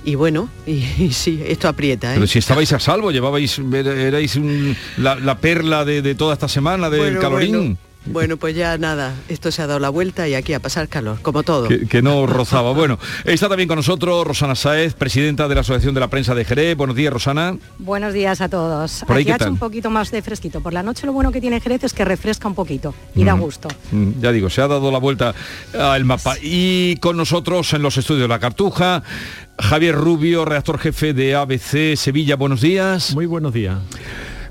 y 0.06 0.14
bueno, 0.14 0.50
y, 0.68 0.74
y 1.00 1.12
sí, 1.12 1.42
esto 1.48 1.68
aprieta. 1.68 2.12
¿eh? 2.12 2.16
Pero 2.16 2.28
si 2.28 2.38
estabais 2.38 2.72
a 2.74 2.80
salvo, 2.80 3.10
llevabais, 3.12 3.58
erais 3.60 4.36
un- 4.36 4.78
la, 4.98 5.16
la 5.16 5.40
perla 5.40 5.84
de, 5.84 6.04
de 6.04 6.14
toda 6.14 6.34
esta 6.34 6.48
semana 6.48 6.92
del 6.92 7.00
Bueno, 7.02 7.20
calorín. 7.22 7.52
Bueno, 7.56 7.78
bueno, 8.12 8.38
pues 8.38 8.56
ya 8.56 8.78
nada, 8.78 9.14
esto 9.30 9.52
se 9.52 9.62
ha 9.62 9.68
dado 9.68 9.80
la 9.80 9.90
vuelta 9.90 10.28
y 10.28 10.34
aquí 10.36 10.54
a 10.54 10.60
pasar 10.60 10.88
calor, 10.88 11.20
como 11.22 11.44
todo. 11.44 11.68
Que, 11.68 11.88
que 11.88 12.02
no 12.02 12.26
rozaba. 12.26 12.72
Bueno, 12.74 12.98
está 13.26 13.48
también 13.50 13.68
con 13.68 13.78
nosotros 13.78 14.26
Rosana 14.26 14.56
Saez, 14.56 14.94
presidenta 14.94 15.48
de 15.48 15.56
la 15.56 15.62
Asociación 15.62 15.94
de 15.94 16.00
la 16.00 16.10
Prensa 16.10 16.34
de 16.36 16.46
Jerez. 16.46 16.76
Buenos 16.78 16.96
días, 16.96 17.12
Rosana. 17.14 17.58
Buenos 17.80 18.14
días 18.14 18.42
a 18.42 18.50
todos. 18.50 19.04
Por 19.08 19.18
ahí, 19.18 19.22
Aquí 19.22 19.26
¿qué 19.26 19.32
ha 19.32 19.36
hecho 19.36 19.46
tal? 19.46 19.54
un 19.54 19.60
poquito 19.60 19.90
más 19.90 20.12
de 20.12 20.22
fresquito. 20.22 20.62
Por 20.62 20.74
la 20.74 20.84
noche 20.84 21.06
lo 21.06 21.14
bueno 21.14 21.32
que 21.32 21.42
tiene 21.42 21.60
Jerez 21.62 21.84
es 21.84 21.94
que 21.94 22.06
refresca 22.06 22.48
un 22.48 22.56
poquito 22.56 22.94
y 23.16 23.24
da 23.24 23.36
Mm. 23.36 23.40
gusto. 23.40 23.68
Mm, 23.92 24.12
Ya 24.22 24.32
digo, 24.32 24.50
se 24.50 24.62
ha 24.62 24.68
dado 24.68 24.92
la 24.92 25.00
vuelta 25.00 25.34
al 25.78 26.04
mapa. 26.06 26.36
Y 26.42 26.96
con 26.98 27.18
nosotros 27.18 27.74
en 27.74 27.82
los 27.82 27.98
estudios 27.98 28.24
de 28.24 28.28
La 28.28 28.40
Cartuja, 28.40 29.04
Javier 29.60 29.96
Rubio, 29.96 30.46
redactor 30.46 30.78
jefe 30.80 31.14
de 31.14 31.36
ABC 31.36 31.96
Sevilla. 31.96 32.36
Buenos 32.36 32.62
días. 32.62 33.14
Muy 33.14 33.26
buenos 33.26 33.54
días. 33.54 33.78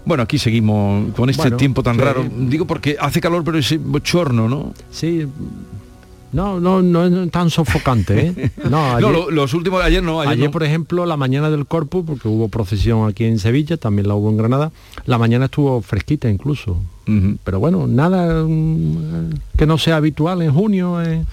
Bueno, 0.06 0.22
aquí 0.22 0.38
seguimos 0.38 1.12
con 1.14 1.28
este 1.28 1.42
Bueno, 1.42 1.56
tiempo 1.58 1.82
tan 1.82 1.96
sí. 1.96 2.00
raro. 2.00 2.24
Digo 2.48 2.64
porque 2.64 2.96
hace 2.98 3.20
calor, 3.20 3.42
pero 3.44 3.58
es 3.58 3.76
bochorno, 3.84 4.48
¿no? 4.48 4.72
Sí. 4.90 5.26
No, 6.32 6.60
no, 6.60 6.82
no 6.82 7.04
es 7.24 7.30
tan 7.30 7.50
sofocante, 7.50 8.26
¿eh? 8.28 8.50
No, 8.70 8.84
ayer, 8.96 9.00
No, 9.00 9.10
lo- 9.10 9.30
los 9.30 9.54
últimos, 9.54 9.82
ayer 9.82 10.02
no, 10.02 10.20
ayer, 10.20 10.32
ayer, 10.34 10.44
no. 10.46 10.50
por 10.50 10.62
ejemplo, 10.64 11.06
la 11.06 11.16
mañana 11.16 11.50
del 11.50 11.66
Corpus, 11.66 12.04
porque 12.06 12.28
hubo 12.28 12.48
procesión 12.48 13.08
aquí 13.08 13.24
en 13.24 13.38
Sevilla, 13.38 13.76
también 13.76 14.06
la 14.08 14.14
hubo 14.14 14.28
en 14.30 14.36
Granada, 14.36 14.70
la 15.06 15.18
mañana 15.18 15.46
estuvo 15.46 15.80
fresquita 15.82 16.28
incluso. 16.28 16.76
Pero 17.44 17.60
bueno, 17.60 17.86
nada 17.86 18.42
mm, 18.44 19.30
que 19.56 19.66
no 19.66 19.78
sea 19.78 19.96
habitual 19.96 20.42
en 20.42 20.52
junio. 20.52 21.00
eh. 21.02 21.24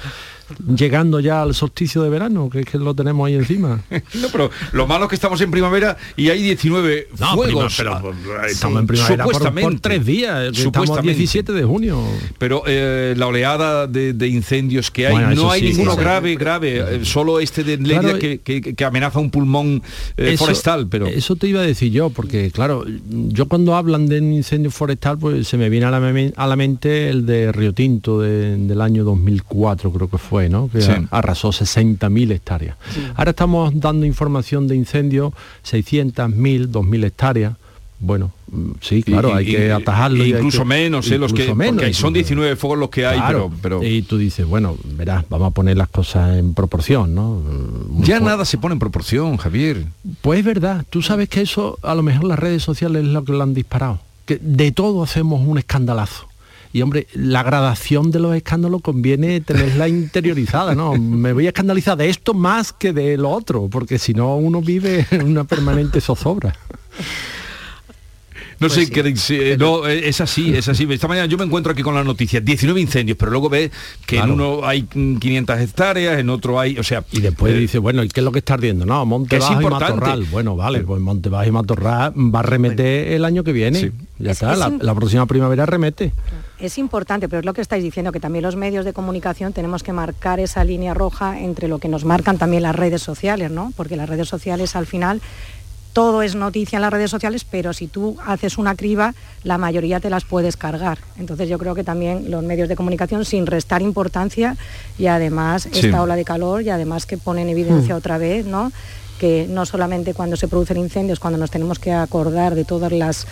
Llegando 0.75 1.19
ya 1.19 1.41
al 1.41 1.53
solsticio 1.53 2.01
de 2.03 2.09
verano, 2.09 2.49
que 2.49 2.61
es 2.61 2.65
que 2.65 2.77
lo 2.77 2.93
tenemos 2.93 3.27
ahí 3.27 3.35
encima. 3.35 3.81
no, 3.89 4.27
pero 4.31 4.49
lo 4.73 4.87
malo 4.87 5.05
es 5.05 5.09
que 5.09 5.15
estamos 5.15 5.39
en 5.41 5.51
primavera 5.51 5.97
y 6.15 6.29
hay 6.29 6.41
19 6.41 7.07
No, 7.19 7.35
fuegos. 7.35 7.75
prima- 7.75 8.01
pero, 8.01 8.13
Ah, 8.41 8.47
estamos 8.47 8.79
en 8.81 8.87
primavera 8.87 9.23
por- 9.23 9.33
por 9.33 9.41
supuestamente. 9.41 9.79
tres 9.81 10.05
días, 10.05 10.43
estamos 10.45 10.57
Supuestamente. 10.63 11.17
17 11.17 11.53
de 11.53 11.63
junio. 11.63 11.99
Pero 12.37 12.63
eh, 12.67 13.13
la 13.17 13.27
oleada 13.27 13.87
de, 13.87 14.13
de 14.13 14.27
incendios 14.27 14.89
que 14.91 15.07
hay, 15.07 15.13
Bueno, 15.13 15.35
no 15.35 15.51
hay 15.51 15.61
sí, 15.61 15.67
ninguno 15.69 15.95
grave, 15.95 16.35
grave, 16.35 16.79
eh, 16.97 17.05
solo 17.05 17.39
este 17.39 17.63
de 17.63 17.77
Lérida 17.77 18.01
Claro, 18.01 18.19
que, 18.19 18.39
que- 18.39 18.73
que 18.75 18.85
amenaza 18.85 19.19
un 19.19 19.29
pulmón 19.29 19.81
eh, 20.17 20.33
Eso- 20.33 20.45
forestal, 20.45 20.87
pero... 20.87 21.07
Eso 21.07 21.35
te 21.35 21.47
iba 21.47 21.61
a 21.61 21.63
decir 21.63 21.91
yo, 21.91 22.09
porque 22.09 22.51
claro, 22.51 22.83
yo 23.09 23.47
cuando 23.47 23.75
hablan 23.75 24.07
de 24.07 24.19
un 24.19 24.33
incendio 24.33 24.71
forestal, 24.71 25.17
pues 25.17 25.47
se 25.47 25.57
me 25.57 25.69
viene 25.69 25.85
a 25.85 25.91
la, 25.91 25.99
meme- 25.99 26.33
a 26.35 26.47
la 26.47 26.55
mente 26.55 27.09
el 27.09 27.25
de 27.25 27.51
Río 27.51 27.73
Tinto 27.73 28.21
de- 28.21 28.57
del 28.57 28.81
año 28.81 29.03
2004, 29.03 29.91
creo 29.91 30.09
que 30.09 30.17
fue, 30.17 30.42
¿no? 30.49 30.69
Que 30.69 30.81
Sí. 30.81 30.91
arrasó 31.11 31.51
60.000 31.51 32.31
hectáreas. 32.31 32.75
Ahora 33.15 33.31
estamos 33.31 33.79
dando 33.79 34.05
información 34.05 34.67
de 34.67 34.75
incendios, 34.75 35.33
600.000, 35.63 36.71
2.000 36.71 37.03
hectáreas. 37.03 37.53
Bueno, 37.99 38.33
mm, 38.51 38.71
sí, 38.81 39.01
claro, 39.01 39.29
Y- 39.29 39.31
hay 39.31 39.49
y- 39.49 39.55
que 39.55 39.71
atajarlo. 39.71 40.25
incluso 40.25 40.59
que- 40.59 40.65
menos, 40.65 41.09
eh, 41.09 41.17
los 41.17 41.31
que, 41.31 41.53
menos, 41.55 41.75
porque 41.75 41.93
son 41.93 42.09
incluso- 42.09 42.11
19 42.11 42.55
fuegos 42.57 42.77
los 42.79 42.89
que 42.89 43.05
hay, 43.05 43.17
Claro, 43.17 43.49
pero, 43.61 43.79
pero 43.79 43.89
Y 43.89 44.01
tú 44.01 44.17
dices, 44.17 44.45
bueno, 44.45 44.75
verás, 44.97 45.23
vamos 45.29 45.47
a 45.47 45.51
poner 45.51 45.77
las 45.77 45.87
cosas 45.87 46.37
en 46.37 46.53
proporción, 46.53 47.15
¿no? 47.15 47.29
Un 47.31 48.03
ya 48.03 48.19
nada 48.19 48.43
se 48.43 48.57
pone 48.57 48.73
en 48.73 48.79
proporción, 48.79 49.37
Javier. 49.37 49.85
pues 50.21 50.39
es 50.39 50.45
verdad, 50.45 50.83
tú 50.89 51.01
sabes 51.01 51.29
que 51.29 51.39
eso 51.41 51.77
a 51.81 51.95
lo 51.95 52.03
mejor 52.03 52.25
las 52.25 52.39
redes 52.39 52.61
sociales 52.61 53.03
es 53.03 53.09
lo 53.09 53.23
que 53.23 53.31
lo 53.31 53.41
han 53.41 53.53
disparado. 53.53 53.99
Que 54.25 54.37
de 54.41 54.71
todo 54.73 55.03
hacemos 55.03 55.41
un 55.45 55.57
escandalazo. 55.57 56.27
Y 56.73 56.81
hombre, 56.81 57.05
la 57.13 57.43
gradación 57.43 58.09
de 58.09 58.19
los 58.19 58.35
escándalos 58.35 58.81
conviene 58.81 59.39
tenerla 59.41 59.87
interiorizada, 59.87 60.73
¿no? 60.73 60.95
Me 60.95 61.31
voy 61.31 61.45
a 61.45 61.49
escandalizar 61.49 61.95
de 61.95 62.09
esto 62.09 62.33
más 62.33 62.73
que 62.73 62.91
de 62.91 63.15
lo 63.15 63.29
otro, 63.29 63.69
porque 63.69 63.99
si 63.99 64.15
no 64.15 64.35
uno 64.37 64.59
vive 64.59 65.05
en 65.11 65.21
una 65.21 65.43
permanente 65.43 66.01
zozobra. 66.01 66.55
No 68.63 68.69
Pues 68.69 68.79
sé 68.79 68.85
sí. 68.85 68.91
qué 68.91 69.03
dice- 69.03 69.57
no, 69.57 69.87
eh, 69.87 70.07
es 70.07 70.21
así, 70.21 70.55
es 70.55 70.67
así. 70.69 70.87
Esta 70.89 71.07
mañana 71.07 71.25
yo 71.27 71.37
me 71.37 71.43
encuentro 71.43 71.71
aquí 71.73 71.81
con 71.81 71.93
las 71.95 72.05
noticias, 72.05 72.43
19 72.43 72.79
incendios, 72.79 73.17
pero 73.17 73.31
luego 73.31 73.49
ves 73.49 73.71
que 74.05 74.17
en 74.17 74.31
uno 74.31 74.65
hay 74.65 74.87
mm, 74.93 75.17
500 75.17 75.59
hectáreas, 75.59 76.17
en 76.19 76.29
otro 76.29 76.59
hay, 76.59 76.77
o 76.79 76.83
sea, 76.83 77.03
Y 77.11 77.19
después 77.21 77.53
eh, 77.53 77.57
dice, 77.59 77.77
bueno, 77.79 78.03
¿y 78.03 78.07
qué 78.09 78.21
es 78.21 78.23
lo 78.23 78.31
que 78.31 78.39
está 78.39 78.53
ardiendo? 78.53 78.85
No, 78.85 79.05
Monte 79.05 79.37
Bajo 79.37 79.53
y 79.53 79.55
importante. 79.63 79.93
Matorral. 79.95 80.23
Bueno, 80.31 80.55
vale, 80.55 80.79
pues 80.81 81.01
Monte 81.01 81.29
Bajo 81.29 81.47
y 81.47 81.51
Matorral 81.51 82.13
va 82.33 82.39
a 82.39 82.43
remeter 82.43 83.11
el 83.13 83.25
año 83.25 83.43
que 83.43 83.51
viene. 83.51 83.91
Ya 84.19 84.31
Es- 84.31 84.37
está, 84.37 84.53
es 84.53 84.59
la, 84.59 84.69
la 84.79 84.95
próxima 84.95 85.25
primavera 85.25 85.65
remete. 85.65 86.13
Es 86.59 86.77
importante, 86.77 87.27
pero 87.27 87.39
es 87.41 87.45
lo 87.45 87.53
que 87.53 87.59
estáis 87.61 87.83
diciendo, 87.83 88.11
que 88.13 88.21
también 88.21 88.43
los 88.43 88.55
medios 88.55 88.85
de 88.85 88.93
comunicación 88.93 89.51
tenemos 89.51 89.83
que 89.83 89.91
marcar 89.91 90.39
esa 90.39 90.63
línea 90.63 90.93
roja 90.93 91.41
entre 91.41 91.67
lo 91.67 91.79
que 91.79 91.89
nos 91.89 92.05
marcan 92.05 92.37
también 92.37 92.63
las 92.63 92.75
redes 92.75 93.01
sociales, 93.01 93.51
¿no? 93.51 93.73
Porque 93.75 93.97
las 93.97 94.07
redes 94.07 94.29
sociales 94.29 94.75
al 94.77 94.85
final 94.85 95.19
todo 95.93 96.23
es 96.23 96.33
noticia 96.35 96.77
en 96.77 96.81
las 96.81 96.91
redes 96.91 97.11
sociales, 97.11 97.45
pero 97.49 97.71
si 97.71 97.87
tú 97.87 98.17
haces 98.25 98.57
una 98.57 98.75
criba, 98.75 99.13
la 99.43 99.57
mayoría 99.59 99.99
te 99.99 100.09
las 100.09 100.25
puedes 100.25 100.57
cargar. 100.57 100.97
Entonces 101.19 101.47
yo 101.47 101.57
creo 101.59 101.75
que 101.75 101.83
también 101.83 102.31
los 102.31 102.43
medios 102.43 102.67
de 102.67 102.75
comunicación, 102.75 103.23
sin 103.25 103.45
restar 103.45 103.81
importancia 103.83 104.57
y 104.97 105.05
además 105.07 105.67
Sí. 105.71 105.85
esta 105.85 106.01
ola 106.01 106.15
de 106.15 106.25
calor 106.25 106.63
y 106.63 106.69
además 106.71 107.05
que 107.05 107.17
pone 107.17 107.43
en 107.43 107.49
evidencia 107.49 107.93
Mm. 107.93 107.97
otra 107.97 108.17
vez, 108.17 108.45
¿no? 108.45 108.71
que 109.19 109.45
no 109.49 109.65
solamente 109.65 110.13
cuando 110.13 110.35
se 110.35 110.49
producen 110.49 110.75
incendios, 110.77 111.19
cuando 111.19 111.37
nos 111.39 111.49
tenemos 111.51 111.79
que 111.79 111.93
acordar 111.93 112.55
de 112.55 112.65
todos 112.65 112.91
los 112.91 113.25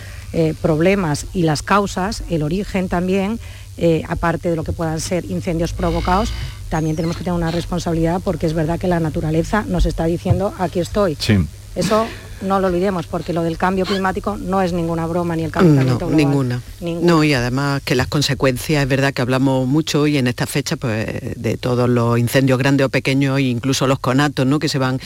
problemas 0.62 1.26
y 1.34 1.42
las 1.42 1.62
causas, 1.62 2.22
el 2.30 2.42
origen 2.42 2.88
también, 2.88 3.38
eh, 3.76 4.02
aparte 4.08 4.48
de 4.48 4.56
lo 4.56 4.64
que 4.64 4.72
puedan 4.72 5.00
ser 5.00 5.24
incendios 5.26 5.72
provocados, 5.74 6.30
también 6.70 6.96
tenemos 6.96 7.16
que 7.16 7.24
tener 7.24 7.36
una 7.36 7.50
responsabilidad 7.50 8.20
porque 8.24 8.46
es 8.46 8.54
verdad 8.54 8.78
que 8.78 8.88
la 8.88 9.00
naturaleza 9.00 9.64
nos 9.68 9.84
está 9.84 10.04
diciendo 10.06 10.54
aquí 10.58 10.80
estoy. 10.80 11.16
Sí. 11.18 11.36
Eso 11.74 12.06
no 12.42 12.60
lo 12.60 12.66
olvidemos 12.68 13.06
porque 13.06 13.32
lo 13.32 13.42
del 13.42 13.56
cambio 13.58 13.84
climático 13.86 14.36
no 14.36 14.60
es 14.62 14.72
ninguna 14.72 15.06
broma 15.06 15.36
ni 15.36 15.42
el 15.44 15.48
No, 15.48 15.52
calentamiento 15.52 16.06
global. 16.06 16.16
ninguna. 16.16 16.62
Ninguna. 16.80 17.06
No, 17.06 17.24
y 17.24 17.34
además 17.34 17.82
que 17.84 17.94
las 17.94 18.06
consecuencias, 18.08 18.82
es 18.82 18.88
verdad 18.88 19.12
que 19.14 19.22
hablamos 19.22 19.66
mucho 19.66 20.02
hoy 20.02 20.16
en 20.18 20.26
esta 20.26 20.46
fecha 20.46 20.76
pues, 20.76 21.06
de 21.36 21.56
todos 21.56 21.88
los 21.88 22.18
incendios 22.18 22.58
grandes 22.58 22.86
o 22.86 22.88
pequeños 22.90 23.38
e 23.38 23.42
incluso 23.42 23.86
los 23.86 23.98
conatos 23.98 24.46
¿no? 24.46 24.58
que, 24.58 24.68
se 24.68 24.78
van, 24.78 25.00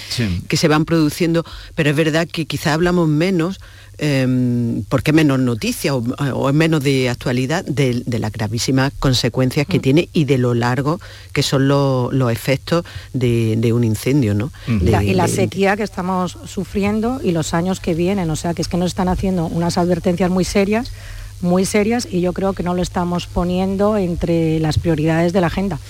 que 0.49 0.57
se 0.57 0.69
van 0.69 0.85
produciendo, 0.85 1.45
pero 1.75 1.91
es 1.91 1.97
verdad 1.97 2.27
que 2.31 2.47
quizá 2.47 2.73
hablamos 2.75 3.09
menos 3.09 3.61
eh, 3.99 4.83
porque 4.91 5.15
menos 5.15 5.39
noticias 5.39 5.95
o, 5.95 6.05
o 6.35 6.49
es 6.51 6.55
menos 6.55 6.85
de 6.85 7.09
actualidad 7.09 7.65
de, 7.65 8.03
de 8.05 8.19
las 8.19 8.31
gravísimas 8.31 8.93
consecuencias 8.99 9.67
que 9.67 9.79
tiene 9.79 10.11
y 10.13 10.25
de 10.27 10.37
lo 10.37 10.53
largo 10.53 11.01
que 11.33 11.43
son 11.43 11.67
los, 11.67 12.13
los 12.13 12.31
efectos 12.31 12.85
de, 13.15 13.55
de 13.57 13.73
un 13.73 13.85
incendio. 13.85 14.35
¿no? 14.35 14.53
Y 14.69 14.91
la, 14.91 14.99
De- 15.01 15.07
y 15.07 15.15
la 15.15 15.27
de- 15.27 15.33
sequía 15.33 15.77
que 15.79 15.83
estamos 15.83 16.37
sufriendo 16.45 17.21
y 17.27 17.33
los 17.33 17.55
años 17.55 17.81
que 17.81 17.95
vienen, 17.95 18.31
o 18.31 18.37
sea 18.37 18.55
que 18.55 18.63
es 18.63 18.69
que 18.69 18.77
nos 18.77 18.87
están 18.87 19.09
haciendo 19.09 19.47
unas 19.47 19.79
advertencias 19.79 20.31
muy 20.31 20.45
serias, 20.45 20.93
muy 21.41 21.67
serias 21.67 22.07
y 22.09 22.21
yo 22.21 22.33
creo 22.33 22.53
que 22.53 22.63
no 22.63 22.73
lo 22.73 22.83
estamos 22.83 23.27
poniendo 23.27 23.97
entre 23.97 24.61
las 24.61 24.79
prioridades 24.79 25.33
de 25.33 25.41
la 25.41 25.49
agenda. 25.49 25.81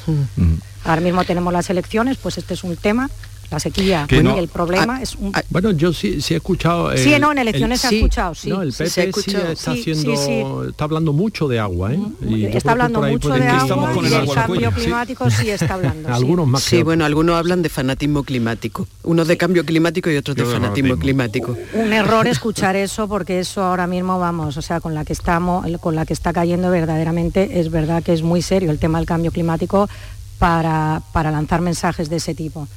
Ahora 0.83 1.03
mismo 1.03 1.25
tenemos 1.25 1.53
las 1.53 1.69
elecciones, 1.69 2.17
pues 2.17 2.39
este 2.39 2.55
es 2.55 2.65
un 2.65 2.75
tema, 2.77 3.11
la 3.51 3.61
sequía 3.61 4.07
Que 4.09 4.17
y 4.19 4.23
no- 4.23 4.37
el 4.37 4.49
problema 4.49 5.01
es 5.03 5.15
un... 5.15 5.33
Bueno, 5.51 5.71
yo 5.71 5.93
sí, 5.93 6.21
sí 6.21 6.35
he 6.35 6.39
escuchado... 6.39 6.97
Sí, 6.97 7.13
el- 7.15 7.21
no, 7.21 7.33
en 7.33 7.39
elecciones 7.39 7.81
se 7.81 7.87
ha 7.87 7.91
sí, 7.91 7.97
escuchado, 7.97 8.35
sí. 8.35 8.49
No, 8.51 8.63
el 8.63 8.73
Sí, 8.73 8.79
PP 8.85 8.91
sí, 8.91 9.01
escuchado. 9.01 9.53
está 9.53 9.75
Sí, 9.75 9.83
sí, 9.85 9.91
haciendo... 9.93 10.17
sí. 10.65 10.69
Está 10.71 10.85
hablando 10.85 11.13
mucho 11.13 11.47
de 11.49 11.59
agua, 11.61 11.95
¿eh? 11.95 12.01
Y 12.29 12.45
está 12.47 12.73
hablando 12.73 13.01
mucho 13.03 13.29
de 13.31 13.47
agua 13.47 13.93
y 14.03 14.07
el 14.07 14.15
agua 14.15 14.35
cambio 14.35 14.71
sí. 14.71 14.81
climático 14.81 15.31
sí 15.31 15.51
está 15.51 15.75
hablando. 15.75 16.09
sí. 16.09 16.15
Algunos 16.15 16.47
más 16.47 16.63
Sí, 16.63 16.83
bueno, 16.83 17.05
algunos 17.05 17.37
hablan 17.37 17.63
de 17.63 17.69
fanatismo 17.69 18.23
climático. 18.25 18.87
Unos 19.05 19.29
de 19.29 19.37
cambio 19.37 19.65
climático 19.65 20.11
y 20.11 20.17
otros 20.17 20.37
de 20.37 20.45
fanatismo. 20.45 20.97
climático. 20.97 21.57
un 21.75 21.93
error 21.93 22.27
escuchar 22.27 22.77
eso 22.77 23.07
porque 23.09 23.41
eso 23.41 23.63
ahora 23.63 23.87
mismo 23.87 24.19
vamos, 24.19 24.57
o 24.57 24.63
sea, 24.63 24.81
con 24.81 24.95
la 24.95 25.05
que 25.05 25.13
estamos, 25.13 25.65
con 25.81 25.95
la 25.95 26.05
que 26.05 26.13
está 26.13 26.33
cayendo 26.33 26.71
verdaderamente 26.71 27.61
es 27.61 27.71
verdad 27.71 28.03
que 28.03 28.13
es 28.13 28.23
muy 28.23 28.43
serio 28.43 28.71
el 28.71 28.79
tema 28.79 28.99
del 28.99 29.07
cambio 29.07 29.31
climático 29.31 29.89
para, 30.39 31.03
para 31.13 31.31
lanzar 31.31 31.61
mensajes 31.61 32.09
de 32.09 32.17
ese 32.17 32.35
tipo. 32.35 32.69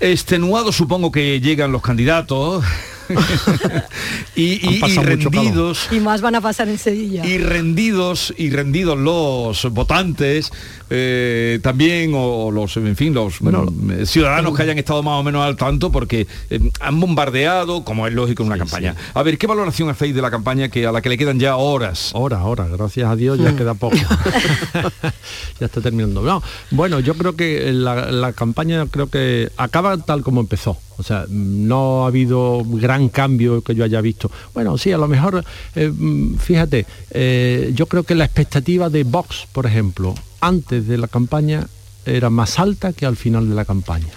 Extenuado 0.00 0.72
supongo 0.72 1.10
que 1.10 1.40
llegan 1.40 1.72
los 1.72 1.82
candidatos 1.82 2.64
y, 4.36 4.58
rendidos 5.02 5.88
Y 5.90 6.00
más 6.00 6.20
van 6.20 6.34
a 6.34 6.40
pasar 6.40 6.68
en 6.68 6.78
Sevilla. 6.78 7.24
y 7.24 7.38
rendidos 7.38 8.34
y 8.36 8.50
rendidos 8.50 8.98
los 8.98 9.72
votantes 9.72 10.52
eh, 10.90 11.58
también 11.62 12.12
o, 12.14 12.50
los 12.50 12.76
en 12.76 12.96
fin 12.96 13.14
los 13.14 13.40
mm, 13.40 14.04
ciudadanos 14.04 14.56
que 14.56 14.62
hayan 14.62 14.78
estado 14.78 15.02
más 15.02 15.20
o 15.20 15.22
menos 15.22 15.44
al 15.44 15.56
tanto 15.56 15.90
porque 15.90 16.26
eh, 16.50 16.60
han 16.80 17.00
bombardeado 17.00 17.84
como 17.84 18.06
es 18.06 18.12
lógico 18.14 18.42
en 18.42 18.48
una 18.48 18.58
campaña 18.58 18.94
a 19.14 19.22
ver 19.22 19.38
qué 19.38 19.46
valoración 19.46 19.88
hacéis 19.88 20.14
de 20.14 20.22
la 20.22 20.30
campaña 20.30 20.68
que 20.68 20.86
a 20.86 20.92
la 20.92 21.00
que 21.02 21.08
le 21.08 21.18
quedan 21.18 21.38
ya 21.40 21.56
horas 21.56 22.10
Horas, 22.14 22.40
horas, 22.44 22.70
gracias 22.70 23.08
a 23.10 23.16
Dios 23.16 23.38
ya 23.38 23.52
Mm. 23.52 23.56
queda 23.56 23.74
poco. 23.74 23.96
ya 25.60 25.66
está 25.66 25.80
terminando. 25.80 26.22
No, 26.22 26.42
bueno, 26.70 27.00
yo 27.00 27.14
creo 27.14 27.36
que 27.36 27.72
la, 27.72 28.10
la 28.10 28.32
campaña 28.32 28.86
creo 28.90 29.08
que 29.08 29.50
acaba 29.56 29.96
tal 29.98 30.22
como 30.22 30.40
empezó. 30.40 30.76
O 30.98 31.02
sea, 31.02 31.26
no 31.28 32.04
ha 32.04 32.08
habido 32.08 32.62
gran 32.64 33.08
cambio 33.08 33.62
que 33.62 33.74
yo 33.74 33.84
haya 33.84 34.00
visto. 34.00 34.30
Bueno, 34.54 34.78
sí, 34.78 34.92
a 34.92 34.98
lo 34.98 35.08
mejor, 35.08 35.44
eh, 35.74 35.88
mm, 35.94 36.36
fíjate, 36.36 36.86
eh, 37.10 37.72
yo 37.74 37.86
creo 37.86 38.02
que 38.04 38.14
la 38.14 38.24
expectativa 38.24 38.88
de 38.90 39.04
Vox, 39.04 39.46
por 39.52 39.66
ejemplo, 39.66 40.14
antes 40.40 40.86
de 40.86 40.98
la 40.98 41.08
campaña 41.08 41.66
era 42.04 42.30
más 42.30 42.58
alta 42.58 42.92
que 42.92 43.04
al 43.06 43.16
final 43.16 43.48
de 43.48 43.54
la 43.54 43.64
campaña. 43.64 44.08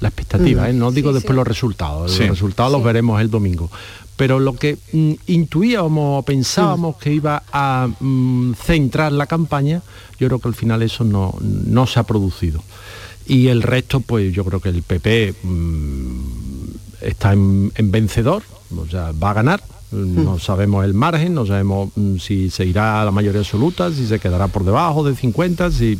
La 0.00 0.08
expectativa, 0.08 0.62
Mm. 0.64 0.66
¿eh? 0.66 0.72
no 0.72 0.90
digo 0.90 1.10
Sí, 1.10 1.14
después 1.14 1.32
sí. 1.34 1.36
los 1.36 1.46
resultados, 1.46 2.12
Sí. 2.12 2.20
los 2.20 2.30
resultados 2.30 2.72
los 2.72 2.82
veremos 2.82 3.20
el 3.20 3.30
domingo. 3.30 3.70
Pero 4.16 4.38
lo 4.38 4.54
que 4.54 4.78
mm, 4.92 5.12
intuíamos 5.26 6.20
o 6.20 6.22
pensábamos 6.24 6.96
que 6.96 7.12
iba 7.12 7.42
a 7.52 7.88
mm, 8.00 8.54
centrar 8.54 9.12
la 9.12 9.26
campaña, 9.26 9.82
yo 10.20 10.28
creo 10.28 10.38
que 10.38 10.48
al 10.48 10.54
final 10.54 10.82
eso 10.82 11.04
no, 11.04 11.34
no 11.40 11.86
se 11.86 11.98
ha 12.00 12.02
producido. 12.04 12.62
Y 13.26 13.48
el 13.48 13.62
resto, 13.62 14.00
pues 14.00 14.32
yo 14.32 14.44
creo 14.44 14.60
que 14.60 14.68
el 14.68 14.82
PP 14.82 15.34
mm, 15.42 16.18
está 17.00 17.32
en, 17.32 17.72
en 17.74 17.90
vencedor, 17.90 18.42
o 18.76 18.86
sea, 18.86 19.12
va 19.12 19.30
a 19.30 19.34
ganar. 19.34 19.62
No 19.92 20.40
sabemos 20.40 20.84
el 20.84 20.92
margen, 20.92 21.34
no 21.34 21.46
sabemos 21.46 21.90
mm, 21.94 22.16
si 22.16 22.50
se 22.50 22.66
irá 22.66 23.00
a 23.00 23.04
la 23.04 23.12
mayoría 23.12 23.40
absoluta, 23.40 23.92
si 23.92 24.06
se 24.06 24.18
quedará 24.18 24.48
por 24.48 24.64
debajo 24.64 25.04
de 25.04 25.14
50, 25.14 25.70
si, 25.70 25.96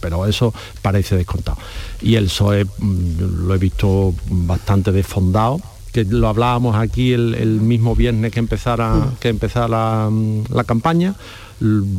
pero 0.00 0.24
eso 0.26 0.54
parece 0.80 1.16
descontado. 1.16 1.58
Y 2.00 2.14
el 2.14 2.24
PSOE 2.24 2.64
mm, 2.64 3.46
lo 3.46 3.54
he 3.54 3.58
visto 3.58 4.14
bastante 4.28 4.92
desfondado, 4.92 5.60
que 5.92 6.04
lo 6.04 6.28
hablábamos 6.28 6.74
aquí 6.76 7.12
el, 7.12 7.34
el 7.34 7.60
mismo 7.60 7.94
viernes 7.94 8.32
que 8.32 8.40
empezara, 8.40 9.10
que 9.20 9.28
empezara 9.28 9.68
la 9.68 10.64
campaña, 10.66 11.14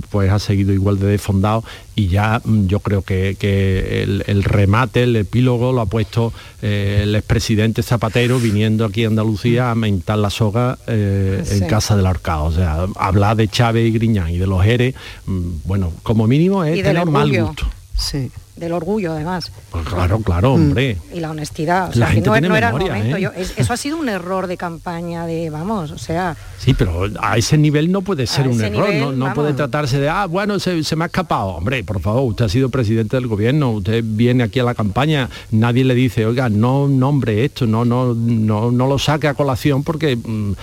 pues 0.10 0.32
ha 0.32 0.39
seguido 0.39 0.74
igual 0.74 0.99
de 0.99 1.08
desfondado 1.08 1.64
y 1.95 2.08
ya 2.08 2.41
mm, 2.43 2.68
yo 2.68 2.80
creo 2.82 3.01
que, 3.01 3.36
que 3.39 4.03
el, 4.03 4.24
el 4.28 4.43
remate, 4.43 5.03
el 5.03 5.16
epílogo 5.16 5.72
lo 5.72 5.82
ha 5.82 5.86
puesto 5.86 6.34
eh, 6.62 7.01
el 7.03 7.16
expresidente 7.16 7.82
Zapatero 7.84 8.39
viniendo 8.39 8.86
aquí 8.86 9.06
a 9.06 9.08
Andalucía 9.08 9.72
a 9.72 9.76
mentar 9.76 10.18
la 10.18 10.30
soga 10.30 10.78
eh, 10.88 11.41
Sí. 11.45 11.64
en 11.64 11.70
casa 11.70 11.95
del 11.95 12.06
arcado. 12.06 12.45
O 12.45 12.51
sea, 12.51 12.86
hablar 12.95 13.38
de 13.38 13.47
Chávez 13.47 13.88
y 13.88 13.91
Griñán 13.91 14.30
y 14.32 14.38
de 14.38 14.47
los 14.47 14.66
Eres, 14.66 14.95
mm, 15.26 15.49
bueno, 15.66 15.91
como 16.03 16.28
mínimo 16.28 16.64
es 16.64 16.82
tener 16.84 17.06
mal 17.06 17.32
gusto. 17.32 17.66
Sí. 17.97 18.30
Del 18.56 18.72
orgullo 18.72 19.12
además. 19.14 19.51
Pues 19.72 19.86
claro, 19.86 20.20
claro, 20.20 20.51
Mm. 20.51 20.53
hombre. 20.56 20.97
Y 21.14 21.20
la 21.20 21.32
honestidad. 21.32 21.86
O 21.86 21.99
La 21.99 22.06
sea, 22.06 22.08
gente 22.08 22.28
no, 22.30 22.34
tiene 22.34 22.47
no 22.49 22.56
era 22.56 22.70
el 22.70 22.74
momento. 22.78 23.18
¿eh? 23.18 23.22
Yo- 23.22 23.32
es- 23.36 23.53
eso 23.58 23.74
ha 23.74 23.78
sido 23.78 23.97
un 23.97 24.08
error 24.10 24.47
de 24.47 24.58
campaña 24.58 25.26
de, 25.26 25.49
vamos, 25.49 25.91
o 25.91 25.97
sea, 25.97 26.36
Sí, 26.58 26.74
pero 26.74 27.08
a 27.20 27.38
ese 27.38 27.58
nivel 27.58 27.91
no 27.91 28.01
puede 28.01 28.26
ser 28.26 28.47
un 28.47 28.60
error, 28.60 28.88
nivel, 28.89 29.01
no, 29.20 29.28
no 29.28 29.34
puede 29.36 29.53
tratarse 29.53 29.99
de, 29.99 30.10
ah, 30.10 30.26
bueno, 30.26 30.58
se, 30.60 30.84
se 30.84 30.95
me 30.95 31.03
ha 31.03 31.08
escapado. 31.08 31.49
Hombre, 31.49 31.84
por 31.84 31.99
favor, 32.01 32.24
usted 32.24 32.45
ha 32.45 32.49
sido 32.49 32.70
presidente 32.70 33.18
del 33.18 33.28
gobierno, 33.28 33.72
usted 33.72 34.03
viene 34.03 34.43
aquí 34.43 34.60
a 34.60 34.64
la 34.64 34.74
campaña, 34.74 35.30
nadie 35.51 35.84
le 35.84 35.93
dice, 35.93 36.26
oiga, 36.26 36.49
no 36.49 36.88
nombre 36.88 37.45
esto, 37.45 37.68
no, 37.68 37.86
no, 37.86 38.14
no, 38.16 38.72
no 38.72 38.88
lo 38.88 38.97
saque 38.97 39.28
a 39.28 39.34
colación 39.36 39.84
porque 39.84 40.16
mm, 40.16 40.53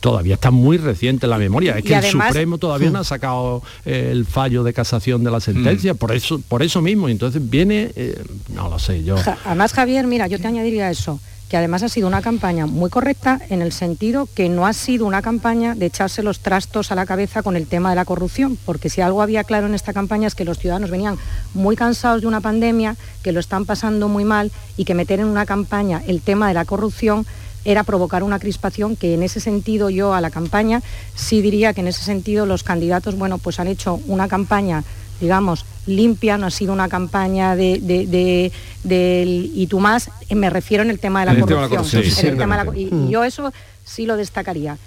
todavía 0.00 0.34
está 0.34 0.50
muy 0.50 0.78
reciente 0.78 1.26
la 1.26 1.36
memoria. 1.38 1.72
Es 1.78 1.84
Y 1.84 1.88
que 1.88 1.96
además- 1.96 2.26
el 2.28 2.32
Supremo 2.32 2.58
todavía 2.58 2.90
Mm. 2.90 2.92
no 2.92 2.98
ha 3.00 3.04
sacado 3.04 3.62
eh, 3.84 4.08
el 4.12 4.24
fallo 4.24 4.62
de 4.62 4.72
casación 4.72 5.24
de 5.24 5.30
la 5.30 5.40
sentencia, 5.40 5.94
por 5.94 6.12
eso, 6.12 6.40
por 6.48 6.62
eso 6.62 6.80
mismo. 6.80 7.08
Entonces 7.08 7.39
viene, 7.48 7.92
eh, 7.96 8.22
no 8.48 8.68
lo 8.68 8.78
sé, 8.78 9.02
yo. 9.04 9.16
Además, 9.44 9.72
Javier, 9.72 10.06
mira, 10.06 10.26
yo 10.26 10.38
te 10.38 10.46
añadiría 10.46 10.90
eso, 10.90 11.20
que 11.48 11.56
además 11.56 11.82
ha 11.82 11.88
sido 11.88 12.06
una 12.06 12.22
campaña 12.22 12.66
muy 12.66 12.90
correcta 12.90 13.40
en 13.50 13.60
el 13.60 13.72
sentido 13.72 14.28
que 14.34 14.48
no 14.48 14.66
ha 14.66 14.72
sido 14.72 15.06
una 15.06 15.20
campaña 15.20 15.74
de 15.74 15.86
echarse 15.86 16.22
los 16.22 16.40
trastos 16.40 16.92
a 16.92 16.94
la 16.94 17.06
cabeza 17.06 17.42
con 17.42 17.56
el 17.56 17.66
tema 17.66 17.90
de 17.90 17.96
la 17.96 18.04
corrupción, 18.04 18.56
porque 18.64 18.88
si 18.88 19.00
algo 19.00 19.20
había 19.20 19.42
claro 19.42 19.66
en 19.66 19.74
esta 19.74 19.92
campaña 19.92 20.28
es 20.28 20.34
que 20.34 20.44
los 20.44 20.58
ciudadanos 20.58 20.90
venían 20.90 21.18
muy 21.52 21.74
cansados 21.74 22.20
de 22.20 22.28
una 22.28 22.40
pandemia, 22.40 22.96
que 23.22 23.32
lo 23.32 23.40
están 23.40 23.64
pasando 23.64 24.08
muy 24.08 24.24
mal 24.24 24.52
y 24.76 24.84
que 24.84 24.94
meter 24.94 25.18
en 25.18 25.26
una 25.26 25.44
campaña 25.44 26.02
el 26.06 26.20
tema 26.20 26.46
de 26.46 26.54
la 26.54 26.64
corrupción 26.64 27.26
era 27.64 27.84
provocar 27.84 28.22
una 28.22 28.38
crispación 28.38 28.96
que 28.96 29.14
en 29.14 29.22
ese 29.22 29.40
sentido 29.40 29.90
yo 29.90 30.14
a 30.14 30.20
la 30.20 30.30
campaña 30.30 30.82
sí 31.14 31.42
diría 31.42 31.74
que 31.74 31.80
en 31.80 31.88
ese 31.88 32.02
sentido 32.02 32.46
los 32.46 32.62
candidatos 32.62 33.16
bueno 33.16 33.38
pues 33.38 33.60
han 33.60 33.66
hecho 33.66 34.00
una 34.06 34.28
campaña 34.28 34.84
digamos 35.20 35.66
limpia 35.90 36.38
no 36.38 36.46
ha 36.46 36.50
sido 36.50 36.72
una 36.72 36.88
campaña 36.88 37.54
de, 37.56 37.78
de- 37.80 38.06
de- 38.06 38.52
del 38.84 39.50
y 39.54 39.66
tú 39.66 39.80
más 39.80 40.10
eh, 40.28 40.34
me 40.34 40.48
refiero 40.50 40.82
en 40.82 40.90
el 40.90 40.98
tema 40.98 41.20
de 41.20 41.26
la 41.26 41.32
En 41.32 41.40
corrupción, 41.40 41.84
y- 42.74 43.10
yo 43.10 43.24
eso 43.24 43.52
sí 43.84 44.06
lo 44.06 44.16
destacaría. 44.16 44.78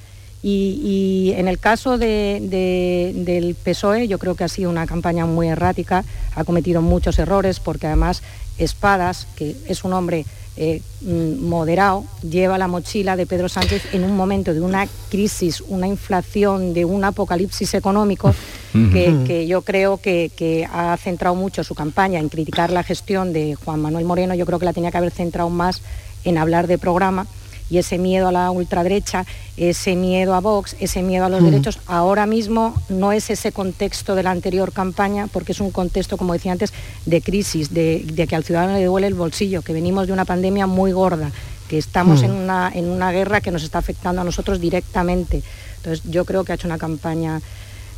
Y, 0.46 0.82
y 0.84 1.34
en 1.40 1.48
el 1.48 1.58
caso 1.58 1.98
de- 1.98 2.40
de- 2.42 3.14
del 3.24 3.56
PSOE, 3.56 4.08
yo 4.10 4.20
creo 4.20 4.36
que 4.36 4.44
ha 4.44 4.50
sido 4.50 4.70
una 4.70 4.86
campaña 4.86 5.26
muy 5.26 5.48
errática, 5.48 6.04
ha 6.36 6.44
cometido 6.44 6.82
muchos 6.82 7.18
errores, 7.20 7.60
porque 7.60 7.88
además 7.88 8.22
Espadas, 8.58 9.26
que 9.36 9.56
es 9.68 9.84
un 9.84 9.94
hombre 9.94 10.26
eh, 10.56 10.82
mm, 11.02 11.46
moderado, 11.48 12.06
lleva 12.22 12.58
la 12.58 12.68
mochila 12.68 13.16
de 13.16 13.26
Pedro 13.26 13.50
Sánchez 13.50 13.94
en 13.94 14.04
un 14.04 14.16
momento 14.16 14.54
de 14.54 14.62
una 14.62 14.88
crisis, 15.10 15.62
una 15.62 15.88
inflación, 15.88 16.74
de 16.74 16.86
un 16.86 17.04
apocalipsis 17.04 17.74
económico, 17.74 18.34
que, 18.92 19.46
yo 19.48 19.62
creo 19.62 19.98
que, 19.98 20.32
que 20.36 20.68
ha 20.72 20.98
centrado 20.98 21.36
mucho 21.36 21.64
su 21.64 21.76
campaña 21.76 22.20
en 22.20 22.30
criticar 22.30 22.72
la 22.72 22.82
gestión 22.82 23.32
de 23.32 23.54
Juan 23.54 23.80
Manuel 23.82 24.06
Moreno, 24.06 24.34
yo 24.34 24.48
creo 24.48 24.58
que 24.58 24.66
la 24.66 24.74
tenía 24.74 24.90
que 24.90 24.98
haber 24.98 25.12
centrado 25.12 25.50
más 25.52 25.82
en 26.24 26.40
hablar 26.40 26.66
de 26.66 26.80
programa 26.80 27.28
y 27.74 27.80
ese 27.80 27.98
miedo 27.98 28.28
a 28.28 28.32
la 28.32 28.52
ultraderecha, 28.52 29.26
ese 29.58 29.96
miedo 29.96 30.36
a 30.36 30.42
Vox, 30.42 30.76
ese 30.80 31.02
miedo 31.02 31.26
a 31.26 31.30
los 31.30 31.42
Mm. 31.42 31.46
derechos, 31.46 31.80
ahora 31.88 32.28
mismo 32.28 32.76
no 32.90 33.12
es 33.12 33.32
ese 33.32 33.52
contexto 33.52 34.14
de 34.14 34.22
la 34.22 34.30
anterior 34.30 34.72
campaña, 34.72 35.26
porque 35.34 35.54
es 35.54 35.60
un 35.60 35.72
contexto, 35.72 36.16
como 36.18 36.34
decía 36.34 36.52
antes, 36.52 36.72
de 37.08 37.22
crisis, 37.22 37.74
de, 37.74 38.06
de 38.14 38.28
que 38.28 38.36
al 38.36 38.44
ciudadano 38.44 38.74
le 38.78 38.86
duele 38.86 39.08
el 39.08 39.16
bolsillo, 39.16 39.64
que 39.64 39.74
venimos 39.74 40.06
de 40.06 40.14
una 40.14 40.26
pandemia 40.26 40.68
muy 40.68 40.92
gorda, 40.92 41.32
que 41.68 41.80
estamos 41.80 42.22
Mm. 42.22 42.26
en, 42.26 42.32
una, 42.32 42.72
en 42.76 42.86
una 42.90 43.12
guerra 43.12 43.42
que 43.42 43.50
nos 43.50 43.64
está 43.64 43.80
afectando 43.80 44.22
a 44.22 44.24
nosotros 44.24 44.60
directamente. 44.62 45.42
Entonces 45.78 46.04
yo 46.10 46.26
creo 46.26 46.44
que 46.44 46.52
ha 46.52 46.56
hecho 46.56 46.68
una 46.68 46.78
campaña 46.78 47.42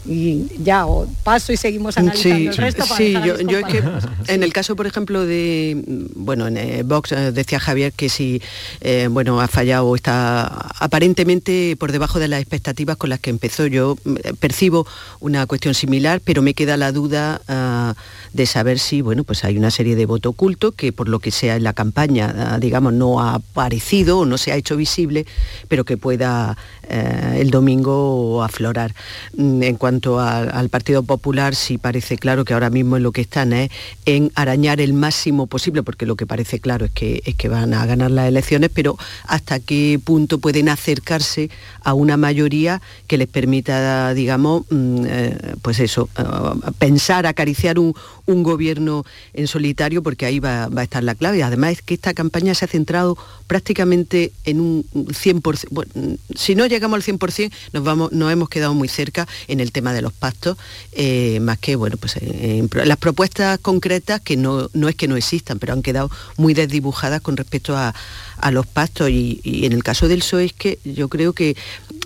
y 0.07 0.47
ya, 0.63 0.85
o 0.85 1.07
paso 1.23 1.51
y 1.51 1.57
seguimos 1.57 1.97
analizando 1.97 2.37
Sí, 2.37 2.47
el 2.47 2.57
resto 2.57 2.85
para 2.85 2.97
sí, 2.97 3.13
yo, 3.13 3.35
es 3.35 3.65
que 3.65 3.83
en 4.27 4.43
el 4.43 4.53
caso, 4.53 4.75
por 4.75 4.87
ejemplo, 4.87 5.25
de, 5.25 5.83
mm, 5.85 6.05
bueno, 6.15 6.47
en 6.47 6.57
eh, 6.57 6.83
Vox 6.83 7.11
eh, 7.11 7.31
decía 7.31 7.59
Javier 7.59 7.91
que 7.93 8.09
si, 8.09 8.41
eh, 8.81 9.07
bueno, 9.09 9.41
ha 9.41 9.47
fallado 9.47 9.87
o 9.87 9.95
está 9.95 10.45
aparentemente 10.79 11.75
por 11.79 11.91
debajo 11.91 12.19
de 12.19 12.27
las 12.27 12.39
expectativas 12.39 12.97
con 12.97 13.09
las 13.09 13.19
que 13.19 13.29
empezó. 13.29 13.65
Yo 13.67 13.97
mm, 14.03 14.15
percibo 14.39 14.85
una 15.19 15.45
cuestión 15.47 15.73
similar, 15.73 16.21
pero 16.23 16.41
me 16.41 16.53
queda 16.53 16.77
la 16.77 16.91
duda 16.91 17.41
ah, 17.47 17.95
de 18.35 18.45
saber 18.45 18.79
si, 18.79 19.01
bueno, 19.01 19.23
pues 19.23 19.45
hay 19.45 19.57
una 19.57 19.71
serie 19.71 19.95
de 19.95 20.05
voto 20.05 20.31
oculto 20.31 20.73
que 20.73 20.91
por 20.91 21.07
lo 21.07 21.19
que 21.19 21.31
sea 21.31 21.55
en 21.55 21.63
la 21.63 21.71
campaña, 21.71 22.35
ah, 22.37 22.59
digamos, 22.59 22.91
no 22.91 23.21
ha 23.21 23.35
aparecido 23.35 24.19
o 24.19 24.25
no 24.25 24.37
se 24.37 24.51
ha 24.51 24.57
hecho 24.57 24.75
visible, 24.75 25.25
pero 25.69 25.85
que 25.85 25.95
pueda 25.95 26.57
eh, 26.89 27.37
el 27.39 27.49
domingo 27.49 28.43
aflorar. 28.43 28.93
Mm, 29.37 29.63
En 29.63 29.77
cuanto 29.77 30.19
al 30.19 30.67
Partido 30.67 31.03
Popular, 31.03 31.55
sí 31.55 31.77
parece 31.77 32.17
claro 32.17 32.43
que 32.43 32.53
ahora 32.53 32.69
mismo 32.69 32.97
en 32.97 33.03
lo 33.03 33.13
que 33.13 33.21
están 33.21 33.53
es 33.53 33.71
en 34.05 34.31
arañar 34.35 34.81
el 34.81 34.93
máximo 34.93 35.47
posible, 35.47 35.81
porque 35.81 36.05
lo 36.05 36.17
que 36.17 36.27
parece 36.27 36.59
claro 36.59 36.85
es 36.85 36.91
que, 36.91 37.21
es 37.25 37.35
que 37.35 37.47
van 37.47 37.73
a 37.73 37.85
ganar 37.85 38.11
las 38.11 38.27
elecciones, 38.27 38.69
pero 38.73 38.97
hasta 39.27 39.61
qué 39.61 39.97
punto 40.03 40.39
pueden 40.39 40.67
acercarse 40.67 41.49
a 41.83 41.93
una 41.93 42.17
mayoría 42.17 42.81
que 43.07 43.17
les 43.17 43.29
permita, 43.29 44.13
digamos, 44.13 44.63
mm, 44.69 45.05
eh, 45.07 45.37
pues 45.61 45.79
eso, 45.79 46.09
eh, 46.17 46.71
pensar, 46.77 47.25
acariciar 47.25 47.79
un, 47.79 47.95
un 48.25 48.43
gobierno 48.43 49.05
en 49.33 49.47
solitario, 49.47 50.03
porque 50.03 50.25
ahí 50.25 50.39
va, 50.39 50.67
va 50.67 50.81
a 50.81 50.83
estar 50.83 51.03
la 51.03 51.15
clave. 51.15 51.43
Además 51.43 51.73
es 51.73 51.81
que 51.81 51.93
esta 51.93 52.13
campaña 52.13 52.53
se 52.55 52.65
ha 52.65 52.67
centrado 52.67 53.17
prácticamente 53.47 54.31
en 54.45 54.59
un 54.59 54.85
100%, 54.93 55.67
bueno, 55.71 55.91
si 56.35 56.55
no 56.55 56.65
llegamos 56.65 56.95
al 56.97 57.03
100%, 57.03 57.51
nos, 57.73 57.83
vamos, 57.83 58.11
nos 58.11 58.31
hemos 58.31 58.49
quedado 58.49 58.73
muy 58.73 58.87
cerca 58.87 59.27
en 59.47 59.59
el 59.59 59.71
tema 59.71 59.93
de 59.93 60.01
los 60.01 60.13
pactos, 60.13 60.57
eh, 60.91 61.39
más 61.41 61.59
que, 61.59 61.75
bueno, 61.75 61.97
pues 61.97 62.17
eh, 62.17 62.67
las 62.85 62.97
propuestas 62.97 63.59
concretas 63.59 64.21
que 64.21 64.37
no, 64.37 64.69
no 64.73 64.89
es 64.89 64.95
que 64.95 65.07
no 65.07 65.15
existan, 65.15 65.59
pero 65.59 65.73
han 65.73 65.81
quedado 65.81 66.09
muy 66.37 66.53
desdibujadas 66.53 67.21
con 67.21 67.37
respecto 67.37 67.77
a, 67.77 67.93
a 68.37 68.51
los 68.51 68.65
pactos 68.65 69.09
y, 69.09 69.39
y 69.43 69.65
en 69.65 69.73
el 69.73 69.83
caso 69.83 70.07
del 70.07 70.19
PSOE 70.19 70.45
es 70.45 70.53
que 70.53 70.79
yo 70.83 71.09
creo 71.09 71.33
que 71.33 71.55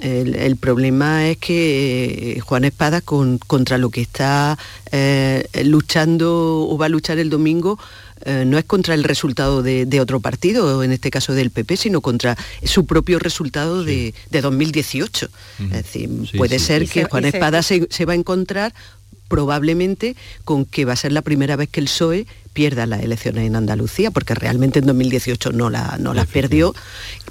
el, 0.01 0.35
el 0.35 0.55
problema 0.57 1.27
es 1.29 1.37
que 1.37 2.37
eh, 2.37 2.39
Juan 2.39 2.63
Espada 2.65 3.01
con- 3.01 3.37
contra 3.37 3.77
lo 3.77 3.89
que 3.89 4.01
está 4.01 4.57
eh, 4.91 5.45
luchando 5.65 6.67
o 6.69 6.77
va 6.77 6.85
a 6.85 6.89
luchar 6.89 7.19
el 7.19 7.29
domingo 7.29 7.77
eh, 8.25 8.43
no 8.45 8.57
es 8.57 8.65
contra 8.65 8.95
el 8.95 9.05
resultado 9.05 9.63
de, 9.63 9.85
de 9.85 10.01
otro 10.01 10.19
partido, 10.19 10.83
en 10.83 10.91
este 10.91 11.09
caso 11.09 11.33
del 11.33 11.51
PP, 11.51 11.77
sino 11.77 12.01
contra 12.01 12.37
su 12.65 12.85
propio 12.85 13.17
resultado 13.17 13.83
de, 13.85 14.13
de 14.29 14.41
2018. 14.41 15.29
Es 15.59 15.69
decir, 15.71 16.09
Sí, 16.29 16.37
puede 16.37 16.59
sí. 16.59 16.65
ser 16.65 16.83
Y 16.83 16.87
que 16.87 17.03
se- 17.03 17.09
Juan 17.09 17.23
Espada 17.25 17.61
se, 17.63 17.87
se 17.89 18.03
va 18.05 18.11
a 18.13 18.15
encontrar 18.17 18.73
probablemente 19.29 20.15
con 20.43 20.65
que 20.65 20.85
va 20.85 20.93
a 20.93 20.95
ser 20.97 21.11
la 21.13 21.21
primera 21.21 21.55
vez 21.55 21.69
que 21.69 21.79
el 21.79 21.85
PSOE 21.85 22.25
pierda 22.51 22.85
las 22.87 23.01
elecciones 23.03 23.45
en 23.45 23.55
Andalucía, 23.55 24.11
porque 24.11 24.33
realmente 24.35 24.79
en 24.79 24.85
2018 24.87 25.51
no, 25.53 25.69
la, 25.69 25.97
no 25.99 26.13
las 26.13 26.27
perdió, 26.27 26.73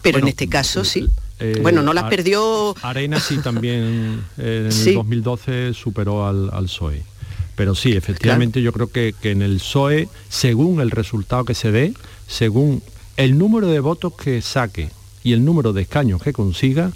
pero 0.00 0.18
en 0.20 0.28
este 0.28 0.48
caso 0.48 0.84
sí. 0.84 1.06
Eh, 1.41 1.59
bueno, 1.62 1.82
no 1.82 1.93
las 1.93 2.05
Ar- 2.05 2.11
perdió 2.11 2.74
Arena 2.82 3.20
sí 3.20 3.39
también 3.39 4.24
eh, 4.39 4.62
en 4.66 4.72
Sí. 4.72 4.91
el 4.91 4.97
2012 4.97 5.74
superó 5.74 6.26
al, 6.26 6.51
al 6.53 6.64
PSOE. 6.64 7.03
Pero 7.55 7.74
sí, 7.74 7.93
efectivamente 7.93 8.62
yo 8.62 8.72
creo 8.72 8.91
que, 8.91 9.14
que 9.20 9.32
en 9.32 9.43
el 9.43 9.57
PSOE, 9.59 10.09
según 10.28 10.80
el 10.80 10.91
resultado 10.91 11.45
que 11.45 11.55
se 11.55 11.72
dé, 11.72 11.93
según 12.26 12.82
el 13.16 13.36
número 13.36 13.66
de 13.68 13.80
votos 13.80 14.12
que 14.14 14.41
saque 14.43 14.91
y 15.24 15.32
el 15.32 15.45
número 15.45 15.72
de 15.72 15.82
escaños 15.82 16.22
que 16.22 16.32
consiga, 16.32 16.93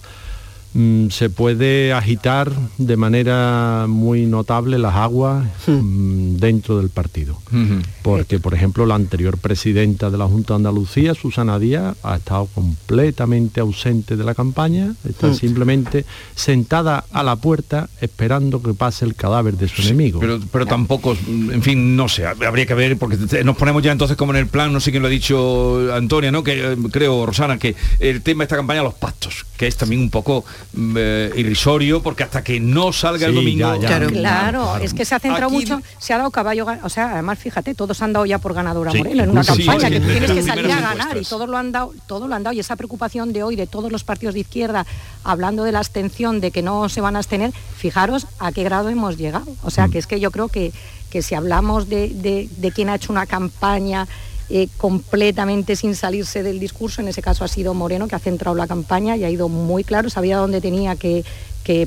mm, 0.75 1.09
se 1.11 1.31
puede 1.31 1.93
agitar 1.93 2.51
de 2.79 2.97
manera 2.97 3.87
muy 3.89 4.27
notable 4.27 4.79
las 4.79 4.95
aguas 4.95 5.45
mm, 5.67 6.37
dentro 6.37 6.79
del 6.79 6.89
partido. 6.91 7.39
Porque, 8.03 8.39
por 8.41 8.55
ejemplo, 8.55 8.87
la 8.87 8.95
anterior 8.95 9.39
presidenta 9.39 10.11
de 10.11 10.19
la 10.19 10.27
Junta 10.27 10.55
de 10.55 10.57
Andalucía, 10.57 11.15
Susana 11.15 11.59
Díaz, 11.59 11.97
ha 12.03 12.17
estado 12.17 12.47
completamente 12.55 13.61
ausente 13.61 14.17
de 14.17 14.25
la 14.25 14.35
campaña, 14.35 14.95
está 15.09 15.29
Mm. 15.29 15.35
simplemente 15.35 16.05
sentada 16.35 17.05
a 17.13 17.23
la 17.23 17.37
puerta 17.37 17.89
esperando 18.01 18.63
que 18.63 18.75
pase 18.75 19.05
el 19.05 19.15
cadáver 19.15 19.57
de 19.57 19.69
su 19.69 19.83
enemigo. 19.83 20.21
Pero, 20.21 20.41
pero 20.51 20.67
tampoco, 20.67 21.17
en 21.27 21.63
fin, 21.63 21.95
no 21.97 22.09
sé, 22.09 22.27
habría 22.27 22.67
que 22.67 22.75
ver, 22.75 22.97
porque 22.99 23.17
nos 23.45 23.57
ponemos 23.57 23.83
ya 23.83 23.93
entonces 23.93 24.17
como 24.17 24.33
en 24.33 24.39
el 24.39 24.47
plan, 24.47 24.73
no 24.73 24.81
sé 24.81 24.91
quién 24.91 25.03
lo 25.03 25.09
ha 25.09 25.11
dicho 25.11 25.93
Antonia, 25.95 26.31
¿no? 26.33 26.43
Que 26.43 26.73
eh, 26.73 26.77
creo, 26.91 27.27
Rosana, 27.27 27.59
que 27.59 27.75
el 28.01 28.23
tema 28.23 28.39
de 28.43 28.45
esta 28.45 28.57
campaña, 28.57 28.83
los 28.83 28.95
pactos, 28.95 29.45
que 29.57 29.67
es 29.67 29.77
también 29.77 30.01
un 30.03 30.11
poco 30.11 30.45
eh, 30.97 31.33
irrisorio, 31.37 32.03
porque 32.03 32.23
hasta 32.23 32.43
que 32.43 32.61
no 32.61 32.93
salga 32.93 33.27
el 33.27 33.35
domingo... 33.35 33.75
ya, 33.77 33.81
ya. 33.81 33.89
Claro, 33.89 34.09
Claro. 34.11 34.77
es 34.79 34.95
que 34.95 35.05
se 35.05 35.15
ha 35.15 35.19
centrado 35.19 35.47
Aquí- 35.47 35.55
mucho, 35.57 35.81
se 35.99 36.13
ha 36.15 36.19
dado 36.19 36.31
caballo, 36.31 36.67
o 36.83 36.89
sea, 36.89 37.13
además 37.13 37.39
fíjate, 37.39 37.75
todos 37.75 38.01
han 38.03 38.13
dado 38.13 38.27
ya 38.27 38.39
por 38.39 38.55
ganadora 38.55 38.91
Sí, 38.93 38.99
Moreno 38.99 39.23
en 39.25 39.31
una 39.31 39.45
sí, 39.45 39.65
campaña, 39.65 39.89
sí, 39.89 39.95
que 39.95 40.01
tienes 40.01 40.31
que 40.33 40.43
salir 40.43 40.71
a 40.73 40.81
ganar 40.81 41.17
y 41.17 41.25
todos 41.25 41.49
lo 41.49 41.57
han 41.57 41.73
dado, 41.73 41.93
todo 42.07 42.29
lo 42.29 42.35
han 42.35 42.43
dado 42.43 42.55
y 42.55 42.61
esa 42.61 42.77
preocupación 42.77 43.33
de 43.33 43.43
hoy 43.43 43.57
de 43.57 43.67
todos 43.67 43.91
los 43.93 44.05
partidos 44.05 44.35
de 44.35 44.41
izquierda 44.41 44.87
hablando 45.25 45.65
de 45.65 45.73
la 45.73 45.79
abstención, 45.79 46.41
de 46.41 46.51
que 46.51 46.63
no 46.63 46.89
se 46.89 47.01
van 47.01 47.17
a 47.17 47.19
abstener, 47.21 47.53
fijaros 47.77 48.27
a 48.39 48.53
qué 48.53 48.65
grado 48.65 48.89
hemos 48.89 49.17
llegado. 49.19 49.47
O 49.63 49.71
sea, 49.71 49.89
que 49.89 49.99
es 49.99 50.07
que 50.07 50.21
yo 50.21 50.31
creo 50.31 50.49
que, 50.49 50.73
que 51.11 51.23
si 51.23 51.35
hablamos 51.35 51.89
de, 51.89 52.09
de, 52.09 52.49
de 52.57 52.73
quien 52.73 52.89
ha 52.89 52.95
hecho 52.97 53.13
una 53.13 53.27
campaña 53.27 54.07
eh, 54.55 54.69
completamente 54.77 55.77
sin 55.77 55.97
salirse 55.97 56.43
del 56.43 56.61
discurso, 56.61 57.01
en 57.01 57.09
ese 57.09 57.23
caso 57.23 57.43
ha 57.43 57.49
sido 57.49 57.73
Moreno, 57.73 58.07
que 58.07 58.17
ha 58.17 58.19
centrado 58.19 58.55
la 58.55 58.67
campaña 58.67 59.17
y 59.17 59.25
ha 59.25 59.31
ido 59.31 59.49
muy 59.49 59.83
claro, 59.83 60.11
sabía 60.11 60.37
dónde 60.37 60.61
tenía 60.61 60.95
que, 60.95 61.25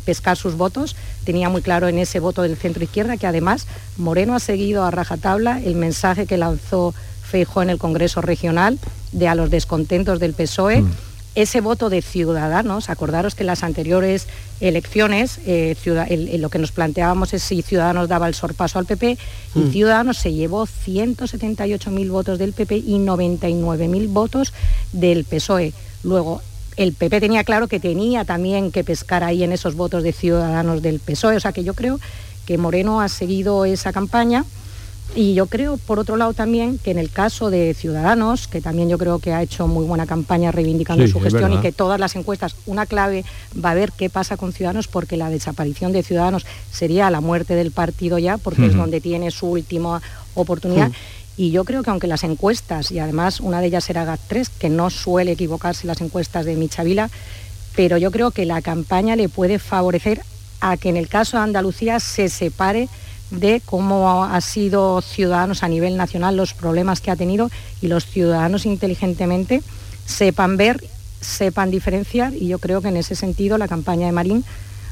pescar 0.03 0.35
sus 0.35 0.55
votos. 0.55 0.95
Tenía 1.25 1.47
muy 1.49 1.61
claro 1.61 1.87
en 1.87 1.99
ese 1.99 2.19
voto 2.19 2.41
del 2.41 2.57
centro 2.57 2.83
izquierda 2.83 3.17
que 3.17 3.27
además 3.27 3.67
Moreno 3.97 4.33
ha 4.33 4.39
seguido 4.39 4.83
a 4.83 4.89
rajatabla 4.89 5.61
el 5.61 5.75
mensaje 5.75 6.25
que 6.25 6.37
lanzó 6.37 6.95
Feijó 7.21 7.61
en 7.61 7.69
el 7.69 7.77
Congreso 7.77 8.21
Regional 8.21 8.79
de 9.11 9.27
a 9.27 9.35
los 9.35 9.51
descontentos 9.51 10.19
del 10.19 10.33
PSOE. 10.33 10.81
Mm. 10.81 10.91
Ese 11.35 11.59
voto 11.59 11.89
de 11.89 12.01
ciudadanos, 12.01 12.89
acordaros 12.89 13.35
que 13.35 13.43
en 13.43 13.47
las 13.47 13.63
anteriores 13.63 14.27
elecciones 14.61 15.39
eh, 15.45 15.75
lo 16.39 16.49
que 16.49 16.59
nos 16.59 16.71
planteábamos 16.71 17.33
es 17.33 17.43
si 17.43 17.61
Ciudadanos 17.61 18.07
daba 18.07 18.29
el 18.29 18.33
sorpaso 18.33 18.79
al 18.79 18.85
PP 18.85 19.17
y 19.53 19.59
mm. 19.59 19.71
Ciudadanos 19.71 20.17
se 20.17 20.31
llevó 20.31 20.65
178.000 20.65 22.09
votos 22.09 22.39
del 22.39 22.53
PP 22.53 22.77
y 22.77 22.97
99.000 22.99 24.07
votos 24.13 24.53
del 24.93 25.25
PSOE. 25.25 25.73
Luego, 26.03 26.41
el 26.77 26.93
PP 26.93 27.19
tenía 27.19 27.43
claro 27.43 27.67
que 27.67 27.81
tenía 27.81 28.23
también 28.23 28.71
que 28.71 28.85
pescar 28.85 29.23
ahí 29.25 29.43
en 29.43 29.51
esos 29.51 29.75
votos 29.75 30.03
de 30.03 30.13
ciudadanos 30.13 30.81
del 30.81 30.99
PSOE. 30.99 31.35
O 31.35 31.39
sea 31.41 31.51
que 31.51 31.65
yo 31.65 31.73
creo 31.73 31.99
que 32.45 32.57
Moreno 32.57 33.01
ha 33.01 33.09
seguido 33.09 33.65
esa 33.65 33.91
campaña 33.91 34.45
y 35.13 35.33
yo 35.33 35.45
creo, 35.45 35.77
por 35.77 35.99
otro 35.99 36.17
lado, 36.17 36.33
también 36.33 36.77
que 36.77 36.91
en 36.91 36.97
el 36.97 37.09
caso 37.09 37.49
de 37.49 37.73
Ciudadanos, 37.73 38.47
que 38.47 38.59
también 38.59 38.89
yo 38.89 38.97
creo 38.97 39.19
que 39.19 39.33
ha 39.33 39.41
hecho 39.41 39.67
muy 39.67 39.85
buena 39.85 40.05
campaña 40.05 40.51
reivindicando 40.51 41.07
su 41.07 41.21
gestión 41.21 41.53
y 41.53 41.59
que 41.59 41.71
todas 41.71 41.99
las 41.99 42.15
encuestas, 42.15 42.55
una 42.65 42.85
clave 42.85 43.23
va 43.63 43.71
a 43.71 43.75
ver 43.75 43.91
qué 43.91 44.09
pasa 44.09 44.35
con 44.35 44.51
Ciudadanos, 44.51 44.87
porque 44.87 45.15
la 45.15 45.29
desaparición 45.29 45.93
de 45.93 46.03
Ciudadanos 46.03 46.45
sería 46.71 47.09
la 47.11 47.21
muerte 47.21 47.55
del 47.55 47.71
partido 47.71 48.17
ya, 48.17 48.37
porque 48.37 48.65
es 48.65 48.75
donde 48.75 48.99
tiene 48.99 49.31
su 49.31 49.47
última 49.47 50.01
oportunidad. 50.33 50.91
Y 51.37 51.51
yo 51.51 51.65
creo 51.65 51.83
que 51.83 51.89
aunque 51.89 52.07
las 52.07 52.23
encuestas, 52.23 52.91
y 52.91 52.99
además 52.99 53.39
una 53.39 53.61
de 53.61 53.67
ellas 53.67 53.89
era 53.89 54.05
GAT3, 54.05 54.49
que 54.57 54.69
no 54.69 54.89
suele 54.89 55.33
equivocarse 55.33 55.87
las 55.87 56.01
encuestas 56.01 56.45
de 56.45 56.55
Michavila, 56.55 57.09
pero 57.75 57.97
yo 57.97 58.11
creo 58.11 58.31
que 58.31 58.45
la 58.45 58.61
campaña 58.61 59.15
le 59.15 59.29
puede 59.29 59.59
favorecer 59.59 60.21
a 60.61 60.77
que 60.77 60.89
en 60.89 60.97
el 60.97 61.07
caso 61.07 61.37
de 61.37 61.43
Andalucía 61.43 61.99
se 61.99 62.29
separe 62.29 62.87
de 63.31 63.61
cómo 63.65 64.23
ha 64.23 64.39
sido 64.41 65.01
Ciudadanos 65.01 65.63
a 65.63 65.67
nivel 65.67 65.97
nacional, 65.97 66.37
los 66.37 66.53
problemas 66.53 67.01
que 67.01 67.11
ha 67.11 67.15
tenido 67.15 67.49
y 67.81 67.87
los 67.87 68.05
ciudadanos 68.05 68.65
inteligentemente 68.65 69.61
sepan 70.05 70.57
ver, 70.57 70.83
sepan 71.21 71.71
diferenciar 71.71 72.33
y 72.33 72.47
yo 72.47 72.59
creo 72.59 72.81
que 72.81 72.89
en 72.89 72.97
ese 72.97 73.15
sentido 73.15 73.57
la 73.57 73.67
campaña 73.67 74.05
de 74.05 74.11
Marín 74.11 74.45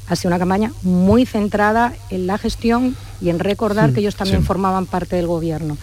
ha 0.08 0.16
sido 0.16 0.30
una 0.30 0.40
campaña 0.40 0.72
muy 0.82 1.26
centrada 1.26 1.94
en 2.10 2.28
la 2.28 2.38
gestión 2.38 2.96
y 3.22 3.30
en 3.30 3.40
recordar 3.40 3.94
que 3.94 4.02
ellos 4.02 4.16
también 4.16 4.44
formaban 4.44 4.86
parte 4.86 5.16
del 5.16 5.28
gobierno. 5.28 5.78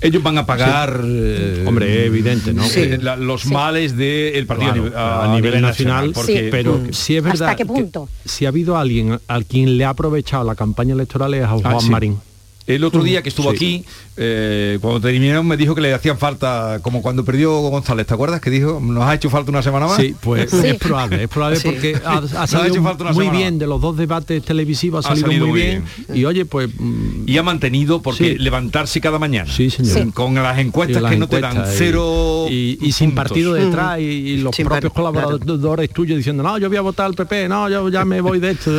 Ellos 0.00 0.22
van 0.22 0.38
a 0.38 0.46
pagar, 0.46 1.02
eh, 1.04 1.64
hombre, 1.66 2.06
evidente, 2.06 2.54
¿no? 2.54 2.64
Los 3.18 3.46
males 3.46 3.96
del 3.96 4.46
partido 4.46 4.90
a, 4.96 5.32
nivel, 5.34 5.60
nacional, 5.60 6.12
porque, 6.14 6.48
pero 6.50 6.78
mm. 6.78 6.92
si 6.92 7.16
es 7.16 7.22
verdad 7.22 7.48
¿Hasta 7.50 7.56
qué 7.56 7.66
punto? 7.66 8.08
si 8.24 8.46
ha 8.46 8.48
habido 8.48 8.78
alguien 8.78 9.20
a 9.28 9.40
quien 9.42 9.76
le 9.76 9.84
ha 9.84 9.90
aprovechado 9.90 10.44
la 10.44 10.54
campaña 10.54 10.94
electoral 10.94 11.34
es 11.34 11.44
a 11.44 11.52
ah, 11.52 11.58
Juan 11.58 11.90
Marín. 11.90 12.18
El 12.74 12.84
otro 12.84 13.02
día 13.02 13.22
que 13.22 13.28
estuvo 13.28 13.50
aquí, 13.50 13.84
eh, 14.16 14.78
cuando 14.80 15.00
terminaron 15.00 15.46
me 15.46 15.56
dijo 15.56 15.74
que 15.74 15.80
le 15.80 15.92
hacían 15.92 16.18
falta, 16.18 16.80
como 16.82 17.02
cuando 17.02 17.24
perdió 17.24 17.52
González, 17.60 18.06
¿te 18.06 18.14
acuerdas? 18.14 18.40
Que 18.40 18.50
dijo, 18.50 18.80
nos 18.80 19.04
ha 19.04 19.14
hecho 19.14 19.30
falta 19.30 19.50
una 19.50 19.62
semana 19.62 19.86
más. 19.86 19.96
Sí, 19.96 20.14
pues 20.20 20.52
es 20.64 20.76
probable, 20.76 21.24
es 21.24 21.28
probable 21.28 21.58
porque 21.60 22.00
ha, 22.04 22.46
salido 22.46 22.82
muy 23.12 23.28
bien 23.30 23.58
de 23.58 23.66
los 23.66 23.80
dos 23.80 23.96
debates 23.96 24.44
televisivos, 24.44 25.06
ha 25.06 25.16
salido, 25.16 25.46
muy 25.46 25.60
bien, 25.60 25.84
y 26.12 26.24
oye, 26.24 26.44
pues... 26.44 26.70
Mm, 26.78 27.24
y 27.26 27.38
ha 27.38 27.42
mantenido, 27.42 28.02
porque 28.02 28.36
levantarse 28.38 29.00
cada 29.00 29.18
mañana. 29.18 29.50
Sí, 29.50 29.70
señor. 29.70 30.12
Con 30.12 30.34
las 30.34 30.58
encuestas 30.58 31.02
que 31.02 31.16
no 31.16 31.28
te 31.28 31.40
dan 31.40 31.64
cero... 31.66 32.46
Y, 32.50 32.92
sin 32.92 33.14
partido 33.14 33.54
detrás, 33.54 33.98
y, 34.00 34.36
los 34.38 34.54
propios 34.56 34.92
colaboradores 34.92 35.90
tuyos 35.90 36.18
diciendo, 36.18 36.42
no, 36.42 36.58
yo 36.58 36.68
voy 36.68 36.76
a 36.76 36.82
votar 36.82 37.06
al 37.06 37.14
PP, 37.14 37.48
no, 37.48 37.68
yo 37.68 37.88
ya 37.88 38.04
me 38.04 38.20
voy 38.20 38.38
de 38.38 38.50
esto. 38.50 38.70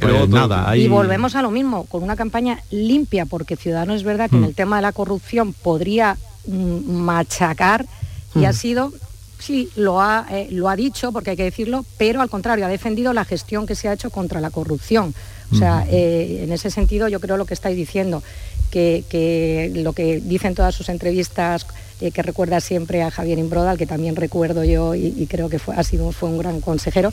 Pues 0.00 0.28
nada. 0.28 0.76
Y 0.76 0.88
volvemos 0.88 1.34
a 1.34 1.42
lo 1.42 1.50
mismo, 1.50 1.84
con 1.84 2.02
una 2.02 2.16
campaña 2.16 2.60
limpia 2.70 3.09
porque 3.26 3.56
Ciudadanos 3.56 3.96
es 3.96 4.02
verdad 4.04 4.30
que 4.30 4.36
en 4.36 4.42
mm. 4.42 4.46
el 4.46 4.54
tema 4.54 4.76
de 4.76 4.82
la 4.82 4.92
corrupción 4.92 5.52
podría 5.52 6.16
mm, 6.46 6.90
machacar 6.90 7.86
y 8.34 8.44
ha 8.44 8.50
mm. 8.50 8.54
sido 8.54 8.92
sí, 9.40 9.70
lo 9.74 10.00
ha, 10.00 10.26
eh, 10.30 10.48
lo 10.50 10.68
ha 10.68 10.76
dicho, 10.76 11.12
porque 11.12 11.30
hay 11.30 11.36
que 11.36 11.44
decirlo, 11.44 11.84
pero 11.98 12.20
al 12.20 12.30
contrario, 12.30 12.66
ha 12.66 12.68
defendido 12.68 13.12
la 13.12 13.24
gestión 13.24 13.66
que 13.66 13.74
se 13.74 13.88
ha 13.88 13.92
hecho 13.92 14.10
contra 14.10 14.40
la 14.40 14.50
corrupción. 14.50 15.14
O 15.52 15.56
sea, 15.56 15.84
eh, 15.90 16.42
en 16.44 16.52
ese 16.52 16.70
sentido 16.70 17.08
yo 17.08 17.18
creo 17.18 17.36
lo 17.36 17.44
que 17.44 17.54
estáis 17.54 17.76
diciendo, 17.76 18.22
que, 18.70 19.72
lo 19.74 19.92
que 19.94 20.20
dicen 20.20 20.54
todas 20.54 20.76
sus 20.76 20.88
entrevistas, 20.88 21.66
eh, 22.00 22.12
que 22.12 22.22
recuerda 22.22 22.60
siempre 22.60 23.02
a 23.02 23.10
Javier 23.10 23.40
Imbroda, 23.40 23.72
al 23.72 23.78
que 23.78 23.86
también 23.86 24.14
recuerdo 24.14 24.62
yo 24.62 24.94
y, 24.94 25.26
creo 25.28 25.48
que 25.48 25.58
fue, 25.58 25.74
ha 25.74 25.82
sido, 25.82 26.12
fue 26.12 26.28
un 26.28 26.38
gran 26.38 26.60
consejero, 26.60 27.12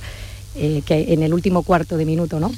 que 0.53 1.13
en 1.13 1.23
el 1.23 1.33
último 1.33 1.63
cuarto 1.63 1.97
de 1.97 2.05
minuto, 2.05 2.39
¿no? 2.39 2.51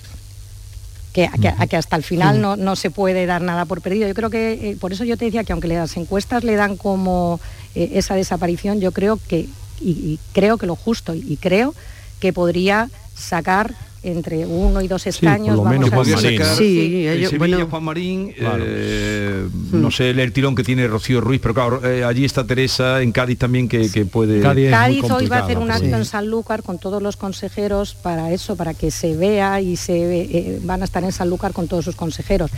Que, 1.14 1.30
que, 1.70 1.78
hasta 1.78 1.96
el 1.96 2.04
final 2.04 2.42
no, 2.42 2.56
no, 2.56 2.76
se 2.76 2.92
puede 2.92 3.26
dar 3.26 3.42
nada 3.42 3.66
por 3.66 3.82
perdido. 3.82 4.08
Yo 4.08 4.14
creo 4.14 4.30
que, 4.30 4.72
eh, 4.72 4.78
por 4.80 4.94
eso 4.94 5.04
yo 5.04 5.18
te 5.18 5.26
decía 5.26 5.44
que 5.44 5.54
aunque 5.54 5.68
las 5.68 5.98
encuestas 5.98 6.44
le 6.44 6.56
dan 6.56 6.78
como 6.78 7.40
eh, 7.76 7.92
esa 7.94 8.16
desaparición, 8.16 8.80
yo 8.80 8.92
creo 8.92 9.20
que, 9.28 9.48
y, 9.82 10.20
creo 10.34 10.58
que 10.58 10.68
lo 10.68 10.76
justo, 10.76 11.16
y 11.16 11.38
creo 11.38 11.74
que 12.20 12.34
podría 12.34 12.90
sacar 13.16 13.74
entre 14.04 14.46
uno 14.46 14.82
y 14.82 14.88
dos 14.88 15.06
escaños. 15.08 15.56
Sí, 15.56 15.56
por 15.56 15.66
lo 15.66 15.70
menos 15.70 15.90
Juan 15.90 16.10
Marín. 16.10 16.42
Sí, 16.58 17.28
Sevilla, 17.30 17.66
Juan 17.70 17.84
Marín, 17.84 18.34
eh, 18.38 19.48
no 19.72 19.92
sé 19.92 20.12
el 20.12 20.32
tirón 20.32 20.56
que 20.56 20.64
tiene 20.64 20.88
Rocío 20.88 21.22
Ruiz, 21.22 21.42
pero 21.42 21.54
claro, 21.54 21.86
eh, 21.86 22.04
allí 22.04 22.26
está 22.26 22.46
Teresa, 22.46 23.02
en 23.02 23.12
Cádiz 23.12 23.40
también 23.40 23.68
que, 23.68 23.88
puede... 24.06 24.42
Cádiz, 24.42 25.04
hoy 25.12 25.28
va 25.28 25.38
a 25.38 25.44
hacer 25.44 25.58
un 25.58 25.72
acto 25.72 25.96
en 25.96 26.06
Sanlúcar 26.06 26.64
con 26.64 26.80
todos 26.80 27.02
los 27.02 27.18
consejeros 27.18 27.96
para 27.96 28.32
eso, 28.32 28.56
para 28.56 28.74
que 28.74 28.92
se 28.92 29.16
vea 29.16 29.62
y 29.62 29.76
se 29.76 30.22
eh, 30.22 30.60
van 30.64 30.82
a 30.82 30.86
estar 30.86 31.04
en 31.04 31.12
Sanlúcar 31.12 31.54
con 31.54 31.68
todos 31.68 31.86
sus 31.86 31.96
consejeros. 31.96 32.52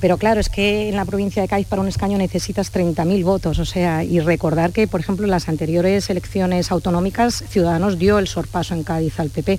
Pero 0.00 0.18
claro, 0.18 0.40
es 0.40 0.50
que 0.50 0.88
en 0.88 0.96
la 0.96 1.04
provincia 1.04 1.40
de 1.40 1.48
Cádiz 1.48 1.66
para 1.66 1.80
un 1.80 1.88
escaño 1.88 2.18
necesitas 2.18 2.72
30.000 2.72 3.24
votos, 3.24 3.58
o 3.58 3.64
sea, 3.64 4.04
y 4.04 4.20
recordar 4.20 4.72
que, 4.72 4.86
por 4.86 5.00
ejemplo, 5.00 5.24
en 5.24 5.30
las 5.30 5.48
anteriores 5.48 6.10
elecciones 6.10 6.70
autonómicas, 6.70 7.44
Ciudadanos 7.48 7.98
dio 7.98 8.18
el 8.18 8.28
sorpaso 8.28 8.74
en 8.74 8.82
Cádiz 8.82 9.18
al 9.18 9.30
PP 9.30 9.58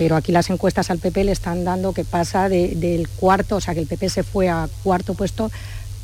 pero 0.00 0.16
aquí 0.16 0.32
las 0.32 0.48
encuestas 0.48 0.90
al 0.90 0.98
PP 0.98 1.24
le 1.24 1.32
están 1.32 1.62
dando 1.62 1.92
que 1.92 2.06
pasa 2.06 2.48
del 2.48 3.06
cuarto, 3.16 3.56
o 3.56 3.60
sea 3.60 3.74
que 3.74 3.80
el 3.80 3.86
PP 3.86 4.08
se 4.08 4.22
fue 4.22 4.48
a 4.48 4.66
cuarto 4.82 5.12
puesto 5.12 5.50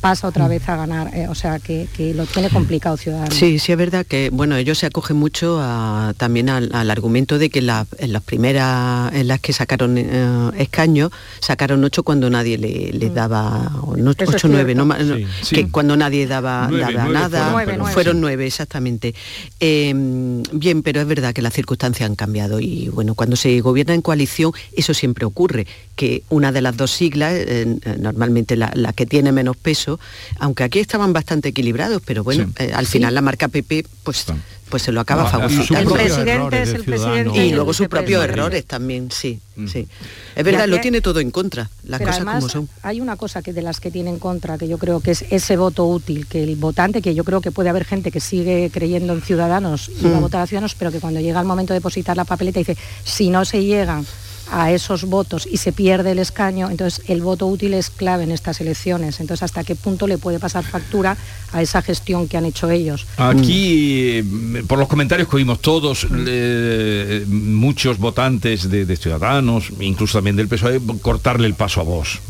pasa 0.01 0.29
otra 0.29 0.47
mm. 0.47 0.49
vez 0.49 0.69
a 0.69 0.77
ganar, 0.77 1.15
eh, 1.15 1.29
o 1.29 1.35
sea 1.35 1.59
que, 1.59 1.89
lo 2.15 2.27
tiene 2.27 2.51
complicado 2.51 2.97
Ciudadanos. 2.97 3.35
Sí, 3.35 3.59
sí 3.59 3.73
es 3.73 3.79
verdad 3.79 4.07
que 4.07 4.31
bueno 4.31 4.57
ellos 4.57 4.79
se 4.79 4.87
acogen 4.87 5.17
mucho 5.17 5.61
también 6.17 6.49
al, 6.49 6.91
argumento 6.91 7.39
de 7.39 7.51
que 7.51 7.59
en 7.59 8.13
las 8.13 8.23
primeras 8.23 9.13
en 9.15 9.29
las 9.29 9.41
que 9.41 9.53
sacaron 9.53 9.99
eh, 9.99 10.51
escaños 10.59 11.11
sacaron 11.41 11.83
ocho 11.85 12.03
cuando 12.03 12.31
nadie 12.31 12.59
le, 12.59 13.11
mm. 13.11 13.15
daba 13.15 13.73
ocho 13.85 14.49
nueve, 14.49 14.75
no, 14.75 14.89
que 15.51 15.69
cuando 15.71 15.97
nadie 15.97 16.27
daba, 16.27 16.69
nada, 16.69 17.55
fueron, 17.93 18.21
nueve, 18.21 18.47
exactamente. 18.47 19.15
Em, 19.61 20.43
bien, 20.53 20.83
pero 20.83 21.01
es 21.01 21.07
verdad 21.07 21.33
que 21.35 21.43
las 21.43 21.55
circunstancias 21.55 22.09
han 22.09 22.17
cambiado 22.17 22.61
y 22.61 22.89
bueno 22.89 23.15
cuando 23.15 23.37
se 23.37 23.61
gobierna 23.61 23.95
en 23.95 24.03
coalición 24.03 24.53
eso 24.77 24.95
siempre 24.95 25.25
ocurre 25.25 25.67
que 25.97 26.23
una 26.29 26.53
de 26.53 26.63
las 26.63 26.77
dos 26.77 26.91
siglas 26.91 27.33
eh, 27.35 27.79
normalmente 27.99 28.57
la 28.57 28.93
que 28.93 29.07
tiene 29.07 29.33
menos 29.33 29.57
peso 29.57 29.86
aunque 30.39 30.65
aquí 30.65 30.79
estaban 30.79 31.13
bastante 31.13 31.49
equilibrados, 31.49 32.03
pero 32.05 32.25
bueno, 32.25 32.51
eh, 32.59 32.73
al 32.75 32.87
final 32.87 33.15
la 33.15 33.23
marca 33.23 33.49
PP 33.49 33.87
pues, 34.03 34.27
pues 34.69 34.83
se 34.83 34.93
lo 34.93 35.01
acaba 35.01 35.27
favoreciendo. 35.27 35.95
El 35.95 36.01
presidente 36.01 36.63
es 36.63 36.69
el 36.71 36.85
presidente. 36.85 37.47
Y 37.47 37.53
luego 37.53 37.73
sus 37.73 37.89
propios 37.89 38.25
errores 38.25 38.65
también, 38.65 39.11
sí, 39.11 39.41
mm. 39.57 39.67
sí. 39.69 39.87
Es 40.35 40.45
verdad, 40.45 40.67
lo 40.69 40.81
tiene 40.81 41.01
todo 41.01 41.21
en 41.21 41.31
contra, 41.31 41.71
las 41.85 42.01
cosas 42.01 42.25
como 42.25 42.49
son. 42.49 42.69
Hay 42.83 43.01
una 43.01 43.17
cosa 43.17 43.43
que 43.43 43.53
de 43.53 43.63
las 43.63 43.81
que 43.81 43.91
tiene 43.91 44.11
en 44.11 44.19
contra, 44.19 44.59
que 44.59 44.69
yo 44.69 44.79
creo 44.79 45.01
que 45.01 45.13
es 45.13 45.25
ese 45.31 45.57
voto 45.57 45.87
útil, 45.87 46.27
que 46.27 46.43
el 46.43 46.57
votante, 46.57 47.01
que 47.01 47.15
yo 47.15 47.25
creo 47.25 47.41
que 47.41 47.53
puede 47.53 47.69
haber 47.69 47.85
gente 47.85 48.11
que 48.11 48.21
sigue 48.21 48.71
creyendo 48.73 49.13
en 49.13 49.23
Ciudadanos 49.23 49.89
y 49.89 50.05
va 50.05 50.17
a 50.17 50.19
mm. 50.19 50.23
votar 50.23 50.41
a 50.43 50.47
Ciudadanos, 50.47 50.75
pero 50.75 50.91
que 50.91 51.01
cuando 51.01 51.21
llega 51.21 51.41
el 51.41 51.47
momento 51.47 51.73
de 51.73 51.79
depositar 51.79 52.17
la 52.17 52.25
papeleta 52.25 52.59
dice, 52.59 52.77
si 53.05 53.31
no 53.31 53.45
se 53.45 53.65
llegan 53.65 54.05
a 54.51 54.73
esos 54.73 55.05
votos 55.05 55.47
y 55.51 55.57
se 55.59 55.73
pierde 55.73 56.13
el 56.13 56.19
escaño, 56.19 56.71
entonces 56.71 57.03
el 57.09 57.23
voto 57.23 57.47
útil 57.47 57.75
es 57.75 57.91
clave 57.91 58.25
en 58.25 58.31
estas 58.31 58.61
elecciones. 58.61 59.21
Entonces, 59.21 59.43
¿hasta 59.43 59.65
qué 59.65 59.75
punto 59.75 60.07
le 60.07 60.19
puede 60.19 60.39
pasar 60.39 60.65
factura 60.65 61.17
a 61.53 61.63
esa 61.63 61.83
gestión 61.83 62.29
que 62.29 62.37
han 62.37 62.45
hecho 62.45 62.71
ellos? 62.71 63.07
Aquí, 63.17 64.23
por 64.67 64.79
los 64.79 64.89
comentarios 64.89 65.29
que 65.29 65.37
oímos 65.37 65.61
todos, 65.61 66.07
muchos 67.29 67.99
votantes 67.99 68.71
de, 68.71 68.97
Ciudadanos, 68.97 69.73
incluso 69.81 70.19
también 70.19 70.37
del 70.37 70.49
PSOE, 70.49 70.81
cortarle 71.03 71.47
el 71.47 71.55
paso 71.55 71.81
a 71.81 71.85
vos. 71.85 72.21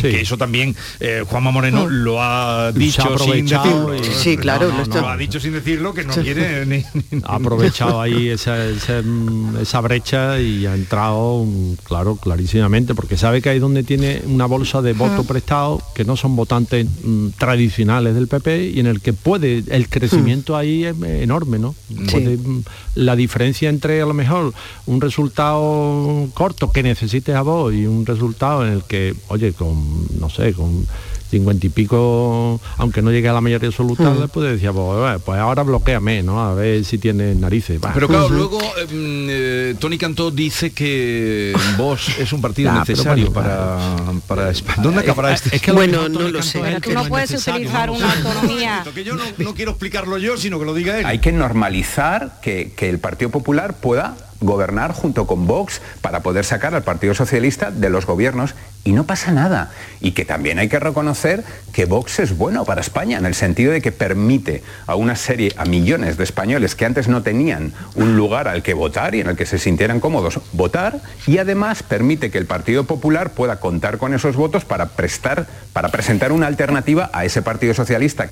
Que 0.00 0.20
eso 0.20 0.36
también 0.36 0.74
eh, 1.00 1.24
Juanma 1.26 1.50
Moreno 1.50 1.88
lo 1.88 2.22
ha 2.22 2.70
dicho 2.72 3.02
sin 3.18 3.46
decirlo. 3.46 3.94
y- 3.96 4.04
Sí, 4.04 4.36
claro, 4.36 4.66
No, 4.68 4.72
no, 4.72 4.72
lo 4.72 4.76
no, 4.78 4.82
está- 4.84 5.00
lo 5.00 5.08
ha 5.08 5.16
dicho 5.16 5.40
sin 5.40 5.52
decirlo 5.52 5.94
que 5.94 6.04
no 6.04 6.12
quiere 6.14 6.66
ni, 6.66 6.76
ni- 7.10 7.22
ha 7.24 7.36
aprovechado 7.36 8.00
ahí 8.00 8.28
esa, 8.28 8.64
esa, 8.66 9.00
mm, 9.02 9.56
esa 9.62 9.80
brecha 9.80 10.40
y 10.40 10.66
ha 10.66 10.74
entrado, 10.74 11.44
mm, 11.44 11.74
claro, 11.84 12.16
clarísimamente, 12.16 12.94
porque 12.94 13.16
sabe 13.16 13.40
que 13.42 13.48
ahí 13.50 13.58
donde 13.58 13.82
tiene 13.82 14.22
una 14.26 14.46
bolsa 14.46 14.82
de 14.82 14.92
votos 14.92 15.26
prestados, 15.26 15.82
que 15.94 16.04
no 16.04 16.16
son 16.16 16.36
votantes 16.36 16.86
mm, 17.04 17.28
tradicionales 17.38 18.14
del 18.14 18.28
PP, 18.28 18.70
y 18.74 18.80
en 18.80 18.86
el 18.86 19.00
que 19.00 19.12
puede, 19.12 19.64
el 19.68 19.88
crecimiento 19.88 20.56
ahí 20.56 20.84
es 20.84 20.94
enorme, 21.02 21.58
¿no? 21.58 21.74
Puede, 22.10 22.36
mm, 22.36 22.62
la 22.96 23.16
diferencia 23.16 23.68
entre 23.68 24.02
a 24.02 24.06
lo 24.06 24.14
mejor 24.14 24.52
un 24.86 25.00
resultado 25.00 26.28
corto 26.34 26.70
que 26.72 26.82
necesites 26.82 27.34
a 27.34 27.42
vos 27.42 27.72
y 27.72 27.86
un 27.86 28.04
resultado 28.06 28.66
en 28.66 28.72
el 28.72 28.82
que, 28.84 29.14
oye, 29.38 29.52
con, 29.52 30.06
no 30.18 30.28
sé, 30.28 30.52
con 30.52 30.86
50 31.30 31.66
y 31.66 31.68
pico, 31.68 32.60
aunque 32.78 33.02
no 33.02 33.10
llegue 33.10 33.28
a 33.28 33.32
la 33.34 33.40
mayoría 33.40 33.68
absoluta, 33.68 34.10
Mm. 34.10 34.20
le 34.20 34.28
puede 34.28 34.52
decir, 34.52 34.70
pues, 34.72 35.22
pues 35.24 35.38
ahora 35.38 35.62
bloqueame, 35.62 36.22
¿no? 36.22 36.40
A 36.42 36.54
ver 36.54 36.84
si 36.84 36.96
tiene 36.98 37.34
narices. 37.34 37.78
Va. 37.84 37.92
Pero 37.92 38.08
claro, 38.08 38.28
luego 38.30 38.60
eh, 38.60 38.84
mm, 38.86 39.26
eh, 39.30 39.74
Tony 39.78 39.98
Cantó 39.98 40.30
dice 40.30 40.70
que 40.72 41.54
Vox 41.76 42.18
es 42.18 42.32
un 42.32 42.40
partido 42.40 42.70
pero 42.72 42.80
necesario 42.80 43.30
bueno, 43.30 43.32
para, 43.34 43.96
para 44.26 44.50
España. 44.50 44.82
¿Dónde 44.82 45.00
acabará 45.00 45.34
este? 45.34 45.56
es 45.56 45.62
que 45.62 45.72
Bueno, 45.72 46.08
no 46.08 46.20
lo 46.28 46.42
sé. 46.42 46.60
Pero 46.60 46.80
tú 46.80 46.92
no 46.92 47.04
puedes 47.04 47.30
utilizar 47.46 47.90
una 47.90 48.10
autonomía. 48.12 48.84
Que 48.94 49.04
yo 49.04 49.14
no, 49.14 49.22
no 49.36 49.54
quiero 49.54 49.72
explicarlo 49.72 50.16
yo, 50.18 50.36
sino 50.38 50.58
que 50.58 50.64
lo 50.64 50.74
diga 50.74 50.98
él. 50.98 51.04
Hay 51.06 51.18
que 51.18 51.30
normalizar 51.32 52.40
que, 52.40 52.72
que 52.74 52.88
el 52.88 52.98
Partido 52.98 53.30
Popular 53.30 53.76
pueda 53.76 54.16
gobernar 54.40 54.92
junto 54.92 55.26
con 55.26 55.46
Vox 55.46 55.80
para 56.00 56.20
poder 56.20 56.44
sacar 56.44 56.74
al 56.74 56.82
Partido 56.82 57.14
Socialista 57.14 57.70
de 57.70 57.90
los 57.90 58.06
gobiernos 58.06 58.54
y 58.84 58.92
no 58.92 59.04
pasa 59.04 59.32
nada. 59.32 59.70
Y 60.00 60.12
que 60.12 60.24
también 60.24 60.58
hay 60.58 60.68
que 60.68 60.78
reconocer 60.78 61.44
que 61.72 61.84
Vox 61.84 62.20
es 62.20 62.36
bueno 62.36 62.64
para 62.64 62.80
España 62.80 63.18
en 63.18 63.26
el 63.26 63.34
sentido 63.34 63.72
de 63.72 63.82
que 63.82 63.92
permite 63.92 64.62
a 64.86 64.94
una 64.94 65.16
serie, 65.16 65.52
a 65.56 65.64
millones 65.64 66.16
de 66.16 66.24
españoles 66.24 66.74
que 66.74 66.84
antes 66.84 67.08
no 67.08 67.22
tenían 67.22 67.72
un 67.96 68.16
lugar 68.16 68.48
al 68.48 68.62
que 68.62 68.74
votar 68.74 69.14
y 69.14 69.20
en 69.20 69.28
el 69.28 69.36
que 69.36 69.46
se 69.46 69.58
sintieran 69.58 70.00
cómodos 70.00 70.40
votar 70.52 71.00
y 71.26 71.38
además 71.38 71.82
permite 71.82 72.30
que 72.30 72.38
el 72.38 72.46
Partido 72.46 72.84
Popular 72.84 73.30
pueda 73.30 73.60
contar 73.60 73.98
con 73.98 74.14
esos 74.14 74.36
votos 74.36 74.64
para 74.64 74.86
prestar, 74.86 75.46
para 75.72 75.88
presentar 75.88 76.32
una 76.32 76.46
alternativa 76.46 77.10
a 77.12 77.24
ese 77.24 77.42
Partido 77.42 77.74
Socialista. 77.74 78.30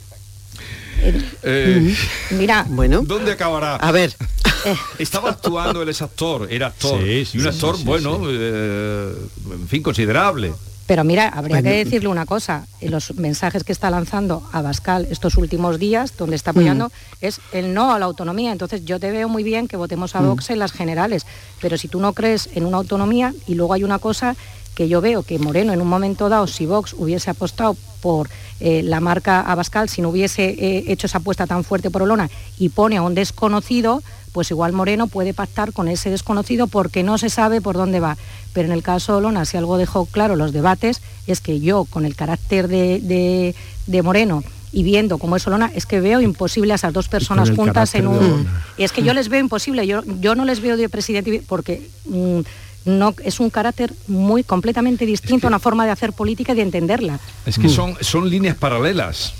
Eh, 1.42 1.94
Mira, 2.30 2.64
bueno, 2.68 3.02
¿Dónde 3.02 3.32
acabará? 3.32 3.76
A 3.76 3.92
ver. 3.92 4.14
Estaba 4.98 5.30
actuando, 5.30 5.82
él 5.82 5.88
es 5.88 6.02
actor, 6.02 6.48
era 6.50 6.68
actor. 6.68 7.00
Sí, 7.00 7.24
sí, 7.24 7.38
y 7.38 7.40
un 7.40 7.44
sí, 7.44 7.48
actor, 7.50 7.74
sí, 7.74 7.82
sí, 7.82 7.86
bueno, 7.86 8.20
eh, 8.28 9.12
en 9.52 9.68
fin, 9.68 9.82
considerable. 9.82 10.52
Pero 10.86 11.02
mira, 11.02 11.28
habría 11.28 11.56
Bueno. 11.56 11.68
que 11.68 11.84
decirle 11.84 12.08
una 12.08 12.26
cosa, 12.26 12.64
en 12.80 12.92
los 12.92 13.14
mensajes 13.16 13.64
que 13.64 13.72
está 13.72 13.90
lanzando 13.90 14.48
a 14.52 14.62
Bascal 14.62 15.06
estos 15.10 15.36
últimos 15.36 15.80
días, 15.80 16.16
donde 16.16 16.36
está 16.36 16.52
apoyando, 16.52 16.92
es 17.20 17.40
el 17.52 17.74
no 17.74 17.92
a 17.92 17.98
la 17.98 18.04
autonomía. 18.04 18.52
Entonces 18.52 18.84
yo 18.84 19.00
te 19.00 19.10
veo 19.10 19.28
muy 19.28 19.42
bien 19.42 19.66
que 19.66 19.76
votemos 19.76 20.14
a 20.14 20.20
Vox 20.20 20.50
en 20.50 20.60
las 20.60 20.70
generales, 20.70 21.26
pero 21.60 21.76
si 21.76 21.88
tú 21.88 21.98
no 21.98 22.12
crees 22.12 22.48
en 22.54 22.66
una 22.66 22.76
autonomía, 22.76 23.34
y 23.48 23.54
luego 23.56 23.72
hay 23.74 23.82
una 23.82 23.98
cosa 23.98 24.36
que 24.76 24.88
yo 24.88 25.00
veo 25.00 25.24
que 25.24 25.40
Moreno 25.40 25.72
en 25.72 25.80
un 25.80 25.88
momento 25.88 26.28
dado, 26.28 26.46
si 26.46 26.66
Vox 26.66 26.92
hubiese 26.92 27.30
apostado 27.30 27.76
por 28.00 28.28
eh, 28.60 28.82
la 28.84 29.00
marca 29.00 29.40
Abascal, 29.40 29.88
si 29.88 30.02
no 30.02 30.10
hubiese 30.10 30.50
eh, 30.50 30.84
hecho 30.86 31.08
esa 31.08 31.18
apuesta 31.18 31.46
tan 31.48 31.64
fuerte 31.64 31.90
por 31.90 32.02
Olona 32.02 32.30
y 32.58 32.68
pone 32.68 32.98
a 32.98 33.02
un 33.02 33.14
desconocido, 33.14 34.02
pues 34.36 34.50
igual 34.50 34.74
Moreno 34.74 35.06
puede 35.06 35.32
pactar 35.32 35.72
con 35.72 35.88
ese 35.88 36.10
desconocido 36.10 36.66
porque 36.66 37.02
no 37.02 37.16
se 37.16 37.30
sabe 37.30 37.62
por 37.62 37.74
dónde 37.74 38.00
va. 38.00 38.18
Pero 38.52 38.66
en 38.66 38.72
el 38.72 38.82
caso 38.82 39.12
de 39.12 39.18
Olona, 39.18 39.46
si 39.46 39.56
algo 39.56 39.78
dejó 39.78 40.04
claro 40.04 40.36
los 40.36 40.52
debates, 40.52 41.00
es 41.26 41.40
que 41.40 41.58
yo, 41.58 41.86
con 41.86 42.04
el 42.04 42.14
carácter 42.14 42.68
de, 42.68 43.00
de- 43.00 43.54
de 43.86 44.02
Moreno 44.02 44.44
y 44.72 44.82
viendo 44.82 45.16
cómo 45.16 45.36
es 45.36 45.46
Olona, 45.46 45.72
es 45.74 45.86
que 45.86 46.00
veo 46.00 46.20
imposible 46.20 46.72
a 46.72 46.76
esas 46.76 46.92
dos 46.92 47.08
personas 47.08 47.48
juntas 47.56 47.94
en 47.94 48.08
un... 48.08 48.46
Y 48.76 48.84
es 48.84 48.92
que 48.92 49.02
yo 49.02 49.14
les 49.14 49.30
veo 49.30 49.40
imposible, 49.40 49.86
yo, 49.86 50.02
yo 50.20 50.34
no 50.34 50.44
les 50.44 50.60
veo 50.60 50.76
de 50.76 50.90
presidente 50.90 51.42
porque... 51.48 51.88
mm, 52.04 52.40
no, 52.84 53.14
es 53.24 53.40
un 53.40 53.50
carácter 53.50 53.92
muy 54.06 54.44
completamente 54.44 55.06
distinto, 55.06 55.48
una 55.48 55.58
forma 55.58 55.84
de 55.86 55.90
hacer 55.90 56.12
política 56.12 56.52
y 56.52 56.56
de 56.56 56.62
entenderla. 56.62 57.18
Es 57.44 57.58
que 57.58 57.68
son, 57.68 57.96
son 58.00 58.30
líneas 58.30 58.54
paralelas. 58.56 59.34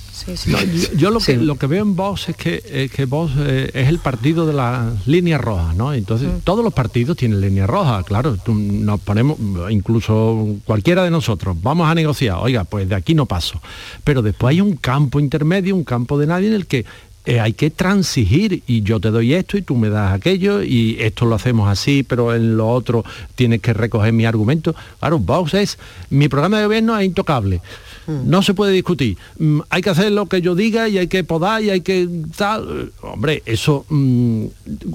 No, 0.47 0.59
yo, 0.63 0.93
yo 0.97 1.11
lo, 1.11 1.21
que, 1.21 1.37
lo 1.37 1.57
que 1.57 1.67
veo 1.67 1.83
en 1.83 1.95
Vox 1.97 2.29
es 2.31 2.37
que, 2.37 2.63
es 2.71 2.91
que 2.91 3.05
Vox 3.05 3.33
eh, 3.39 3.71
es 3.75 3.89
el 3.89 3.99
partido 3.99 4.47
de 4.47 4.53
las 4.53 5.07
líneas 5.07 5.41
rojas, 5.41 5.77
¿no? 5.77 5.93
Entonces, 5.93 6.29
todos 6.45 6.65
los 6.65 6.73
partidos 6.73 7.17
tienen 7.17 7.41
líneas 7.41 7.69
rojas, 7.69 8.05
claro. 8.05 8.37
Tú- 8.37 8.55
nos 8.55 9.01
ponemos, 9.01 9.37
incluso 9.71 10.57
cualquiera 10.65 11.05
de 11.05 11.11
nosotros, 11.11 11.57
vamos 11.63 11.89
a 11.89 11.95
negociar, 11.95 12.37
oiga, 12.41 12.65
pues 12.65 12.89
de 12.89 12.95
aquí 12.95 13.15
no 13.15 13.27
paso. 13.27 13.61
Pero 14.05 14.23
después 14.23 14.53
hay 14.53 14.61
un 14.61 14.77
campo 14.77 15.21
intermedio, 15.21 15.75
un 15.77 15.85
campo 15.85 16.19
de 16.19 16.27
nadie 16.27 16.49
en 16.49 16.55
el 16.55 16.67
que 16.67 16.85
eh, 17.29 17.41
hay 17.41 17.55
que 17.55 17.71
transigir 17.71 18.63
y 18.69 18.83
yo 18.83 19.01
te 19.01 19.11
doy 19.11 19.35
esto 19.35 19.57
y 19.59 19.63
tú 19.63 19.75
me 19.77 19.89
das 19.91 20.13
aquello 20.15 20.63
y 20.63 20.97
esto 21.01 21.27
lo 21.27 21.35
hacemos 21.35 21.69
así, 21.69 22.05
pero 22.05 22.33
en 22.35 22.57
lo 22.57 22.69
otro 22.69 23.05
tienes 23.35 23.61
que 23.61 23.73
recoger 23.73 24.13
mi 24.13 24.25
argumento. 24.25 24.77
Claro, 25.01 25.19
Vox 25.19 25.55
es, 25.55 25.77
mi 26.09 26.29
programa 26.29 26.59
de 26.59 26.67
gobierno 26.67 26.97
es 26.97 27.05
intocable. 27.05 27.61
No 28.09 28.43
se 28.43 28.55
puede 28.55 28.73
discutir. 28.73 29.17
Mm, 29.39 29.61
hay 29.71 29.83
que 29.83 29.91
hacer 29.91 30.13
lo 30.13 30.27
que 30.27 30.41
yo 30.41 30.55
diga 30.55 30.89
y 30.89 30.99
hay 30.99 31.09
que 31.09 31.25
podar 31.25 31.63
y 31.63 31.71
hay 31.71 31.81
que 31.81 32.09
tal. 32.37 32.93
Hombre, 33.03 33.43
eso 33.47 33.85
mm, 33.89 34.45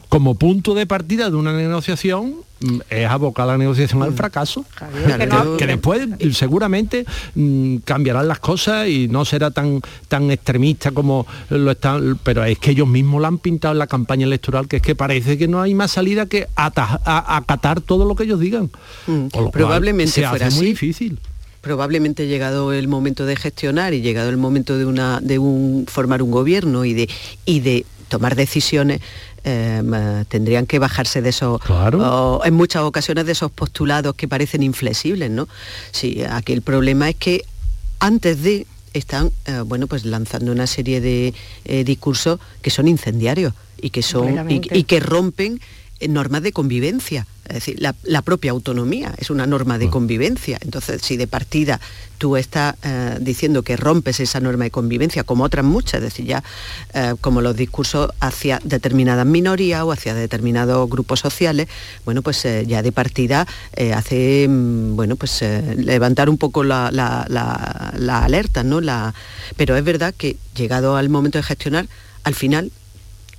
como 0.10 0.36
punto 0.36 0.74
de 0.74 0.86
partida 0.86 1.30
de 1.30 1.36
una 1.36 1.52
negociación 1.54 2.36
mm, 2.62 2.80
es 2.90 3.08
abocar 3.10 3.48
la 3.48 3.58
negociación 3.58 4.02
al 4.04 4.14
fracaso. 4.14 4.64
que 5.18 5.26
no- 5.28 5.58
que 5.58 5.68
después 5.68 6.08
eh, 6.20 6.32
seguramente 6.34 7.06
cambiarán 7.86 8.28
las 8.28 8.40
cosas 8.40 8.88
y 8.88 9.08
no 9.08 9.26
será 9.26 9.52
tan 9.52 9.82
tan 10.08 10.32
extremista 10.32 10.92
como 10.92 11.26
lo 11.50 11.72
están, 11.72 12.20
pero 12.24 12.44
es 12.46 12.60
que 12.60 12.72
ellos 12.72 12.88
mismos 12.88 13.22
lo 13.22 13.28
han 13.28 13.38
pintado 13.40 13.74
en 13.74 13.80
la 13.80 13.88
campaña 13.88 14.26
electoral, 14.26 14.68
que 14.68 14.78
es 14.78 14.82
que 14.82 14.96
parece 14.96 15.38
que 15.38 15.48
no 15.48 15.62
hay 15.62 15.74
más 15.74 15.92
salida 15.92 16.26
que 16.28 16.48
acatar 16.56 17.82
todo 17.82 18.06
lo 18.06 18.16
que 18.16 18.24
ellos 18.24 18.40
digan. 18.40 18.70
Con 19.06 19.24
lo 19.24 19.30
cual 19.30 19.46
Mm. 19.46 19.52
Probablemente 19.52 20.12
se 20.12 20.28
fuera 20.28 20.48
hace 20.48 20.56
muy 20.58 20.66
difícil. 20.68 21.20
Probablemente 21.62 22.28
llegado 22.28 22.74
el 22.74 22.88
momento 22.88 23.26
de 23.26 23.36
gestionar 23.36 23.94
y 23.94 24.02
llegado 24.02 24.30
el 24.30 24.38
momento 24.38 24.78
de 24.78 24.86
una 24.86 25.20
de 25.22 25.40
un 25.40 25.86
formar 25.88 26.22
un 26.22 26.32
gobierno 26.32 26.86
y 26.86 26.94
de 26.94 27.10
y 27.46 27.60
de 27.60 27.86
tomar 28.10 28.36
decisiones 28.36 29.00
eh, 29.44 29.82
tendrían 30.28 30.66
que 30.66 30.80
bajarse 30.80 31.22
de 31.22 31.30
esos 31.30 31.62
o, 31.70 32.42
en 32.44 32.54
muchas 32.54 32.84
ocasiones 32.84 33.26
de 33.26 33.32
esos 33.32 33.52
postulados 33.52 34.16
que 34.16 34.28
parecen 34.28 34.64
inflexibles 34.64 35.30
no 35.30 35.48
sí 35.92 36.24
aquí 36.30 36.54
el 36.54 36.62
problema 36.62 37.10
es 37.10 37.16
que 37.16 37.44
antes 38.00 38.42
de 38.42 38.66
están 38.94 39.32
eh, 39.46 39.62
bueno 39.66 39.88
pues 39.88 40.04
lanzando 40.04 40.52
una 40.52 40.68
serie 40.68 41.00
de 41.00 41.34
eh, 41.66 41.84
discursos 41.84 42.40
que 42.62 42.72
son 42.72 42.88
incendiarios 42.88 43.54
y 43.82 43.92
que 43.92 44.02
son 44.04 44.50
y, 44.52 44.84
que 44.84 45.00
rompen 45.00 45.60
normas 46.10 46.42
de 46.42 46.52
convivencia. 46.52 47.28
Es 47.52 47.66
decir, 47.66 47.76
la, 47.82 47.96
la 48.04 48.22
propia 48.22 48.52
autonomía 48.52 49.14
es 49.18 49.30
una 49.30 49.46
norma 49.46 49.78
de 49.78 49.90
convivencia. 49.90 50.58
Entonces, 50.62 51.02
si 51.02 51.18
de 51.18 51.28
partida 51.28 51.80
tú 52.18 52.38
estás 52.38 52.76
eh, 52.84 53.18
diciendo 53.20 53.64
que 53.64 53.78
rompes 53.78 54.20
esa 54.20 54.40
norma 54.40 54.66
de 54.66 54.72
convivencia, 54.72 55.24
como 55.24 55.44
otras 55.44 55.66
muchas, 55.66 55.96
es 55.96 56.02
decir, 56.04 56.26
ya 56.26 56.44
eh, 56.94 57.16
como 57.22 57.42
los 57.42 57.56
discursos 57.56 58.12
hacia 58.20 58.60
determinadas 58.64 59.26
minorías 59.26 59.82
o 59.84 59.92
hacia 59.92 60.14
determinados 60.14 60.88
grupos 60.90 61.20
sociales, 61.20 61.68
bueno, 62.06 62.22
pues 62.22 62.44
eh, 62.46 62.66
ya 62.68 62.82
de 62.84 62.92
partida 62.92 63.48
hace, 63.96 64.48
mm, 64.48 64.96
bueno, 64.96 65.16
pues 65.16 65.42
levantar 65.78 66.30
un 66.30 66.38
poco 66.38 66.64
la, 66.64 66.90
la- 66.92 67.26
la- 67.30 67.94
la 67.98 68.24
alerta, 68.24 68.64
¿no? 68.64 68.82
La, 68.82 69.14
pero 69.58 69.76
es 69.76 69.84
verdad 69.84 70.14
que 70.16 70.38
llegado 70.56 70.96
al 70.98 71.10
momento 71.10 71.38
de 71.40 71.44
gestionar, 71.44 71.88
al 72.24 72.36
final 72.36 72.72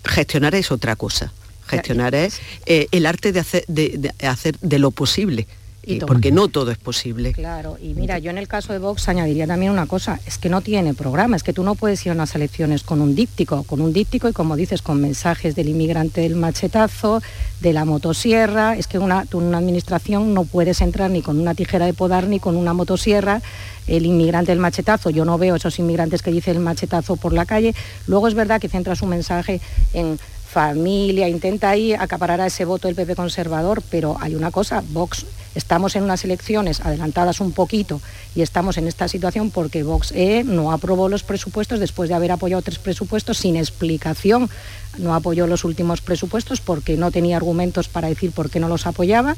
gestionar 0.04 0.54
es 0.56 0.72
otra 0.72 0.96
cosa. 0.96 1.32
Gestionar 1.76 2.14
es 2.14 2.40
eh, 2.66 2.86
el 2.92 3.06
arte 3.06 3.32
de 3.32 3.40
hacer 3.40 3.64
de, 3.68 3.96
de 4.18 4.26
hacer 4.26 4.58
de 4.60 4.78
lo 4.78 4.90
posible, 4.90 5.46
Y 5.84 5.98
tomar- 5.98 6.06
porque 6.06 6.30
no 6.30 6.46
todo 6.48 6.70
es 6.70 6.78
posible. 6.78 7.32
Claro, 7.32 7.76
y 7.82 7.94
mira, 7.94 8.18
yo 8.18 8.30
en 8.30 8.38
el 8.38 8.46
caso 8.46 8.72
de 8.72 8.78
Vox 8.78 9.08
añadiría 9.08 9.46
también 9.48 9.72
una 9.72 9.86
cosa, 9.86 10.20
es 10.26 10.38
que 10.38 10.48
no 10.48 10.60
tiene 10.60 10.94
programa, 10.94 11.34
es 11.36 11.42
que 11.42 11.52
tú 11.52 11.64
no 11.64 11.74
puedes 11.74 12.04
ir 12.06 12.12
a 12.12 12.14
unas 12.14 12.34
elecciones 12.36 12.84
con 12.84 13.00
un 13.00 13.14
díptico, 13.16 13.64
con 13.64 13.80
un 13.80 13.92
díptico 13.92 14.28
y 14.28 14.32
como 14.32 14.54
dices, 14.54 14.80
con 14.80 15.00
mensajes 15.00 15.56
del 15.56 15.68
inmigrante 15.68 16.20
del 16.20 16.36
machetazo, 16.36 17.20
de 17.60 17.72
la 17.72 17.84
motosierra, 17.84 18.76
es 18.76 18.86
que 18.86 18.98
una, 18.98 19.24
tú 19.26 19.40
en 19.40 19.46
una 19.46 19.58
administración 19.58 20.34
no 20.34 20.44
puedes 20.44 20.80
entrar 20.80 21.10
ni 21.10 21.20
con 21.22 21.40
una 21.40 21.54
tijera 21.54 21.86
de 21.86 21.94
podar 21.94 22.28
ni 22.28 22.38
con 22.38 22.56
una 22.56 22.74
motosierra, 22.74 23.40
el 23.88 24.06
inmigrante 24.06 24.52
del 24.52 24.60
machetazo, 24.60 25.10
yo 25.10 25.24
no 25.24 25.38
veo 25.38 25.56
esos 25.56 25.78
inmigrantes 25.80 26.22
que 26.22 26.30
dicen 26.30 26.54
el 26.56 26.62
machetazo 26.62 27.16
por 27.16 27.32
la 27.32 27.44
calle, 27.46 27.74
luego 28.06 28.28
es 28.28 28.34
verdad 28.34 28.60
que 28.60 28.68
centra 28.68 28.94
su 28.94 29.06
mensaje 29.06 29.60
en 29.92 30.18
familia, 30.52 31.30
intenta 31.30 31.70
ahí 31.70 31.94
acaparar 31.94 32.42
a 32.42 32.46
ese 32.46 32.66
voto 32.66 32.86
del 32.86 32.94
PP 32.94 33.16
conservador, 33.16 33.82
pero 33.90 34.18
hay 34.20 34.34
una 34.34 34.50
cosa, 34.50 34.84
Vox, 34.90 35.24
estamos 35.54 35.96
en 35.96 36.02
unas 36.02 36.24
elecciones 36.24 36.80
adelantadas 36.80 37.40
un 37.40 37.52
poquito 37.52 38.02
y 38.34 38.42
estamos 38.42 38.76
en 38.76 38.86
esta 38.86 39.08
situación 39.08 39.50
porque 39.50 39.82
Vox 39.82 40.12
E 40.12 40.44
no 40.44 40.70
aprobó 40.70 41.08
los 41.08 41.22
presupuestos 41.22 41.80
después 41.80 42.10
de 42.10 42.16
haber 42.16 42.32
apoyado 42.32 42.60
tres 42.60 42.78
presupuestos 42.78 43.38
sin 43.38 43.56
explicación. 43.56 44.50
No 44.98 45.14
apoyó 45.14 45.46
los 45.46 45.64
últimos 45.64 46.02
presupuestos 46.02 46.60
porque 46.60 46.98
no 46.98 47.10
tenía 47.10 47.38
argumentos 47.38 47.88
para 47.88 48.08
decir 48.08 48.30
por 48.32 48.50
qué 48.50 48.60
no 48.60 48.68
los 48.68 48.86
apoyaba. 48.86 49.36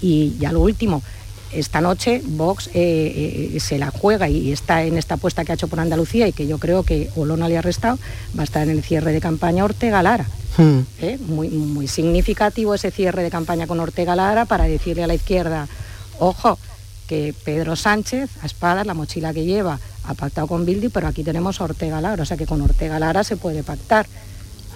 Y 0.00 0.34
ya 0.38 0.50
lo 0.52 0.60
último, 0.60 1.02
esta 1.52 1.80
noche 1.80 2.22
Vox 2.24 2.68
eh, 2.68 3.52
eh, 3.54 3.60
se 3.60 3.78
la 3.78 3.90
juega 3.90 4.28
y 4.28 4.52
está 4.52 4.82
en 4.82 4.98
esta 4.98 5.14
apuesta 5.14 5.44
que 5.44 5.52
ha 5.52 5.54
hecho 5.54 5.68
por 5.68 5.80
Andalucía 5.80 6.28
y 6.28 6.32
que 6.32 6.46
yo 6.46 6.58
creo 6.58 6.82
que 6.82 7.10
Olona 7.16 7.48
le 7.48 7.58
ha 7.58 7.62
restado, 7.62 7.98
va 8.36 8.42
a 8.42 8.44
estar 8.44 8.62
en 8.62 8.70
el 8.70 8.82
cierre 8.82 9.12
de 9.12 9.20
campaña 9.20 9.64
Ortega 9.64 10.02
Lara. 10.02 10.26
Hmm. 10.56 10.80
¿eh? 11.00 11.18
muy, 11.26 11.48
muy 11.48 11.86
significativo 11.86 12.74
ese 12.74 12.90
cierre 12.90 13.22
de 13.22 13.30
campaña 13.30 13.66
con 13.66 13.80
Ortega 13.80 14.16
Lara 14.16 14.44
para 14.44 14.64
decirle 14.64 15.04
a 15.04 15.06
la 15.06 15.14
izquierda, 15.14 15.68
ojo, 16.18 16.58
que 17.06 17.34
Pedro 17.44 17.76
Sánchez, 17.76 18.28
a 18.42 18.46
espadas, 18.46 18.86
la 18.86 18.94
mochila 18.94 19.32
que 19.32 19.44
lleva, 19.44 19.78
ha 20.04 20.14
pactado 20.14 20.46
con 20.46 20.66
Bildi, 20.66 20.88
pero 20.88 21.06
aquí 21.06 21.24
tenemos 21.24 21.60
a 21.60 21.64
Ortega 21.64 22.00
Lara, 22.00 22.22
o 22.22 22.26
sea 22.26 22.36
que 22.36 22.46
con 22.46 22.60
Ortega 22.60 22.98
Lara 22.98 23.24
se 23.24 23.36
puede 23.36 23.62
pactar. 23.62 24.06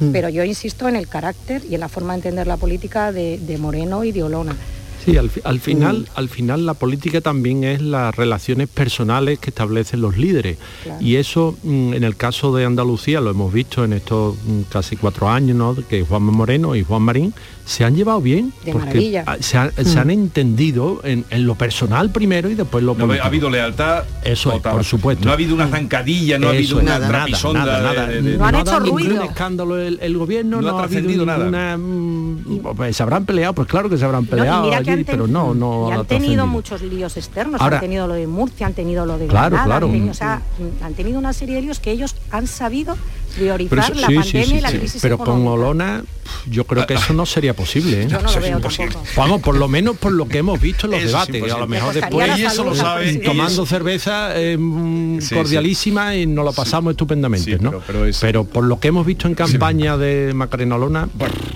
Hmm. 0.01 0.13
Pero 0.13 0.31
yo 0.31 0.43
insisto 0.45 0.89
en 0.89 0.97
el 0.97 1.09
carácter 1.09 1.63
y 1.69 1.75
en 1.75 1.81
la 1.81 1.89
forma 1.89 2.15
de 2.15 2.19
entender 2.21 2.47
la 2.47 2.57
política 2.57 3.13
de, 3.13 3.39
de 3.39 3.59
Moreno 3.59 4.05
y 4.05 4.13
de 4.13 4.23
Olona. 4.23 4.57
Sí, 5.05 5.17
al, 5.17 5.31
fi- 5.31 5.41
al 5.45 5.59
final, 5.61 6.09
al 6.15 6.29
final 6.29 6.65
la 6.67 6.75
política 6.75 7.21
también 7.21 7.65
es 7.65 7.83
las 7.83 8.15
relaciones 8.15 8.69
personales 8.69 9.39
que 9.39 9.51
establecen 9.51 10.01
los 10.01 10.17
líderes. 10.17 10.59
Claro. 10.85 11.03
Y 11.03 11.17
eso, 11.17 11.57
mm, 11.63 11.95
en 11.95 12.05
el 12.05 12.17
caso 12.17 12.55
de 12.55 12.65
Andalucía, 12.65 13.21
lo 13.21 13.31
hemos 13.31 13.53
visto 13.53 13.85
en 13.85 13.95
estos 13.95 14.37
mm, 14.47 14.63
casi 14.71 14.97
cuatro 14.97 15.29
años, 15.29 15.57
¿no? 15.57 15.75
que 15.89 16.03
Juan 16.03 16.23
Moreno 16.23 16.77
y 16.77 16.85
Juan 16.85 17.03
Marín 17.03 17.35
se 17.65 17.85
han 17.85 17.95
llevado 17.95 18.21
bien, 18.21 18.53
De 18.65 18.73
porque 18.73 18.87
maravilla. 18.87 19.25
ah, 19.27 19.37
se, 19.41 19.57
han- 19.59 19.73
se 19.73 19.99
han 19.99 20.11
entendido 20.11 21.01
en, 21.05 21.25
en 21.31 21.47
lo 21.47 21.55
personal 21.55 22.11
primero 22.11 22.51
y 22.51 22.55
después 22.55 22.83
lo 22.83 22.93
No, 22.95 23.01
político. 23.01 23.25
ha 23.25 23.27
habido 23.27 23.51
lealtad. 23.51 24.05
Eso 24.25 24.53
es, 24.53 24.61
por 24.61 24.85
supuesto. 24.85 25.25
No 25.25 25.31
ha 25.31 25.35
habido 25.35 25.55
una 25.55 25.69
zancadilla, 25.69 26.39
no 26.39 26.49
ha 26.49 26.51
habido 26.51 26.79
es, 26.79 26.83
una 26.83 26.99
nada, 26.99 27.09
nada, 27.09 27.25
de- 27.27 27.83
nada. 27.83 28.07
de- 28.09 28.23
de- 28.23 28.37
No 28.39 28.45
han 28.45 28.55
ha 28.57 28.61
hecho 28.61 28.71
dado 28.73 28.85
ningún 28.85 29.05
ruido. 29.07 29.23
escándalo 29.23 29.79
el, 29.79 29.99
el 30.03 30.17
gobierno, 30.19 30.61
No 30.61 30.69
ha 30.69 30.73
no, 30.73 30.79
ha 30.79 30.83
habido 30.85 31.01
trascendido 31.01 31.27
nada. 31.27 31.39
ninguna... 31.45 31.77
mm, 31.79 32.75
pues, 32.77 32.97
se 32.97 33.03
habrán 33.03 33.25
peleado, 33.27 33.53
pues 33.55 33.69
claro 33.69 33.89
que 33.89 33.97
se 33.97 34.05
habrán 34.05 34.25
No, 34.25 34.31
peleado 34.31 34.73
allí, 34.73 34.91
han 34.91 35.05
pero 35.05 35.27
no, 35.27 35.55
no 35.55 35.89
y 35.89 35.93
ha 35.93 35.95
han 36.01 36.07
tenido 36.07 36.47
muchos 36.47 36.83
líos 36.83 37.17
externos, 37.17 37.61
Ahora- 37.61 37.77
han 37.77 37.81
tenido 37.83 38.07
lo 38.07 38.15
de 38.15 38.27
Murcia, 38.27 38.67
han 38.67 38.75
tenido 38.75 39.07
lo 39.07 39.19
de 39.19 39.27
Claro, 39.29 39.51
Granada, 39.57 39.65
claro. 39.67 39.87
han 39.87 39.93
tenido, 39.93 40.11
o 40.11 40.15
sea, 40.15 40.43
mm, 40.59 40.85
han 40.85 40.95
tenido 40.95 41.19
una 41.19 41.33
serie 41.33 41.57
de 41.57 41.63
líos 41.63 41.79
que 41.81 41.93
ellos 41.93 42.17
han 42.31 42.47
sabido 42.47 42.97
priorizar 43.33 43.69
Pero 43.71 43.83
eso- 43.83 43.95
la 43.95 44.07
sí, 44.07 44.13
sí, 44.13 44.19
pandemia 44.33 44.45
sí, 44.47 44.55
y 44.55 44.61
la 44.61 44.71
sí. 44.71 44.79
crisis 44.79 45.03
Pero 45.03 45.19
con. 45.19 45.47
Olona, 45.47 46.03
yo 46.49 46.65
creo 46.65 46.87
que 46.87 46.95
eso 46.95 47.13
no 47.13 47.27
sería 47.27 47.55
posible. 47.55 48.03
¿eh? 48.03 48.07
Yo 48.09 48.17
no 48.19 48.23
lo 48.25 48.29
Eso 48.31 48.39
es 48.39 48.45
veo 48.45 48.57
imposible. 48.57 48.93
tampoco. 48.93 49.13
Vamos, 49.17 49.41
por 49.43 49.57
lo 49.57 49.69
menos 49.69 49.97
por 49.97 50.13
lo 50.13 50.27
que 50.29 50.39
hemos 50.39 50.61
visto 50.61 50.87
en 50.87 50.93
los 50.93 51.01
Eso 51.01 51.09
debates. 51.09 51.53
A 51.53 51.59
lo 51.59 51.67
mejor 51.67 51.95
después 51.95 52.39
eso 52.41 52.65
lo 52.65 52.75
sabe, 52.75 53.15
tomando 53.17 53.51
y 53.53 53.55
eso- 53.55 53.67
cerveza 53.67 54.39
eh, 54.41 54.57
mm, 54.59 55.21
Sí, 55.21 55.35
cordialísima 55.35 56.17
y 56.17 56.27
nos 56.27 56.45
lo 56.45 56.53
pasamos 56.53 56.93
estupendamente, 56.93 57.59
¿no? 57.59 57.81
Pero, 58.21 58.45
por 58.45 58.65
lo 58.65 58.79
que 58.81 58.89
hemos 58.89 59.05
visto 59.07 59.27
en 59.29 59.35
campaña 59.35 59.97
de 59.97 60.33
Macarena 60.35 60.77
Olona, 60.77 61.09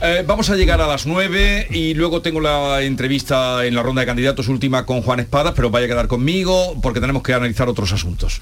Eh, 0.03 0.24
vamos 0.27 0.51
a 0.51 0.57
llegar 0.57 0.81
a 0.81 0.87
las 0.87 1.07
9 1.07 1.68
y 1.70 1.95
luego 1.95 2.20
tengo 2.22 2.41
la 2.41 2.83
entrevista 2.83 3.64
en 3.64 3.74
la 3.74 3.83
ronda 3.83 4.01
de 4.03 4.07
candidatos 4.07 4.49
última 4.49 4.85
con 4.85 5.03
Juan 5.03 5.20
Espadas, 5.20 5.53
pero 5.57 5.70
vaya 5.70 5.87
a 5.87 5.89
quedar 5.89 6.07
conmigo 6.09 6.77
porque 6.83 7.01
tenemos 7.01 7.22
que 7.22 7.33
analizar 7.33 7.68
otros 7.68 7.93
asuntos. 7.93 8.41